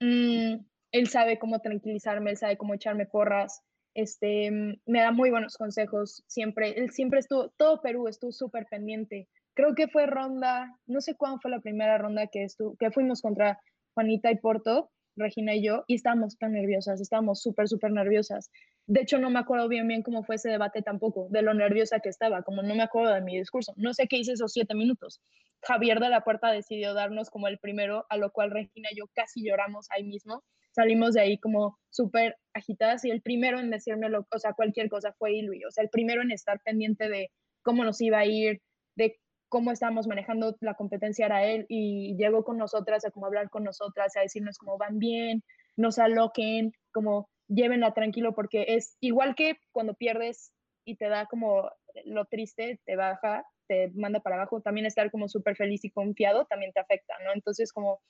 Mm, 0.00 0.64
él 0.92 1.08
sabe 1.08 1.38
cómo 1.38 1.60
tranquilizarme, 1.60 2.30
él 2.30 2.36
sabe 2.36 2.56
cómo 2.56 2.74
echarme 2.74 3.06
porras, 3.06 3.62
este, 3.94 4.50
mm, 4.50 4.80
me 4.86 5.00
da 5.00 5.12
muy 5.12 5.30
buenos 5.30 5.56
consejos, 5.56 6.22
siempre, 6.26 6.70
él 6.78 6.90
siempre 6.90 7.20
estuvo, 7.20 7.50
todo 7.56 7.80
Perú 7.80 8.08
estuvo 8.08 8.32
súper 8.32 8.66
pendiente. 8.70 9.28
Creo 9.54 9.74
que 9.74 9.88
fue 9.88 10.06
ronda, 10.06 10.74
no 10.86 11.00
sé 11.00 11.14
cuándo 11.16 11.38
fue 11.40 11.50
la 11.50 11.60
primera 11.60 11.98
ronda 11.98 12.26
que, 12.26 12.44
estuvo, 12.44 12.76
que 12.76 12.90
fuimos 12.90 13.20
contra 13.20 13.60
Juanita 13.94 14.30
y 14.30 14.36
Porto, 14.36 14.90
Regina 15.16 15.54
y 15.54 15.62
yo, 15.62 15.84
y 15.86 15.96
estábamos 15.96 16.38
tan 16.38 16.52
nerviosas, 16.52 17.00
estábamos 17.00 17.42
súper, 17.42 17.68
súper 17.68 17.92
nerviosas. 17.92 18.50
De 18.86 19.02
hecho, 19.02 19.18
no 19.18 19.30
me 19.30 19.38
acuerdo 19.38 19.68
bien 19.68 19.86
bien 19.86 20.02
cómo 20.02 20.24
fue 20.24 20.36
ese 20.36 20.48
debate 20.48 20.82
tampoco, 20.82 21.28
de 21.30 21.42
lo 21.42 21.52
nerviosa 21.54 22.00
que 22.00 22.08
estaba, 22.08 22.42
como 22.42 22.62
no 22.62 22.74
me 22.74 22.82
acuerdo 22.82 23.12
de 23.12 23.20
mi 23.20 23.36
discurso. 23.36 23.74
No 23.76 23.92
sé 23.92 24.06
qué 24.08 24.16
hice 24.16 24.32
esos 24.32 24.52
siete 24.52 24.74
minutos. 24.74 25.20
Javier 25.62 26.00
de 26.00 26.08
la 26.08 26.22
Puerta 26.22 26.50
decidió 26.50 26.94
darnos 26.94 27.30
como 27.30 27.46
el 27.46 27.58
primero, 27.58 28.06
a 28.08 28.16
lo 28.16 28.32
cual 28.32 28.50
Regina 28.50 28.88
y 28.90 28.96
yo 28.96 29.04
casi 29.14 29.44
lloramos 29.44 29.86
ahí 29.90 30.02
mismo. 30.02 30.42
Salimos 30.72 31.14
de 31.14 31.20
ahí 31.20 31.38
como 31.38 31.78
súper 31.90 32.36
agitadas 32.54 33.04
y 33.04 33.10
el 33.10 33.22
primero 33.22 33.60
en 33.60 33.70
decirme, 33.70 34.08
lo, 34.08 34.26
o 34.30 34.38
sea, 34.38 34.54
cualquier 34.54 34.88
cosa 34.88 35.12
fue 35.18 35.34
Ilui. 35.34 35.64
O 35.64 35.70
sea, 35.70 35.84
el 35.84 35.90
primero 35.90 36.22
en 36.22 36.30
estar 36.32 36.60
pendiente 36.64 37.08
de 37.08 37.30
cómo 37.62 37.84
nos 37.84 38.00
iba 38.00 38.18
a 38.18 38.26
ir, 38.26 38.60
de 38.96 39.18
cómo 39.48 39.70
estábamos 39.70 40.06
manejando 40.06 40.56
la 40.60 40.74
competencia 40.74 41.26
era 41.26 41.44
él 41.44 41.66
y 41.68 42.16
llegó 42.16 42.42
con 42.42 42.56
nosotras 42.56 43.04
a 43.04 43.10
como 43.10 43.26
hablar 43.26 43.50
con 43.50 43.64
nosotras, 43.64 44.16
a 44.16 44.20
decirnos 44.20 44.56
cómo 44.56 44.78
van 44.78 44.98
bien, 44.98 45.42
nos 45.76 45.98
aloquen, 45.98 46.72
como 46.90 47.28
llévenla 47.48 47.92
tranquilo 47.92 48.34
porque 48.34 48.64
es 48.68 48.96
igual 49.00 49.34
que 49.34 49.58
cuando 49.70 49.94
pierdes 49.94 50.52
y 50.84 50.96
te 50.96 51.08
da 51.08 51.26
como 51.26 51.70
lo 52.06 52.24
triste, 52.24 52.80
te 52.86 52.96
baja, 52.96 53.44
te 53.68 53.90
manda 53.94 54.20
para 54.20 54.36
abajo, 54.36 54.60
también 54.62 54.86
estar 54.86 55.10
como 55.10 55.28
súper 55.28 55.56
feliz 55.56 55.84
y 55.84 55.90
confiado 55.90 56.46
también 56.46 56.72
te 56.72 56.80
afecta, 56.80 57.14
¿no? 57.24 57.32
Entonces 57.34 57.72
como, 57.72 58.00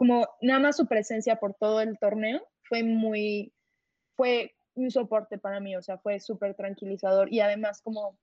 como 0.00 0.26
nada 0.40 0.60
más 0.60 0.78
su 0.78 0.86
presencia 0.86 1.36
por 1.36 1.52
todo 1.52 1.82
el 1.82 1.98
torneo 1.98 2.40
fue 2.62 2.82
muy, 2.82 3.52
fue 4.16 4.54
un 4.72 4.90
soporte 4.90 5.36
para 5.36 5.60
mí, 5.60 5.76
o 5.76 5.82
sea, 5.82 5.98
fue 5.98 6.20
súper 6.20 6.54
tranquilizador 6.54 7.30
y 7.30 7.40
además 7.40 7.82
como 7.82 8.18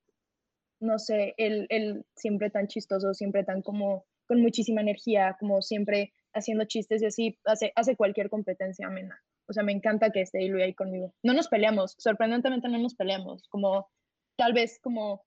no 0.80 0.98
sé, 0.98 1.34
él, 1.36 1.66
él 1.68 2.04
siempre 2.16 2.50
tan 2.50 2.66
chistoso, 2.66 3.14
siempre 3.14 3.44
tan 3.44 3.62
como 3.62 4.06
con 4.26 4.42
muchísima 4.42 4.80
energía, 4.80 5.36
como 5.38 5.62
siempre 5.62 6.12
haciendo 6.34 6.64
chistes 6.64 7.00
y 7.00 7.06
así, 7.06 7.38
hace, 7.44 7.72
hace 7.76 7.94
cualquier 7.94 8.28
competencia 8.28 8.88
amena. 8.88 9.16
O 9.46 9.52
sea, 9.52 9.62
me 9.62 9.70
encanta 9.70 10.10
que 10.10 10.22
esté 10.22 10.42
Ilu 10.42 10.60
ahí 10.60 10.74
conmigo. 10.74 11.14
No 11.22 11.32
nos 11.32 11.46
peleamos, 11.46 11.94
sorprendentemente 11.96 12.68
no 12.68 12.78
nos 12.78 12.96
peleamos, 12.96 13.46
como 13.50 13.88
tal 14.36 14.52
vez 14.52 14.80
como 14.82 15.24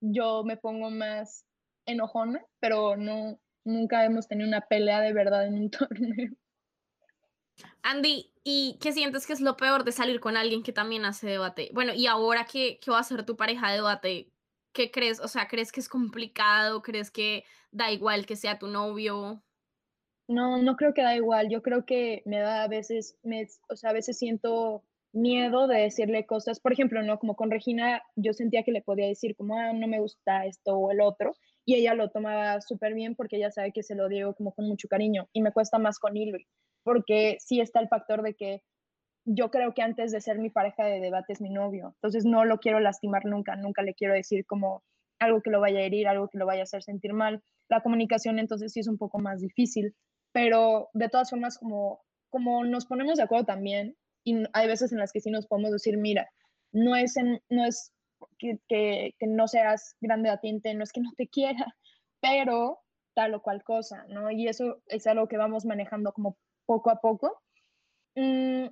yo 0.00 0.44
me 0.44 0.56
pongo 0.56 0.88
más 0.88 1.44
enojona, 1.84 2.46
pero 2.60 2.96
no, 2.96 3.40
nunca 3.64 4.04
hemos 4.04 4.28
tenido 4.28 4.48
una 4.48 4.62
pelea 4.62 5.00
de 5.00 5.12
verdad 5.12 5.46
en 5.46 5.54
un 5.54 5.70
torneo. 5.70 6.30
Andy, 7.82 8.32
¿y 8.44 8.78
qué 8.80 8.92
sientes 8.92 9.26
que 9.26 9.32
es 9.32 9.40
lo 9.40 9.56
peor 9.56 9.84
de 9.84 9.92
salir 9.92 10.20
con 10.20 10.36
alguien 10.36 10.62
que 10.62 10.72
también 10.72 11.04
hace 11.04 11.26
debate? 11.26 11.70
Bueno, 11.72 11.92
y 11.94 12.06
ahora 12.06 12.44
que, 12.44 12.78
que 12.78 12.90
va 12.90 12.98
a 12.98 13.04
ser 13.04 13.24
tu 13.24 13.36
pareja 13.36 13.68
de 13.68 13.76
debate, 13.76 14.32
¿qué 14.72 14.90
crees? 14.90 15.20
O 15.20 15.28
sea, 15.28 15.48
¿crees 15.48 15.72
que 15.72 15.80
es 15.80 15.88
complicado? 15.88 16.82
¿Crees 16.82 17.10
que 17.10 17.44
da 17.70 17.90
igual 17.90 18.26
que 18.26 18.36
sea 18.36 18.58
tu 18.58 18.66
novio? 18.66 19.42
No, 20.28 20.58
no 20.62 20.76
creo 20.76 20.94
que 20.94 21.02
da 21.02 21.16
igual. 21.16 21.48
Yo 21.50 21.62
creo 21.62 21.84
que 21.84 22.22
me 22.24 22.38
da 22.38 22.62
a 22.62 22.68
veces, 22.68 23.18
me, 23.22 23.48
o 23.68 23.76
sea, 23.76 23.90
a 23.90 23.94
veces 23.94 24.18
siento 24.18 24.84
miedo 25.12 25.66
de 25.66 25.80
decirle 25.80 26.26
cosas. 26.26 26.60
Por 26.60 26.72
ejemplo, 26.72 27.02
no, 27.02 27.18
como 27.18 27.34
con 27.34 27.50
Regina, 27.50 28.02
yo 28.16 28.32
sentía 28.32 28.62
que 28.62 28.72
le 28.72 28.82
podía 28.82 29.06
decir 29.06 29.34
como, 29.36 29.58
ah, 29.58 29.72
no 29.72 29.88
me 29.88 30.00
gusta 30.00 30.46
esto 30.46 30.76
o 30.76 30.90
el 30.92 31.00
otro, 31.00 31.34
y 31.64 31.74
ella 31.76 31.94
lo 31.94 32.10
tomaba 32.10 32.60
súper 32.60 32.94
bien 32.94 33.14
porque 33.14 33.36
ella 33.36 33.50
sabe 33.50 33.72
que 33.72 33.82
se 33.82 33.94
lo 33.94 34.08
digo 34.08 34.34
como 34.34 34.52
con 34.52 34.66
mucho 34.66 34.88
cariño, 34.88 35.28
y 35.32 35.42
me 35.42 35.52
cuesta 35.52 35.78
más 35.78 35.98
con 35.98 36.16
Ilvi, 36.16 36.46
porque 36.82 37.36
sí 37.40 37.60
está 37.60 37.80
el 37.80 37.88
factor 37.88 38.22
de 38.22 38.34
que 38.34 38.62
yo 39.26 39.50
creo 39.50 39.74
que 39.74 39.82
antes 39.82 40.12
de 40.12 40.20
ser 40.20 40.38
mi 40.38 40.50
pareja 40.50 40.84
de 40.84 41.00
debate 41.00 41.32
es 41.32 41.40
mi 41.40 41.50
novio, 41.50 41.94
entonces 41.96 42.24
no 42.24 42.44
lo 42.44 42.58
quiero 42.58 42.80
lastimar 42.80 43.24
nunca, 43.26 43.54
nunca 43.56 43.82
le 43.82 43.94
quiero 43.94 44.14
decir 44.14 44.46
como 44.46 44.82
algo 45.20 45.42
que 45.42 45.50
lo 45.50 45.60
vaya 45.60 45.80
a 45.80 45.82
herir, 45.82 46.08
algo 46.08 46.28
que 46.28 46.38
lo 46.38 46.46
vaya 46.46 46.62
a 46.62 46.64
hacer 46.64 46.82
sentir 46.82 47.12
mal. 47.12 47.42
La 47.68 47.82
comunicación 47.82 48.38
entonces 48.38 48.72
sí 48.72 48.80
es 48.80 48.88
un 48.88 48.96
poco 48.96 49.18
más 49.18 49.40
difícil, 49.40 49.94
pero 50.32 50.88
de 50.94 51.08
todas 51.08 51.30
formas 51.30 51.58
como, 51.58 52.00
como 52.30 52.64
nos 52.64 52.86
ponemos 52.86 53.18
de 53.18 53.24
acuerdo 53.24 53.44
también, 53.44 53.96
y 54.24 54.42
hay 54.52 54.66
veces 54.66 54.92
en 54.92 54.98
las 54.98 55.12
que 55.12 55.20
sí 55.20 55.30
nos 55.30 55.46
podemos 55.46 55.70
decir, 55.70 55.98
mira, 55.98 56.28
no 56.72 56.96
es, 56.96 57.14
no 57.48 57.64
es 57.64 57.92
que, 58.38 59.14
no 59.20 59.48
seas 59.48 59.96
grande 60.00 60.30
atiente, 60.30 60.74
no 60.74 60.84
es 60.84 60.92
que 60.92 61.00
no 61.00 61.12
te 61.16 61.28
quiera, 61.28 61.76
pero 62.20 62.80
tal 63.14 63.34
o 63.34 63.42
cual 63.42 63.62
cosa, 63.64 64.04
¿no? 64.08 64.30
Y 64.30 64.48
eso 64.48 64.82
es 64.86 65.06
algo 65.06 65.28
que 65.28 65.36
vamos 65.36 65.64
manejando 65.64 66.12
como 66.12 66.36
poco 66.66 66.90
a 66.90 67.00
poco. 67.00 67.42
Mm, 68.14 68.66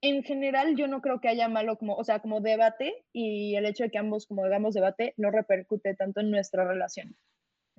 en 0.00 0.22
general 0.22 0.76
yo 0.76 0.86
no 0.86 1.00
creo 1.00 1.20
que 1.20 1.28
haya 1.28 1.48
malo 1.48 1.76
como, 1.78 1.94
o 1.94 2.04
sea, 2.04 2.20
como 2.20 2.40
debate 2.40 3.04
y 3.12 3.56
el 3.56 3.66
hecho 3.66 3.84
de 3.84 3.90
que 3.90 3.98
ambos 3.98 4.26
como 4.26 4.44
hagamos 4.44 4.74
debate 4.74 5.14
no 5.16 5.30
repercute 5.30 5.94
tanto 5.94 6.20
en 6.20 6.30
nuestra 6.30 6.64
relación. 6.64 7.16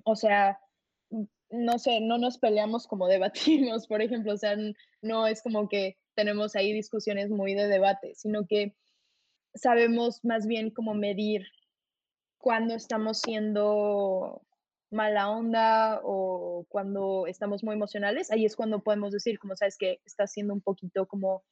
O 0.04 0.16
sea, 0.16 0.58
no 1.50 1.78
sé, 1.78 2.00
no 2.00 2.18
nos 2.18 2.38
peleamos 2.38 2.86
como 2.86 3.08
debatimos, 3.08 3.86
por 3.86 4.02
ejemplo, 4.02 4.34
o 4.34 4.36
sea, 4.36 4.56
no 5.02 5.26
es 5.26 5.42
como 5.42 5.68
que 5.68 5.96
tenemos 6.14 6.56
ahí 6.56 6.72
discusiones 6.72 7.30
muy 7.30 7.54
de 7.54 7.66
debate, 7.66 8.14
sino 8.14 8.46
que 8.46 8.74
sabemos 9.54 10.24
más 10.24 10.46
bien 10.46 10.70
cómo 10.70 10.94
medir 10.94 11.46
cuando 12.38 12.74
estamos 12.74 13.20
siendo 13.20 14.42
mala 14.90 15.30
onda 15.30 16.00
o 16.02 16.66
cuando 16.68 17.26
estamos 17.26 17.62
muy 17.62 17.74
emocionales, 17.74 18.30
ahí 18.30 18.44
es 18.44 18.56
cuando 18.56 18.82
podemos 18.82 19.12
decir, 19.12 19.38
como 19.38 19.56
sabes 19.56 19.76
que 19.78 20.00
está 20.04 20.26
siendo 20.26 20.52
un 20.52 20.60
poquito 20.60 21.06
como 21.06 21.44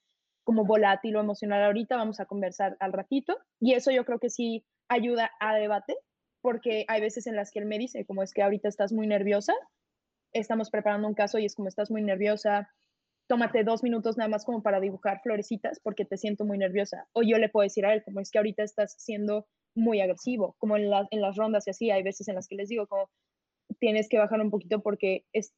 como 0.49 0.65
volátil 0.65 1.15
o 1.15 1.21
emocional 1.21 1.63
ahorita, 1.63 1.99
vamos 1.99 2.21
a 2.21 2.25
conversar 2.25 2.75
al 2.81 2.95
ratito. 2.95 3.37
Y 3.61 3.75
eso 3.75 3.91
yo 3.91 4.07
creo 4.07 4.19
que 4.19 4.31
sí 4.31 4.65
ayuda 4.89 5.31
a 5.41 5.55
debate, 5.55 5.95
porque 6.41 6.87
hay 6.89 7.03
veces 7.03 7.27
en 7.27 7.37
las 7.37 7.51
que 7.51 7.59
él 7.59 7.67
me 7.67 7.79
dice, 7.79 8.07
como 8.07 8.23
es 8.23 8.33
que 8.33 8.43
ahorita 8.43 8.67
estás 8.67 8.91
muy 8.91 9.07
nerviosa, 9.07 9.53
estamos 10.33 10.71
preparando 10.71 11.07
un 11.07 11.13
caso 11.13 11.39
y 11.39 11.45
es 11.45 11.55
como 11.55 11.69
estás 11.69 11.91
muy 11.91 12.01
nerviosa, 12.01 12.71
tómate 13.29 13.63
dos 13.63 13.83
minutos 13.83 14.17
nada 14.17 14.29
más 14.29 14.45
como 14.45 14.63
para 14.63 14.81
dibujar 14.81 15.21
florecitas 15.23 15.81
porque 15.81 16.05
te 16.05 16.17
siento 16.17 16.45
muy 16.45 16.59
nerviosa. 16.59 17.07
O 17.13 17.23
yo 17.23 17.39
le 17.39 17.49
puedo 17.49 17.65
decir 17.65 17.87
a 17.87 17.95
él, 17.95 18.03
como 18.05 18.21
es 18.21 18.31
que 18.31 18.39
ahorita 18.39 18.63
estás 18.63 18.97
siendo 18.99 19.47
muy 19.77 20.01
agresivo, 20.01 20.57
como 20.59 20.77
en, 20.77 20.91
en 21.11 21.21
las 21.21 21.37
rondas 21.37 21.67
y 21.67 21.71
así, 21.71 21.91
hay 21.91 22.03
veces 22.03 22.27
en 22.29 22.35
las 22.35 22.49
que 22.49 22.57
les 22.57 22.69
digo, 22.69 22.87
como 22.87 23.09
tienes 23.79 24.09
que 24.09 24.19
bajar 24.19 24.41
un 24.41 24.51
poquito 24.51 24.81
porque 24.81 25.25
es, 25.33 25.53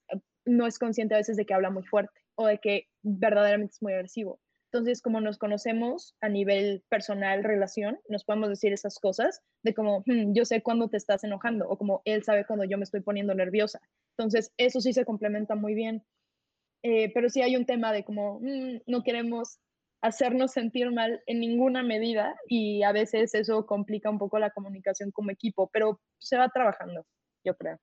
no 0.44 0.66
es 0.66 0.78
consciente 0.78 1.14
a 1.14 1.18
veces 1.18 1.36
de 1.36 1.46
que 1.46 1.54
habla 1.54 1.70
muy 1.70 1.84
fuerte 1.84 2.20
o 2.34 2.46
de 2.46 2.58
que 2.58 2.88
verdaderamente 3.02 3.72
es 3.72 3.82
muy 3.82 3.94
agresivo. 3.94 4.40
Entonces, 4.72 5.02
como 5.02 5.20
nos 5.20 5.36
conocemos 5.36 6.14
a 6.20 6.28
nivel 6.28 6.84
personal, 6.88 7.42
relación, 7.42 7.98
nos 8.08 8.24
podemos 8.24 8.48
decir 8.48 8.72
esas 8.72 9.00
cosas 9.00 9.42
de 9.64 9.74
como, 9.74 10.04
hmm, 10.06 10.32
yo 10.32 10.44
sé 10.44 10.62
cuándo 10.62 10.88
te 10.88 10.96
estás 10.96 11.24
enojando 11.24 11.68
o 11.68 11.76
como 11.76 12.02
él 12.04 12.22
sabe 12.22 12.46
cuando 12.46 12.64
yo 12.64 12.78
me 12.78 12.84
estoy 12.84 13.00
poniendo 13.00 13.34
nerviosa. 13.34 13.80
Entonces, 14.16 14.52
eso 14.58 14.80
sí 14.80 14.92
se 14.92 15.04
complementa 15.04 15.56
muy 15.56 15.74
bien. 15.74 16.04
Eh, 16.82 17.12
pero 17.12 17.28
sí 17.28 17.42
hay 17.42 17.56
un 17.56 17.66
tema 17.66 17.92
de 17.92 18.04
como 18.04 18.40
mm, 18.40 18.82
no 18.86 19.02
queremos 19.02 19.60
hacernos 20.02 20.52
sentir 20.52 20.90
mal 20.90 21.22
en 21.26 21.40
ninguna 21.40 21.82
medida 21.82 22.34
y 22.46 22.82
a 22.82 22.92
veces 22.92 23.34
eso 23.34 23.66
complica 23.66 24.08
un 24.08 24.18
poco 24.18 24.38
la 24.38 24.50
comunicación 24.50 25.10
como 25.10 25.30
equipo, 25.30 25.68
pero 25.72 26.00
se 26.18 26.38
va 26.38 26.48
trabajando, 26.48 27.06
yo 27.44 27.54
creo. 27.56 27.78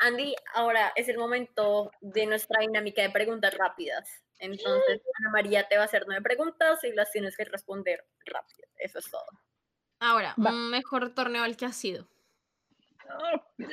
Andy, 0.00 0.34
ahora 0.54 0.92
es 0.94 1.08
el 1.08 1.18
momento 1.18 1.90
de 2.00 2.26
nuestra 2.26 2.60
dinámica 2.60 3.02
de 3.02 3.10
preguntas 3.10 3.56
rápidas. 3.56 4.08
Entonces, 4.38 5.02
Ana 5.18 5.30
María 5.30 5.66
te 5.66 5.76
va 5.76 5.82
a 5.82 5.86
hacer 5.86 6.04
nueve 6.06 6.22
preguntas 6.22 6.84
y 6.84 6.92
las 6.92 7.10
tienes 7.10 7.36
que 7.36 7.44
responder 7.44 8.04
rápido. 8.24 8.68
Eso 8.76 9.00
es 9.00 9.10
todo. 9.10 9.26
Ahora, 9.98 10.34
Va. 10.38 10.50
un 10.50 10.70
mejor 10.70 11.12
torneo 11.14 11.42
al 11.42 11.56
que 11.56 11.66
has 11.66 11.76
sido. 11.76 12.08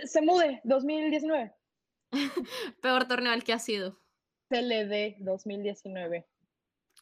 Se 0.05 0.21
mude, 0.21 0.61
2019. 0.63 1.53
Peor 2.81 3.07
torneo 3.07 3.31
al 3.31 3.43
que 3.43 3.53
has 3.53 3.63
sido. 3.63 3.99
CLD 4.49 5.17
2019. 5.19 6.25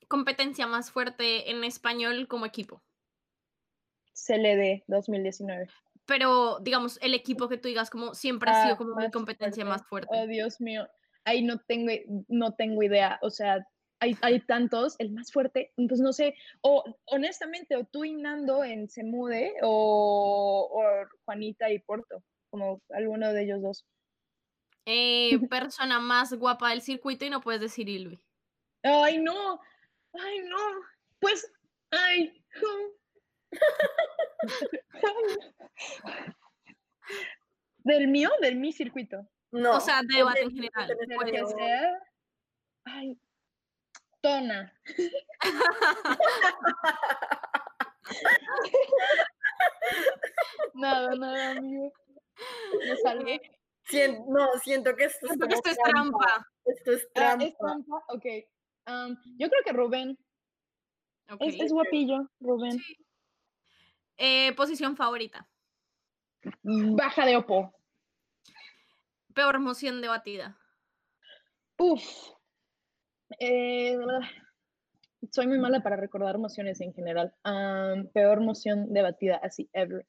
Competencia 0.08 0.68
más 0.68 0.92
fuerte 0.92 1.50
en 1.52 1.64
español 1.64 2.28
como 2.28 2.46
equipo. 2.46 2.82
CLD 4.14 4.84
2019. 4.88 5.68
Pero, 6.06 6.60
digamos, 6.60 7.00
el 7.02 7.14
equipo 7.14 7.48
que 7.48 7.58
tú 7.58 7.68
digas 7.70 7.90
como 7.90 8.14
siempre 8.14 8.52
ha 8.52 8.64
sido 8.64 8.76
Ah, 8.76 8.78
como 8.78 8.96
mi 8.96 9.10
competencia 9.10 9.64
fuerte. 9.64 9.80
más 9.80 9.88
fuerte. 9.88 10.10
Oh, 10.12 10.28
Dios 10.28 10.60
mío. 10.60 10.88
Ahí 11.26 11.42
no 11.44 11.58
tengo, 11.60 11.92
no 12.28 12.54
tengo 12.56 12.84
idea. 12.84 13.18
O 13.22 13.30
sea, 13.30 13.66
hay, 14.02 14.16
hay 14.22 14.42
tantos. 14.42 14.96
El 15.00 15.12
más 15.14 15.32
fuerte, 15.32 15.72
pues 15.88 16.02
no 16.02 16.12
sé. 16.12 16.36
O 16.62 16.84
honestamente, 17.06 17.78
o 17.78 17.86
tú 17.86 18.04
y 18.04 18.14
Nando 18.14 18.64
en 18.66 18.90
Se 18.90 19.04
Mude, 19.04 19.54
o, 19.62 20.70
o 20.72 21.08
Juanita 21.26 21.72
y 21.72 21.80
Porto. 21.80 22.22
Como 22.50 22.82
alguno 22.90 23.32
de 23.32 23.44
ellos 23.44 23.62
dos. 23.62 23.86
Eh, 24.86 25.40
persona 25.50 26.00
más 26.00 26.34
guapa 26.34 26.70
del 26.70 26.82
circuito 26.82 27.26
y 27.26 27.30
no 27.30 27.42
puedes 27.42 27.62
decir 27.62 27.90
Ilvi. 27.90 28.20
Ay, 28.84 29.20
no. 29.20 29.60
Ay, 30.14 30.40
no. 30.40 30.58
Pues, 31.20 31.52
ay. 31.92 32.44
¿Del 37.80 38.08
mío? 38.08 38.30
Del 38.42 38.56
mi 38.56 38.72
circuito. 38.72 39.28
No. 39.52 39.78
O 39.78 39.80
sea, 39.80 40.02
de 40.02 40.18
debate 40.18 40.42
en 40.42 40.52
general. 40.52 40.92
en 40.92 40.98
Del 41.10 41.32
que 41.32 41.48
sea. 41.48 42.00
Ay. 42.86 43.18
Tona. 44.22 44.74
Nada, 50.74 51.16
nada, 51.16 51.52
amigo. 51.52 51.94
Me 52.80 52.98
salvé. 52.98 53.42
Sien- 53.86 54.24
no, 54.28 54.48
siento 54.64 54.96
que 54.96 55.06
esto 55.06 55.26
es, 55.26 55.32
Siento 55.34 55.48
que 55.48 55.56
como 55.56 55.62
esto 55.66 55.70
es 55.72 55.78
trampa. 55.92 56.48
Esto 56.66 56.92
es 56.94 57.04
Ah, 57.08 57.10
trampa. 57.14 57.46
¿Es 57.46 57.58
trampa? 57.58 58.04
Ok. 58.10 58.26
Yo 59.38 59.50
creo 59.50 59.64
que 59.66 59.72
Rubén. 59.74 60.18
Es, 61.40 61.60
es 61.60 61.72
guapillo, 61.72 62.30
Rubén. 62.40 62.80
Eh, 64.18 64.54
posición 64.56 64.96
favorita. 64.96 65.48
Baja 66.62 67.26
de 67.26 67.38
Opo. 67.38 67.74
Peor 69.34 69.60
moción 69.60 70.02
debatida. 70.02 70.60
Uf. 71.80 72.04
Eh, 73.40 73.98
soy 75.32 75.48
muy 75.48 75.58
mala 75.58 75.82
para 75.82 75.96
recordar 75.96 76.36
emociones 76.36 76.80
en 76.82 76.94
general. 76.94 77.34
Am, 77.44 78.10
peor 78.14 78.42
moción 78.42 78.94
debatida, 78.94 79.38
así, 79.38 79.70
ever. 79.74 80.06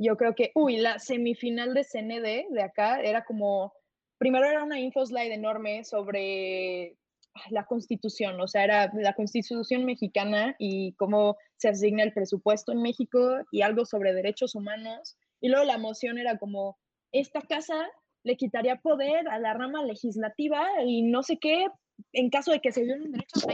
Yo 0.00 0.16
creo 0.16 0.34
que, 0.34 0.52
uy, 0.54 0.76
la 0.76 1.00
semifinal 1.00 1.74
de 1.74 1.84
CND 1.84 2.46
de 2.50 2.62
acá 2.62 3.00
era 3.00 3.24
como, 3.24 3.72
primero 4.16 4.46
era 4.46 4.62
una 4.62 4.78
info 4.78 5.04
slide 5.04 5.34
enorme 5.34 5.82
sobre 5.82 6.96
ah, 7.34 7.40
la 7.50 7.66
constitución, 7.66 8.40
o 8.40 8.46
sea, 8.46 8.62
era 8.62 8.92
la 8.94 9.14
constitución 9.14 9.84
mexicana 9.84 10.54
y 10.58 10.92
cómo 10.94 11.36
se 11.56 11.68
asigna 11.68 12.04
el 12.04 12.12
presupuesto 12.12 12.70
en 12.70 12.82
México 12.82 13.38
y 13.50 13.62
algo 13.62 13.84
sobre 13.84 14.14
derechos 14.14 14.54
humanos. 14.54 15.16
Y 15.40 15.48
luego 15.48 15.64
la 15.64 15.78
moción 15.78 16.16
era 16.18 16.38
como, 16.38 16.78
esta 17.10 17.40
casa 17.40 17.88
le 18.22 18.36
quitaría 18.36 18.76
poder 18.76 19.28
a 19.28 19.40
la 19.40 19.54
rama 19.54 19.82
legislativa 19.84 20.64
y 20.86 21.02
no 21.02 21.24
sé 21.24 21.38
qué 21.38 21.66
en 22.12 22.30
caso 22.30 22.52
de 22.52 22.60
que 22.60 22.70
se 22.70 22.84
violen 22.84 23.10
derechos, 23.10 23.46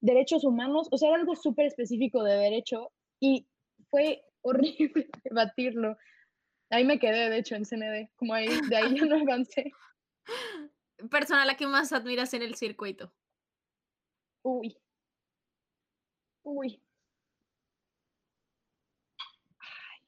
derechos 0.00 0.44
humanos, 0.44 0.88
o 0.90 0.98
sea, 0.98 1.10
era 1.10 1.18
algo 1.18 1.36
súper 1.36 1.66
específico 1.66 2.24
de 2.24 2.34
derecho 2.34 2.90
y 3.20 3.46
fue 3.90 4.24
horrible 4.44 5.08
debatirlo. 5.24 5.96
Ahí 6.70 6.84
me 6.84 6.98
quedé, 6.98 7.30
de 7.30 7.38
hecho, 7.38 7.56
en 7.56 7.64
CND, 7.64 8.10
como 8.16 8.34
ahí, 8.34 8.48
de 8.68 8.76
ahí 8.76 8.96
ya 8.96 9.04
no 9.04 9.16
avancé. 9.16 9.72
Persona 11.10 11.42
a 11.42 11.46
la 11.46 11.56
que 11.56 11.66
más 11.66 11.92
admiras 11.92 12.32
en 12.34 12.42
el 12.42 12.54
circuito. 12.54 13.12
Uy. 14.42 14.76
Uy. 16.42 16.82
Ay. 19.58 20.00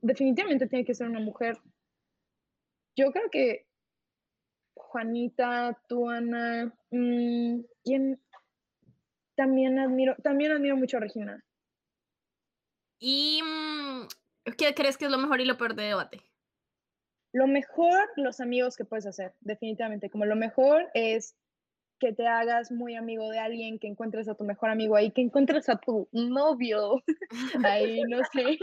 Definitivamente 0.00 0.66
tiene 0.66 0.84
que 0.84 0.94
ser 0.94 1.08
una 1.08 1.20
mujer. 1.20 1.58
Yo 2.96 3.12
creo 3.12 3.30
que 3.30 3.66
Juanita, 4.74 5.78
tú, 5.88 6.08
Ana, 6.08 6.72
mm, 6.90 7.60
¿quién? 7.84 8.20
También 9.36 9.78
admiro, 9.78 10.16
también 10.22 10.52
admiro 10.52 10.76
mucho 10.76 10.96
a 10.96 11.00
Regina. 11.00 11.44
¿Y 12.98 13.40
mm, 13.42 14.08
qué 14.56 14.74
crees 14.74 14.96
que 14.96 15.06
es 15.06 15.10
lo 15.10 15.18
mejor 15.18 15.40
y 15.40 15.44
lo 15.44 15.56
peor 15.56 15.74
de 15.74 15.84
debate? 15.84 16.22
Lo 17.32 17.46
mejor, 17.46 18.08
los 18.16 18.40
amigos 18.40 18.76
que 18.76 18.84
puedes 18.84 19.06
hacer, 19.06 19.34
definitivamente. 19.40 20.10
Como 20.10 20.24
lo 20.24 20.36
mejor 20.36 20.88
es 20.94 21.36
que 22.00 22.12
te 22.12 22.26
hagas 22.26 22.70
muy 22.70 22.94
amigo 22.94 23.28
de 23.28 23.38
alguien, 23.38 23.78
que 23.78 23.88
encuentres 23.88 24.28
a 24.28 24.34
tu 24.34 24.44
mejor 24.44 24.70
amigo 24.70 24.96
ahí, 24.96 25.10
que 25.10 25.20
encuentres 25.20 25.68
a 25.68 25.76
tu 25.76 26.08
novio 26.12 27.02
ahí, 27.64 28.00
no 28.08 28.18
sé. 28.32 28.58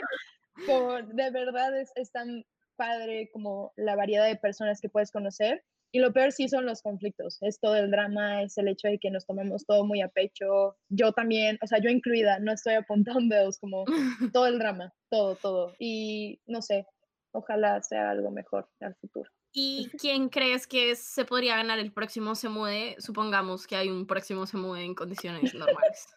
Como, 0.66 0.94
de 1.02 1.32
verdad 1.32 1.78
es, 1.80 1.92
es 1.96 2.12
tan 2.12 2.46
padre 2.76 3.30
como 3.32 3.74
la 3.76 3.96
variedad 3.96 4.26
de 4.26 4.36
personas 4.36 4.82
que 4.82 4.90
puedes 4.90 5.12
conocer. 5.12 5.64
Y 5.96 6.00
lo 6.00 6.12
peor 6.12 6.34
sí 6.34 6.50
son 6.50 6.66
los 6.66 6.82
conflictos, 6.82 7.38
es 7.40 7.58
todo 7.58 7.78
el 7.78 7.90
drama, 7.90 8.42
es 8.42 8.58
el 8.58 8.68
hecho 8.68 8.90
de 8.90 9.00
que 9.00 9.10
nos 9.10 9.26
tomemos 9.26 9.66
todo 9.66 9.86
muy 9.86 10.02
a 10.02 10.10
pecho. 10.10 10.76
Yo 10.90 11.14
también, 11.14 11.58
o 11.64 11.68
sea, 11.68 11.80
yo 11.80 11.90
incluida, 11.90 12.38
no 12.40 12.52
estoy 12.52 12.74
apuntando 12.74 13.34
dedos, 13.34 13.58
como 13.60 13.86
todo 14.36 14.46
el 14.46 14.60
drama, 14.60 14.94
todo, 15.10 15.38
todo. 15.38 15.74
Y 15.80 16.42
no 16.48 16.62
sé, 16.62 16.86
ojalá 17.32 17.82
sea 17.82 18.10
algo 18.10 18.30
mejor 18.30 18.68
al 18.82 18.94
futuro. 18.96 19.32
¿Y 19.54 19.90
quién 19.98 20.28
crees 20.28 20.68
que 20.68 20.98
se 20.98 21.24
podría 21.24 21.56
ganar 21.56 21.80
el 21.80 21.94
próximo 21.94 22.36
se 22.36 22.50
mude? 22.50 22.98
Supongamos 23.00 23.66
que 23.66 23.78
hay 23.78 23.90
un 23.90 24.06
próximo 24.06 24.46
se 24.48 24.58
mude 24.58 24.84
en 24.84 24.96
condiciones 24.96 25.54
normales. 25.56 26.14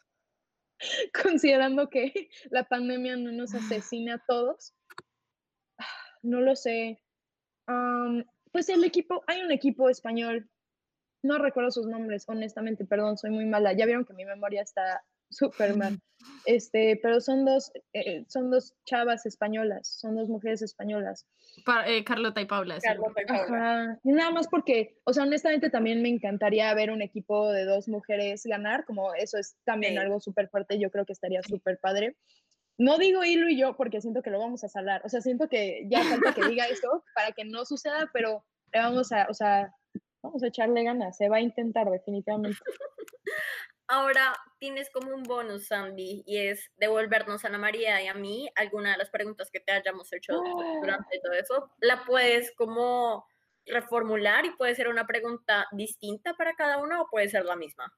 Considerando 1.23 1.89
que 1.89 2.13
la 2.51 2.65
pandemia 2.65 3.17
no 3.17 3.31
nos 3.31 3.55
asesina 3.55 4.15
a 4.15 4.25
todos, 4.27 4.75
no 6.23 6.41
lo 6.41 6.57
sé. 6.57 7.01
Am, 7.69 8.25
pues 8.59 8.69
el 8.71 8.83
equipo, 8.83 9.23
hay 9.29 9.41
un 9.43 9.53
equipo 9.53 9.89
español, 9.89 10.49
no 11.23 11.39
recuerdo 11.39 11.71
sus 11.71 11.87
nombres, 11.87 12.25
honestamente, 12.27 12.85
perdón, 12.85 13.17
soy 13.17 13.31
muy 13.31 13.47
mala. 13.47 13.73
Ya 13.73 13.87
vieron 13.87 14.05
que 14.05 14.15
mi 14.15 14.25
memoria 14.25 14.63
está 14.63 15.05
súper 15.31 15.77
mal. 15.77 16.01
Este, 16.45 16.99
pero 17.03 17.21
son 17.21 17.45
dos, 17.45 17.71
eh, 17.93 18.25
son 18.29 18.51
dos 18.51 18.73
chavas 18.87 19.27
españolas, 19.27 19.87
son 19.87 20.17
dos 20.17 20.29
mujeres 20.29 20.63
españolas. 20.63 21.27
Pa- 21.65 21.87
eh, 21.87 22.03
Carlota 22.05 22.41
y 22.41 22.47
Paula. 22.47 22.79
Carlota 22.81 23.23
y 23.23 23.27
Paula. 23.27 23.99
Nada 24.03 24.31
más 24.31 24.49
porque, 24.49 24.97
o 25.05 25.13
sea, 25.13 25.25
honestamente 25.25 25.69
también 25.69 26.01
me 26.01 26.09
encantaría 26.09 26.73
ver 26.75 26.91
un 26.91 27.03
equipo 27.03 27.53
de 27.53 27.65
dos 27.65 27.87
mujeres 27.87 28.45
ganar, 28.45 28.87
como 28.87 29.13
eso 29.15 29.37
es 29.37 29.57
también 29.65 29.93
Sí. 29.93 29.99
algo 29.99 30.21
súper 30.21 30.49
fuerte, 30.49 30.79
yo 30.81 30.91
creo 30.91 31.05
que 31.05 31.13
estaría 31.13 31.43
súper 31.43 31.79
padre. 31.79 32.17
No 32.79 32.97
digo 32.97 33.25
Hilo 33.25 33.49
y 33.49 33.59
yo 33.59 33.77
porque 33.77 34.01
siento 34.01 34.23
que 34.23 34.31
lo 34.31 34.39
vamos 34.39 34.63
a 34.65 34.69
salar, 34.69 35.03
o 35.05 35.09
sea, 35.09 35.21
siento 35.21 35.49
que 35.49 35.83
ya 35.91 36.03
falta 36.05 36.33
que 36.33 36.47
diga 36.47 36.67
eso 36.67 37.05
para 37.15 37.33
que 37.33 37.45
no 37.45 37.65
suceda, 37.65 38.09
pero 38.13 38.45
le 38.73 38.81
vamos 38.81 39.11
a, 39.13 39.27
o 39.29 39.35
sea, 39.35 39.75
vamos 40.23 40.43
a 40.43 40.47
echarle 40.47 40.85
ganas, 40.85 41.17
se 41.17 41.29
va 41.29 41.37
a 41.37 41.41
intentar 41.41 41.91
definitivamente. 41.91 42.59
Ahora 43.91 44.35
tienes 44.59 44.91
como 44.91 45.15
un 45.15 45.23
bonus, 45.23 45.69
Sandy, 45.69 46.23
y 46.27 46.37
es 46.39 46.71
devolvernos 46.77 47.43
a 47.45 47.49
Ana 47.49 47.57
María 47.59 48.03
y 48.03 48.07
a 48.07 48.13
mí 48.15 48.49
alguna 48.55 48.93
de 48.93 48.99
las 48.99 49.09
preguntas 49.09 49.51
que 49.51 49.61
te 49.61 49.73
hayamos 49.73 50.13
hecho 50.13 50.35
Ah. 50.35 50.79
durante 50.81 51.19
todo 51.21 51.33
eso. 51.33 51.71
La 51.81 52.05
puedes 52.05 52.55
como 52.55 53.27
reformular 53.65 54.45
y 54.45 54.51
puede 54.57 54.75
ser 54.75 54.89
una 54.89 55.07
pregunta 55.07 55.67
distinta 55.73 56.35
para 56.35 56.55
cada 56.55 56.79
uno 56.83 57.03
o 57.03 57.09
puede 57.11 57.29
ser 57.31 57.47
la 57.47 57.57
misma. 57.57 57.91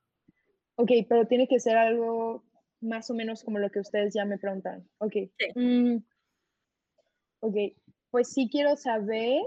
Ok, 0.76 0.90
pero 1.08 1.26
tiene 1.26 1.48
que 1.48 1.58
ser 1.58 1.76
algo 1.76 2.44
más 2.80 3.10
o 3.10 3.14
menos 3.14 3.44
como 3.44 3.58
lo 3.58 3.70
que 3.70 3.80
ustedes 3.80 4.14
ya 4.14 4.24
me 4.24 4.38
preguntan. 4.38 4.88
Ok. 4.98 5.14
Mm, 5.54 5.98
ok, 7.40 7.56
pues 8.10 8.32
sí 8.32 8.48
quiero 8.50 8.76
saber, 8.76 9.42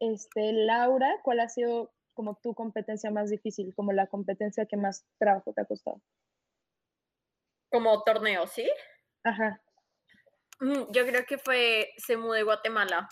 este, 0.00 0.52
Laura, 0.52 1.20
¿cuál 1.22 1.40
ha 1.40 1.48
sido 1.48 1.92
como 2.14 2.36
tu 2.36 2.54
competencia 2.54 3.10
más 3.10 3.30
difícil, 3.30 3.74
como 3.74 3.92
la 3.92 4.06
competencia 4.06 4.66
que 4.66 4.76
más 4.76 5.04
trabajo 5.18 5.52
te 5.52 5.62
ha 5.62 5.64
costado? 5.66 6.00
Como 7.70 8.02
torneo, 8.04 8.46
¿sí? 8.46 8.70
Ajá. 9.24 9.60
Mm, 10.60 10.90
Yo 10.92 11.06
creo 11.06 11.24
que 11.26 11.38
fue 11.38 11.90
Semu 11.98 12.32
de 12.32 12.42
Guatemala. 12.42 13.08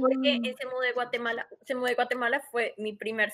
Porque 0.00 0.38
Mm, 0.38 0.44
en 0.46 0.56
Semude 0.56 0.92
Guatemala, 0.92 1.46
Semude 1.62 1.94
Guatemala 1.94 2.40
fue 2.50 2.74
mi 2.76 2.94
primer 2.94 3.30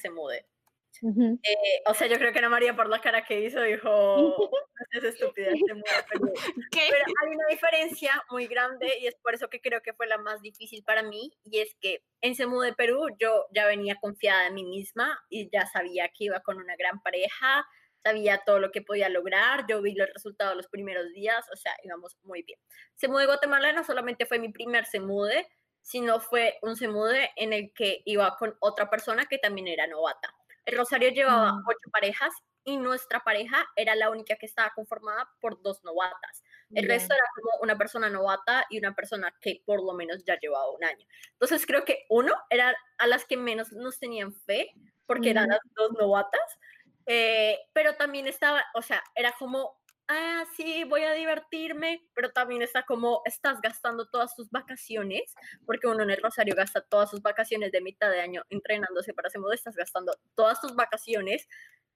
Semude. 0.92 1.32
ujú. 1.32 1.40
Eh, 1.42 1.82
o 1.86 1.94
sea, 1.94 2.06
yo 2.08 2.16
creo 2.18 2.32
que 2.32 2.38
Ana 2.40 2.48
María 2.48 2.74
por 2.76 2.88
la 2.88 3.00
cara 3.00 3.24
que 3.24 3.40
hizo 3.40 3.62
dijo, 3.62 3.88
no 4.92 4.98
es 4.98 5.04
estúpida, 5.04 5.56
Semude 5.66 6.04
Perú". 6.10 6.32
¿Qué? 6.70 6.80
Pero 6.90 7.04
hay 7.22 7.34
una 7.34 7.46
diferencia 7.50 8.12
muy 8.30 8.46
grande 8.46 8.98
y 9.00 9.06
es 9.06 9.16
por 9.16 9.34
eso 9.34 9.48
que 9.48 9.60
creo 9.60 9.82
que 9.82 9.94
fue 9.94 10.06
la 10.06 10.18
más 10.18 10.42
difícil 10.42 10.82
para 10.84 11.02
mí 11.02 11.32
y 11.44 11.60
es 11.60 11.74
que 11.80 12.02
en 12.20 12.34
Semu 12.34 12.60
de 12.60 12.74
Perú 12.74 13.06
yo 13.18 13.46
ya 13.54 13.66
venía 13.66 13.96
confiada 14.00 14.46
en 14.48 14.54
mí 14.54 14.64
misma 14.64 15.18
y 15.28 15.48
ya 15.50 15.66
sabía 15.66 16.08
que 16.08 16.24
iba 16.24 16.40
con 16.40 16.58
una 16.58 16.76
gran 16.76 17.00
pareja, 17.02 17.66
sabía 18.02 18.42
todo 18.44 18.58
lo 18.60 18.70
que 18.72 18.82
podía 18.82 19.08
lograr, 19.08 19.66
yo 19.68 19.82
vi 19.82 19.94
los 19.94 20.08
resultados 20.12 20.56
los 20.56 20.68
primeros 20.68 21.08
días, 21.12 21.46
o 21.52 21.56
sea, 21.56 21.72
íbamos 21.84 22.16
muy 22.22 22.42
bien. 22.42 22.58
Semu 22.96 23.18
de 23.18 23.26
Guatemala 23.26 23.72
no 23.72 23.84
solamente 23.84 24.26
fue 24.26 24.38
mi 24.38 24.50
primer 24.50 24.86
Semude, 24.86 25.48
sino 25.82 26.20
fue 26.20 26.58
un 26.62 26.76
Semude 26.76 27.30
en 27.36 27.52
el 27.52 27.72
que 27.74 28.02
iba 28.04 28.36
con 28.36 28.56
otra 28.60 28.90
persona 28.90 29.26
que 29.26 29.38
también 29.38 29.68
era 29.68 29.86
novata. 29.86 30.34
El 30.70 30.76
Rosario 30.78 31.10
llevaba 31.10 31.52
Mm. 31.52 31.62
ocho 31.66 31.90
parejas 31.92 32.32
y 32.64 32.76
nuestra 32.76 33.20
pareja 33.20 33.66
era 33.76 33.94
la 33.96 34.10
única 34.10 34.36
que 34.36 34.46
estaba 34.46 34.70
conformada 34.74 35.28
por 35.40 35.60
dos 35.62 35.82
novatas. 35.84 36.42
El 36.74 36.86
resto 36.86 37.14
era 37.14 37.24
como 37.34 37.62
una 37.62 37.76
persona 37.76 38.08
novata 38.10 38.66
y 38.70 38.78
una 38.78 38.94
persona 38.94 39.34
que 39.40 39.62
por 39.66 39.82
lo 39.82 39.94
menos 39.94 40.22
ya 40.24 40.38
llevaba 40.38 40.70
un 40.70 40.84
año. 40.84 41.06
Entonces 41.32 41.66
creo 41.66 41.84
que 41.84 42.04
uno 42.08 42.32
era 42.50 42.76
a 42.98 43.06
las 43.08 43.24
que 43.24 43.36
menos 43.36 43.72
nos 43.72 43.98
tenían 43.98 44.32
fe, 44.32 44.70
porque 45.06 45.30
eran 45.30 45.48
las 45.48 45.60
dos 45.74 45.92
novatas, 45.98 46.58
eh, 47.06 47.58
pero 47.72 47.96
también 47.96 48.28
estaba, 48.28 48.62
o 48.74 48.82
sea, 48.82 49.02
era 49.16 49.32
como, 49.38 49.79
ah, 50.10 50.44
sí, 50.56 50.84
voy 50.84 51.02
a 51.04 51.12
divertirme, 51.12 52.02
pero 52.14 52.30
también 52.32 52.62
está 52.62 52.84
como, 52.84 53.22
estás 53.24 53.60
gastando 53.60 54.06
todas 54.06 54.34
tus 54.34 54.50
vacaciones, 54.50 55.34
porque 55.64 55.86
uno 55.86 56.02
en 56.02 56.10
el 56.10 56.20
Rosario 56.20 56.54
gasta 56.56 56.80
todas 56.82 57.10
sus 57.10 57.22
vacaciones 57.22 57.70
de 57.70 57.80
mitad 57.80 58.10
de 58.10 58.20
año 58.20 58.42
entrenándose 58.50 59.14
para 59.14 59.28
ese 59.28 59.38
modo, 59.38 59.52
estás 59.52 59.76
gastando 59.76 60.12
todas 60.34 60.60
tus 60.60 60.74
vacaciones, 60.74 61.46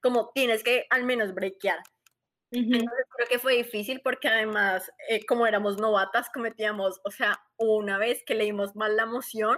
como 0.01 0.31
tienes 0.33 0.62
que 0.62 0.87
al 0.91 1.05
menos 1.05 1.35
Entonces 2.51 3.07
creo 3.17 3.29
que 3.29 3.39
fue 3.39 3.57
difícil 3.57 4.01
porque 4.03 4.29
además, 4.29 4.91
eh, 5.09 5.25
como 5.27 5.47
éramos 5.47 5.79
novatas, 5.79 6.31
cometíamos, 6.33 7.01
o 7.05 7.11
sea, 7.11 7.41
una 7.57 7.99
vez 7.99 8.23
que 8.25 8.35
leímos 8.35 8.77
mal 8.77 8.97
la 8.97 9.07
moción, 9.07 9.57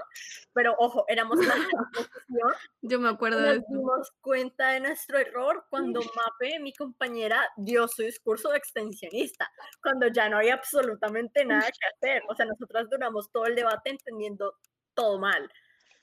pero 0.55 0.75
ojo, 0.79 1.05
éramos 1.09 1.39
la 1.45 1.55
moción, 2.29 2.55
Yo 2.83 2.99
me 2.99 3.09
acuerdo 3.11 3.41
de 3.41 3.49
nos 3.49 3.57
eso. 3.59 3.67
dimos 3.69 4.13
cuenta 4.21 4.71
de 4.71 4.81
nuestro 4.81 5.19
error 5.19 5.67
cuando 5.69 6.01
Mape, 6.01 6.59
mi 6.61 6.73
compañera, 6.73 7.49
dio 7.57 7.87
su 7.89 8.03
discurso 8.03 8.51
de 8.51 8.59
extensionista, 8.59 9.51
cuando 9.83 10.09
ya 10.09 10.29
no 10.29 10.39
había 10.39 10.55
absolutamente 10.55 11.45
nada 11.45 11.69
que 11.71 11.87
hacer. 11.97 12.23
O 12.29 12.35
sea, 12.35 12.47
nosotras 12.47 12.89
duramos 12.91 13.31
todo 13.31 13.47
el 13.47 13.57
debate 13.57 13.91
entendiendo 13.91 14.55
todo 14.95 15.19
mal. 15.19 15.51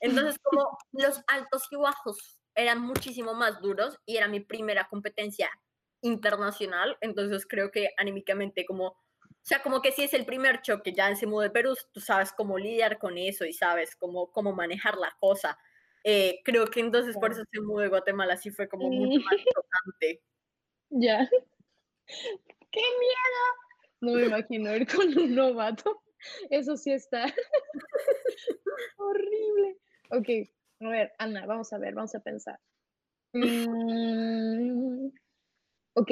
Entonces, 0.00 0.38
como 0.42 0.78
los 0.92 1.22
altos 1.26 1.66
y 1.70 1.76
bajos 1.76 2.38
eran 2.54 2.80
muchísimo 2.80 3.34
más 3.34 3.60
duros 3.60 3.98
y 4.06 4.16
era 4.16 4.28
mi 4.28 4.40
primera 4.40 4.86
competencia 4.88 5.50
internacional, 6.04 6.98
entonces 7.00 7.46
creo 7.46 7.70
que 7.70 7.88
anímicamente 7.96 8.66
como, 8.66 8.88
o 8.88 8.96
sea, 9.42 9.62
como 9.62 9.80
que 9.80 9.90
si 9.90 10.02
es 10.02 10.12
el 10.12 10.26
primer 10.26 10.60
choque 10.60 10.92
ya 10.92 11.08
en 11.08 11.16
Semu 11.16 11.40
de 11.40 11.50
Perú, 11.50 11.74
tú 11.92 12.00
sabes 12.00 12.30
cómo 12.32 12.58
lidiar 12.58 12.98
con 12.98 13.16
eso 13.16 13.46
y 13.46 13.54
sabes 13.54 13.96
cómo, 13.96 14.30
cómo 14.30 14.52
manejar 14.52 14.98
la 14.98 15.16
cosa. 15.18 15.58
Eh, 16.04 16.40
creo 16.44 16.66
que 16.66 16.80
entonces 16.80 17.16
por 17.16 17.32
eso 17.32 17.42
Semu 17.50 17.78
de 17.78 17.88
Guatemala 17.88 18.36
sí 18.36 18.50
fue 18.50 18.68
como 18.68 18.90
mucho 18.90 19.20
más 19.20 19.36
chocante. 19.36 20.22
Ya. 20.96 21.28
¡Qué 22.06 22.80
miedo! 22.80 23.44
No 24.00 24.12
me 24.12 24.26
imagino 24.26 24.76
ir 24.76 24.86
con 24.86 25.08
un 25.18 25.34
novato. 25.34 26.02
Eso 26.50 26.76
sí 26.76 26.92
está 26.92 27.24
horrible. 28.98 29.78
Ok, 30.10 30.28
a 30.82 30.88
ver, 30.88 31.12
Ana, 31.18 31.46
vamos 31.46 31.72
a 31.72 31.78
ver, 31.78 31.94
vamos 31.94 32.14
a 32.14 32.20
pensar. 32.20 32.60
Mm, 33.36 35.10
ok, 35.94 36.10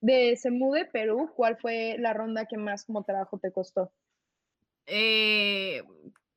de 0.00 0.36
Semude, 0.36 0.86
Perú, 0.86 1.30
¿cuál 1.36 1.56
fue 1.58 1.96
la 1.98 2.12
ronda 2.14 2.46
que 2.46 2.56
más 2.58 2.84
como 2.84 3.04
trabajo 3.04 3.38
te 3.38 3.52
costó? 3.52 3.92
Eh, 4.86 5.82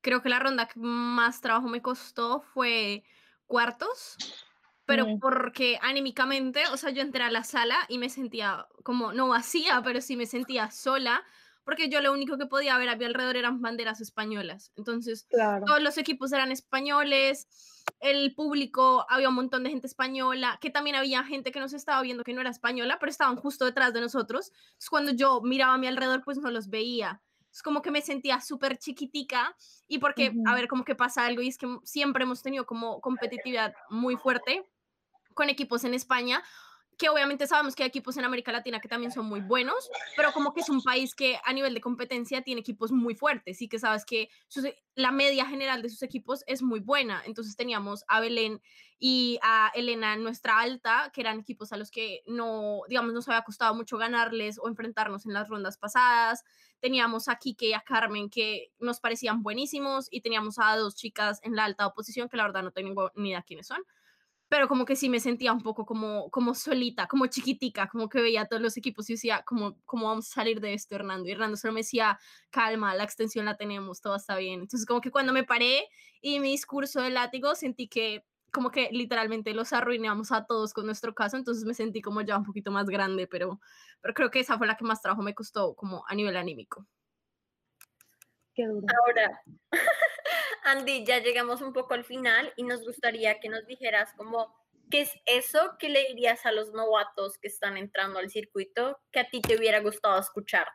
creo 0.01 0.21
que 0.21 0.29
la 0.29 0.39
ronda 0.39 0.67
que 0.67 0.79
más 0.79 1.41
trabajo 1.41 1.67
me 1.67 1.81
costó 1.81 2.41
fue 2.41 3.03
cuartos, 3.45 4.23
pero 4.85 5.05
Mm. 5.05 5.19
porque 5.19 5.79
anímicamente, 5.81 6.63
o 6.71 6.77
sea, 6.77 6.91
yo 6.91 7.01
entré 7.01 7.23
a 7.23 7.31
la 7.31 7.43
sala 7.43 7.77
y 7.89 7.97
me 7.97 8.09
sentía 8.09 8.67
como, 8.83 9.13
no 9.13 9.27
vacía, 9.29 9.81
pero 9.83 10.01
sí 10.01 10.15
me 10.17 10.25
sentía 10.25 10.71
sola, 10.71 11.23
porque 11.63 11.89
yo 11.89 12.01
lo 12.01 12.13
único 12.13 12.37
que 12.37 12.45
podía 12.47 12.77
ver 12.77 12.89
a 12.89 12.95
mi 12.95 13.05
alrededor 13.05 13.37
eran 13.37 13.61
banderas 13.61 14.01
españolas. 14.01 14.71
Entonces, 14.77 15.27
Claro. 15.29 15.65
todos 15.65 15.81
los 15.83 15.97
equipos 15.97 16.31
eran 16.33 16.51
españoles, 16.51 17.47
el 17.99 18.35
público, 18.35 19.05
había 19.09 19.29
un 19.29 19.35
montón 19.35 19.63
de 19.63 19.69
gente 19.69 19.87
española, 19.87 20.57
que 20.61 20.69
también 20.69 20.95
había 20.95 21.23
gente 21.23 21.51
que 21.51 21.59
nos 21.59 21.73
estaba 21.73 22.01
viendo 22.01 22.23
que 22.23 22.33
no 22.33 22.41
era 22.41 22.49
española, 22.49 22.97
pero 22.99 23.09
estaban 23.09 23.35
justo 23.35 23.65
detrás 23.65 23.93
de 23.93 24.01
nosotros. 24.01 24.51
Entonces, 24.53 24.89
cuando 24.89 25.11
yo 25.11 25.41
miraba 25.41 25.73
a 25.73 25.77
mi 25.77 25.87
alrededor, 25.87 26.23
pues 26.23 26.37
no 26.37 26.51
los 26.51 26.69
veía. 26.69 27.21
Es 27.51 27.63
como 27.63 27.81
que 27.81 27.89
me 27.89 28.01
sentía 28.01 28.39
súper 28.39 28.77
chiquitica 28.77 29.55
y 29.87 29.97
porque, 29.97 30.31
a 30.45 30.53
ver, 30.53 30.67
como 30.67 30.83
que 30.83 30.95
pasa 30.95 31.25
algo 31.25 31.41
y 31.41 31.47
es 31.47 31.57
que 31.57 31.67
siempre 31.83 32.23
hemos 32.23 32.43
tenido 32.43 32.65
como 32.65 33.01
competitividad 33.01 33.73
muy 33.89 34.15
fuerte 34.15 34.69
con 35.33 35.49
equipos 35.49 35.83
en 35.83 35.93
España, 35.93 36.43
que 36.97 37.09
obviamente 37.09 37.45
sabemos 37.45 37.75
que 37.75 37.83
hay 37.83 37.89
equipos 37.89 38.17
en 38.17 38.25
América 38.25 38.51
Latina 38.51 38.79
que 38.79 38.87
también 38.87 39.11
son 39.11 39.25
muy 39.25 39.41
buenos, 39.41 39.89
pero 40.15 40.31
como 40.31 40.53
que 40.53 40.61
es 40.61 40.69
un 40.69 40.81
país 40.81 41.13
que 41.13 41.39
a 41.43 41.53
nivel 41.53 41.73
de 41.73 41.81
competencia 41.81 42.41
tiene 42.41 42.61
equipos 42.61 42.91
muy 42.91 43.15
fuertes 43.15 43.61
y 43.61 43.69
que 43.69 43.77
sabes 43.77 44.03
que 44.03 44.29
la 44.95 45.11
media 45.11 45.45
general 45.45 45.83
de 45.83 45.89
sus 45.89 46.01
equipos 46.01 46.43
es 46.47 46.63
muy 46.63 46.79
buena. 46.79 47.21
Entonces 47.25 47.55
teníamos 47.55 48.03
a 48.07 48.19
Belén 48.19 48.61
y 48.99 49.37
a 49.43 49.71
Elena 49.75 50.15
en 50.15 50.23
nuestra 50.23 50.59
alta, 50.59 51.11
que 51.13 51.21
eran 51.21 51.39
equipos 51.39 51.71
a 51.71 51.77
los 51.77 51.91
que 51.91 52.23
no, 52.25 52.81
digamos, 52.89 53.13
nos 53.13 53.27
había 53.27 53.43
costado 53.43 53.75
mucho 53.75 53.97
ganarles 53.97 54.57
o 54.57 54.67
enfrentarnos 54.67 55.27
en 55.27 55.33
las 55.33 55.47
rondas 55.47 55.77
pasadas. 55.77 56.43
Teníamos 56.79 57.27
a 57.27 57.35
Kike 57.35 57.67
y 57.67 57.73
a 57.73 57.81
Carmen 57.81 58.29
que 58.29 58.71
nos 58.79 58.99
parecían 58.99 59.43
buenísimos 59.43 60.07
y 60.09 60.21
teníamos 60.21 60.57
a 60.57 60.75
dos 60.77 60.95
chicas 60.95 61.39
en 61.43 61.55
la 61.55 61.65
alta 61.65 61.85
oposición 61.85 62.27
que 62.27 62.37
la 62.37 62.43
verdad 62.43 62.63
no 62.63 62.71
tengo 62.71 63.11
ni 63.15 63.29
idea 63.29 63.43
quiénes 63.43 63.67
son 63.67 63.83
pero 64.49 64.67
como 64.67 64.85
que 64.85 64.95
sí 64.95 65.09
me 65.09 65.19
sentía 65.19 65.51
un 65.51 65.61
poco 65.61 65.85
como, 65.85 66.29
como 66.29 66.55
solita, 66.55 67.07
como 67.07 67.27
chiquitica, 67.27 67.87
como 67.89 68.07
que 68.07 68.21
veía 68.21 68.41
a 68.41 68.45
todos 68.45 68.61
los 68.61 68.77
equipos 68.77 69.09
y 69.09 69.13
decía, 69.13 69.43
¿cómo, 69.45 69.77
¿cómo 69.85 70.07
vamos 70.07 70.29
a 70.31 70.35
salir 70.35 70.61
de 70.61 70.73
esto, 70.73 70.95
Hernando? 70.95 71.27
Y 71.27 71.33
Hernando 71.33 71.57
solo 71.57 71.73
me 71.73 71.81
decía, 71.81 72.17
calma, 72.49 72.95
la 72.95 73.03
extensión 73.03 73.45
la 73.45 73.57
tenemos, 73.57 74.01
todo 74.01 74.15
está 74.15 74.37
bien. 74.37 74.61
Entonces 74.61 74.85
como 74.85 75.01
que 75.01 75.11
cuando 75.11 75.33
me 75.33 75.43
paré 75.43 75.89
y 76.21 76.39
mi 76.39 76.51
discurso 76.51 77.01
de 77.01 77.09
látigo 77.09 77.55
sentí 77.55 77.87
que 77.89 78.23
como 78.51 78.71
que 78.71 78.89
literalmente 78.91 79.53
los 79.53 79.73
arruinamos 79.73 80.31
a 80.31 80.45
todos 80.45 80.73
con 80.73 80.85
nuestro 80.85 81.13
caso, 81.13 81.35
entonces 81.35 81.65
me 81.65 81.73
sentí 81.73 82.01
como 82.01 82.21
ya 82.21 82.37
un 82.37 82.45
poquito 82.45 82.71
más 82.71 82.87
grande, 82.87 83.27
pero, 83.27 83.59
pero 84.01 84.13
creo 84.13 84.31
que 84.31 84.39
esa 84.39 84.57
fue 84.57 84.67
la 84.67 84.77
que 84.77 84.85
más 84.85 85.01
trabajo 85.01 85.21
me 85.21 85.35
costó 85.35 85.75
como 85.75 86.05
a 86.07 86.15
nivel 86.15 86.37
anímico. 86.37 86.87
Qué 88.55 88.65
duro. 88.65 88.87
Ahora, 89.05 89.41
Andy, 90.67 91.05
ya 91.05 91.19
llegamos 91.19 91.61
un 91.61 91.71
poco 91.71 91.93
al 91.93 92.03
final 92.03 92.51
y 92.57 92.63
nos 92.63 92.83
gustaría 92.83 93.39
que 93.39 93.47
nos 93.47 93.65
dijeras 93.67 94.11
como, 94.17 94.53
¿qué 94.91 94.99
es 94.99 95.11
eso 95.25 95.59
que 95.79 95.87
le 95.87 96.05
dirías 96.09 96.45
a 96.45 96.51
los 96.51 96.73
novatos 96.73 97.37
que 97.37 97.47
están 97.47 97.77
entrando 97.77 98.19
al 98.19 98.29
circuito 98.29 98.99
que 99.13 99.21
a 99.21 99.29
ti 99.29 99.39
te 99.39 99.55
hubiera 99.55 99.79
gustado 99.79 100.19
escuchar 100.19 100.67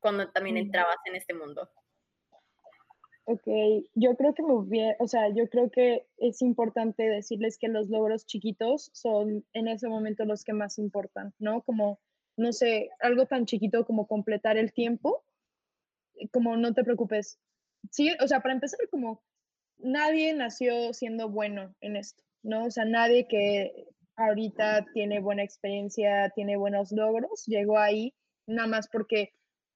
cuando 0.00 0.28
también 0.32 0.56
Mm. 0.56 0.66
entrabas 0.66 0.96
en 1.04 1.14
este 1.14 1.32
mundo? 1.34 1.70
Ok, 3.26 3.46
yo 3.94 4.16
creo 4.16 4.34
que 4.34 4.42
me 4.42 4.52
hubiera, 4.52 4.96
o 4.98 5.06
sea, 5.06 5.28
yo 5.32 5.48
creo 5.48 5.70
que 5.70 6.08
es 6.16 6.42
importante 6.42 7.04
decirles 7.04 7.56
que 7.56 7.68
los 7.68 7.88
logros 7.88 8.26
chiquitos 8.26 8.90
son 8.92 9.46
en 9.52 9.68
ese 9.68 9.86
momento 9.86 10.24
los 10.24 10.42
que 10.42 10.54
más 10.54 10.76
importan, 10.76 11.32
¿no? 11.38 11.62
Como, 11.62 12.00
no 12.36 12.52
sé, 12.52 12.90
algo 12.98 13.26
tan 13.26 13.46
chiquito 13.46 13.86
como 13.86 14.08
completar 14.08 14.56
el 14.56 14.72
tiempo, 14.72 15.22
como 16.32 16.56
no 16.56 16.74
te 16.74 16.82
preocupes. 16.82 17.38
Sí, 17.90 18.14
o 18.20 18.28
sea, 18.28 18.40
para 18.40 18.54
empezar, 18.54 18.80
como 18.90 19.22
nadie 19.78 20.32
nació 20.34 20.92
siendo 20.92 21.28
bueno 21.28 21.74
en 21.80 21.96
esto, 21.96 22.22
¿no? 22.42 22.66
O 22.66 22.70
sea, 22.70 22.84
nadie 22.84 23.26
que 23.26 23.86
ahorita 24.16 24.86
tiene 24.92 25.20
buena 25.20 25.42
experiencia, 25.42 26.30
tiene 26.34 26.56
buenos 26.56 26.92
logros, 26.92 27.44
llegó 27.46 27.78
ahí 27.78 28.14
nada 28.46 28.68
más 28.68 28.88
porque 28.88 29.32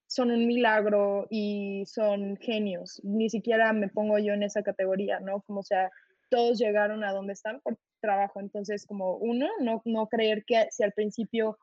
son 0.06 0.30
un 0.30 0.46
milagro 0.46 1.26
y 1.30 1.84
son 1.86 2.36
genios. 2.36 3.00
Ni 3.04 3.30
siquiera 3.30 3.72
me 3.72 3.88
pongo 3.88 4.18
yo 4.18 4.32
en 4.34 4.42
esa 4.42 4.62
categoría, 4.62 5.20
¿no? 5.20 5.42
Como 5.42 5.62
sea, 5.62 5.90
todos 6.30 6.58
llegaron 6.58 7.04
a 7.04 7.12
donde 7.12 7.32
están 7.32 7.60
por 7.60 7.78
trabajo. 8.00 8.40
Entonces, 8.40 8.86
como 8.86 9.16
uno, 9.16 9.48
no, 9.60 9.82
no 9.84 10.08
creer 10.08 10.44
que 10.46 10.66
si 10.70 10.82
al 10.82 10.92
principio 10.92 11.58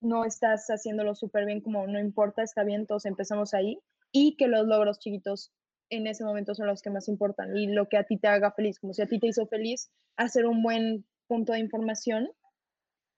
no 0.00 0.24
estás 0.24 0.68
haciéndolo 0.68 1.14
súper 1.14 1.46
bien, 1.46 1.60
como 1.60 1.86
no 1.86 1.98
importa, 1.98 2.42
está 2.42 2.62
bien, 2.62 2.86
todos 2.86 3.06
empezamos 3.06 3.54
ahí. 3.54 3.78
Y 4.16 4.36
que 4.36 4.46
los 4.46 4.66
logros 4.66 5.00
chiquitos 5.00 5.52
en 5.90 6.06
ese 6.06 6.24
momento 6.24 6.54
son 6.54 6.68
los 6.68 6.82
que 6.82 6.90
más 6.90 7.08
importan 7.08 7.56
y 7.56 7.66
lo 7.66 7.88
que 7.88 7.96
a 7.96 8.04
ti 8.04 8.16
te 8.16 8.28
haga 8.28 8.52
feliz, 8.52 8.78
como 8.78 8.94
si 8.94 9.02
a 9.02 9.06
ti 9.06 9.18
te 9.18 9.26
hizo 9.26 9.46
feliz 9.46 9.90
hacer 10.16 10.46
un 10.46 10.62
buen 10.62 11.04
punto 11.26 11.52
de 11.52 11.58
información, 11.58 12.30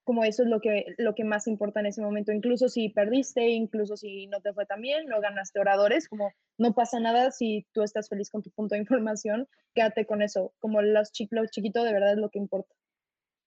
como 0.04 0.24
eso 0.24 0.44
es 0.44 0.48
lo 0.48 0.60
que, 0.60 0.94
lo 0.98 1.14
que 1.14 1.24
más 1.24 1.48
importa 1.48 1.80
en 1.80 1.86
ese 1.86 2.00
momento. 2.00 2.32
Incluso 2.32 2.68
si 2.68 2.88
perdiste, 2.88 3.48
incluso 3.48 3.96
si 3.96 4.26
no 4.28 4.40
te 4.40 4.52
fue 4.54 4.64
tan 4.64 4.80
bien, 4.80 5.06
no 5.06 5.20
ganaste 5.20 5.58
oradores, 5.60 6.08
como 6.08 6.32
no 6.58 6.74
pasa 6.74 6.98
nada 6.98 7.30
si 7.30 7.66
tú 7.72 7.82
estás 7.82 8.08
feliz 8.08 8.30
con 8.30 8.42
tu 8.42 8.50
punto 8.50 8.74
de 8.74 8.80
información, 8.80 9.48
quédate 9.74 10.06
con 10.06 10.22
eso. 10.22 10.54
Como 10.60 10.80
los, 10.80 11.12
chi 11.12 11.28
los 11.30 11.50
chiquitos 11.50 11.84
de 11.84 11.92
verdad 11.92 12.12
es 12.12 12.18
lo 12.18 12.30
que 12.30 12.38
importa, 12.38 12.74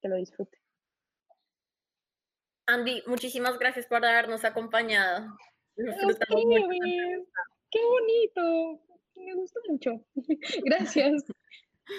que 0.02 0.10
lo 0.10 0.18
disfrute. 0.18 0.58
Andy, 2.68 3.02
muchísimas 3.08 3.58
gracias 3.58 3.88
por 3.88 4.06
habernos 4.06 4.46
acompañado. 4.46 5.26
¡Qué 7.72 7.80
bonito! 7.86 8.82
Me 9.16 9.34
gustó 9.34 9.60
mucho. 9.68 10.04
Gracias. 10.66 11.24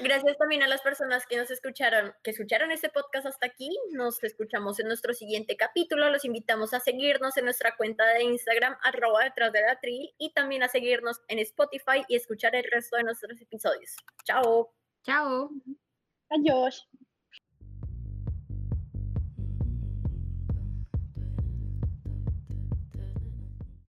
Gracias 0.02 0.38
también 0.38 0.62
a 0.62 0.68
las 0.68 0.82
personas 0.82 1.26
que 1.26 1.36
nos 1.36 1.50
escucharon, 1.50 2.12
que 2.22 2.30
escucharon 2.30 2.70
este 2.70 2.90
podcast 2.90 3.26
hasta 3.26 3.46
aquí. 3.46 3.70
Nos 3.92 4.22
escuchamos 4.22 4.78
en 4.78 4.86
nuestro 4.86 5.12
siguiente 5.14 5.56
capítulo. 5.56 6.10
Los 6.10 6.24
invitamos 6.24 6.72
a 6.74 6.80
seguirnos 6.80 7.36
en 7.36 7.44
nuestra 7.44 7.76
cuenta 7.76 8.06
de 8.14 8.22
Instagram, 8.22 8.76
arroba 8.82 9.24
detrás 9.24 9.52
de 9.52 9.62
la 9.62 9.80
tril, 9.80 10.14
y 10.16 10.32
también 10.32 10.62
a 10.62 10.68
seguirnos 10.68 11.20
en 11.28 11.40
Spotify 11.40 12.04
y 12.08 12.16
escuchar 12.16 12.54
el 12.54 12.64
resto 12.70 12.96
de 12.96 13.04
nuestros 13.04 13.40
episodios. 13.40 13.96
Chao. 14.24 14.72
Chao. 15.04 15.50
Adiós. 16.30 16.88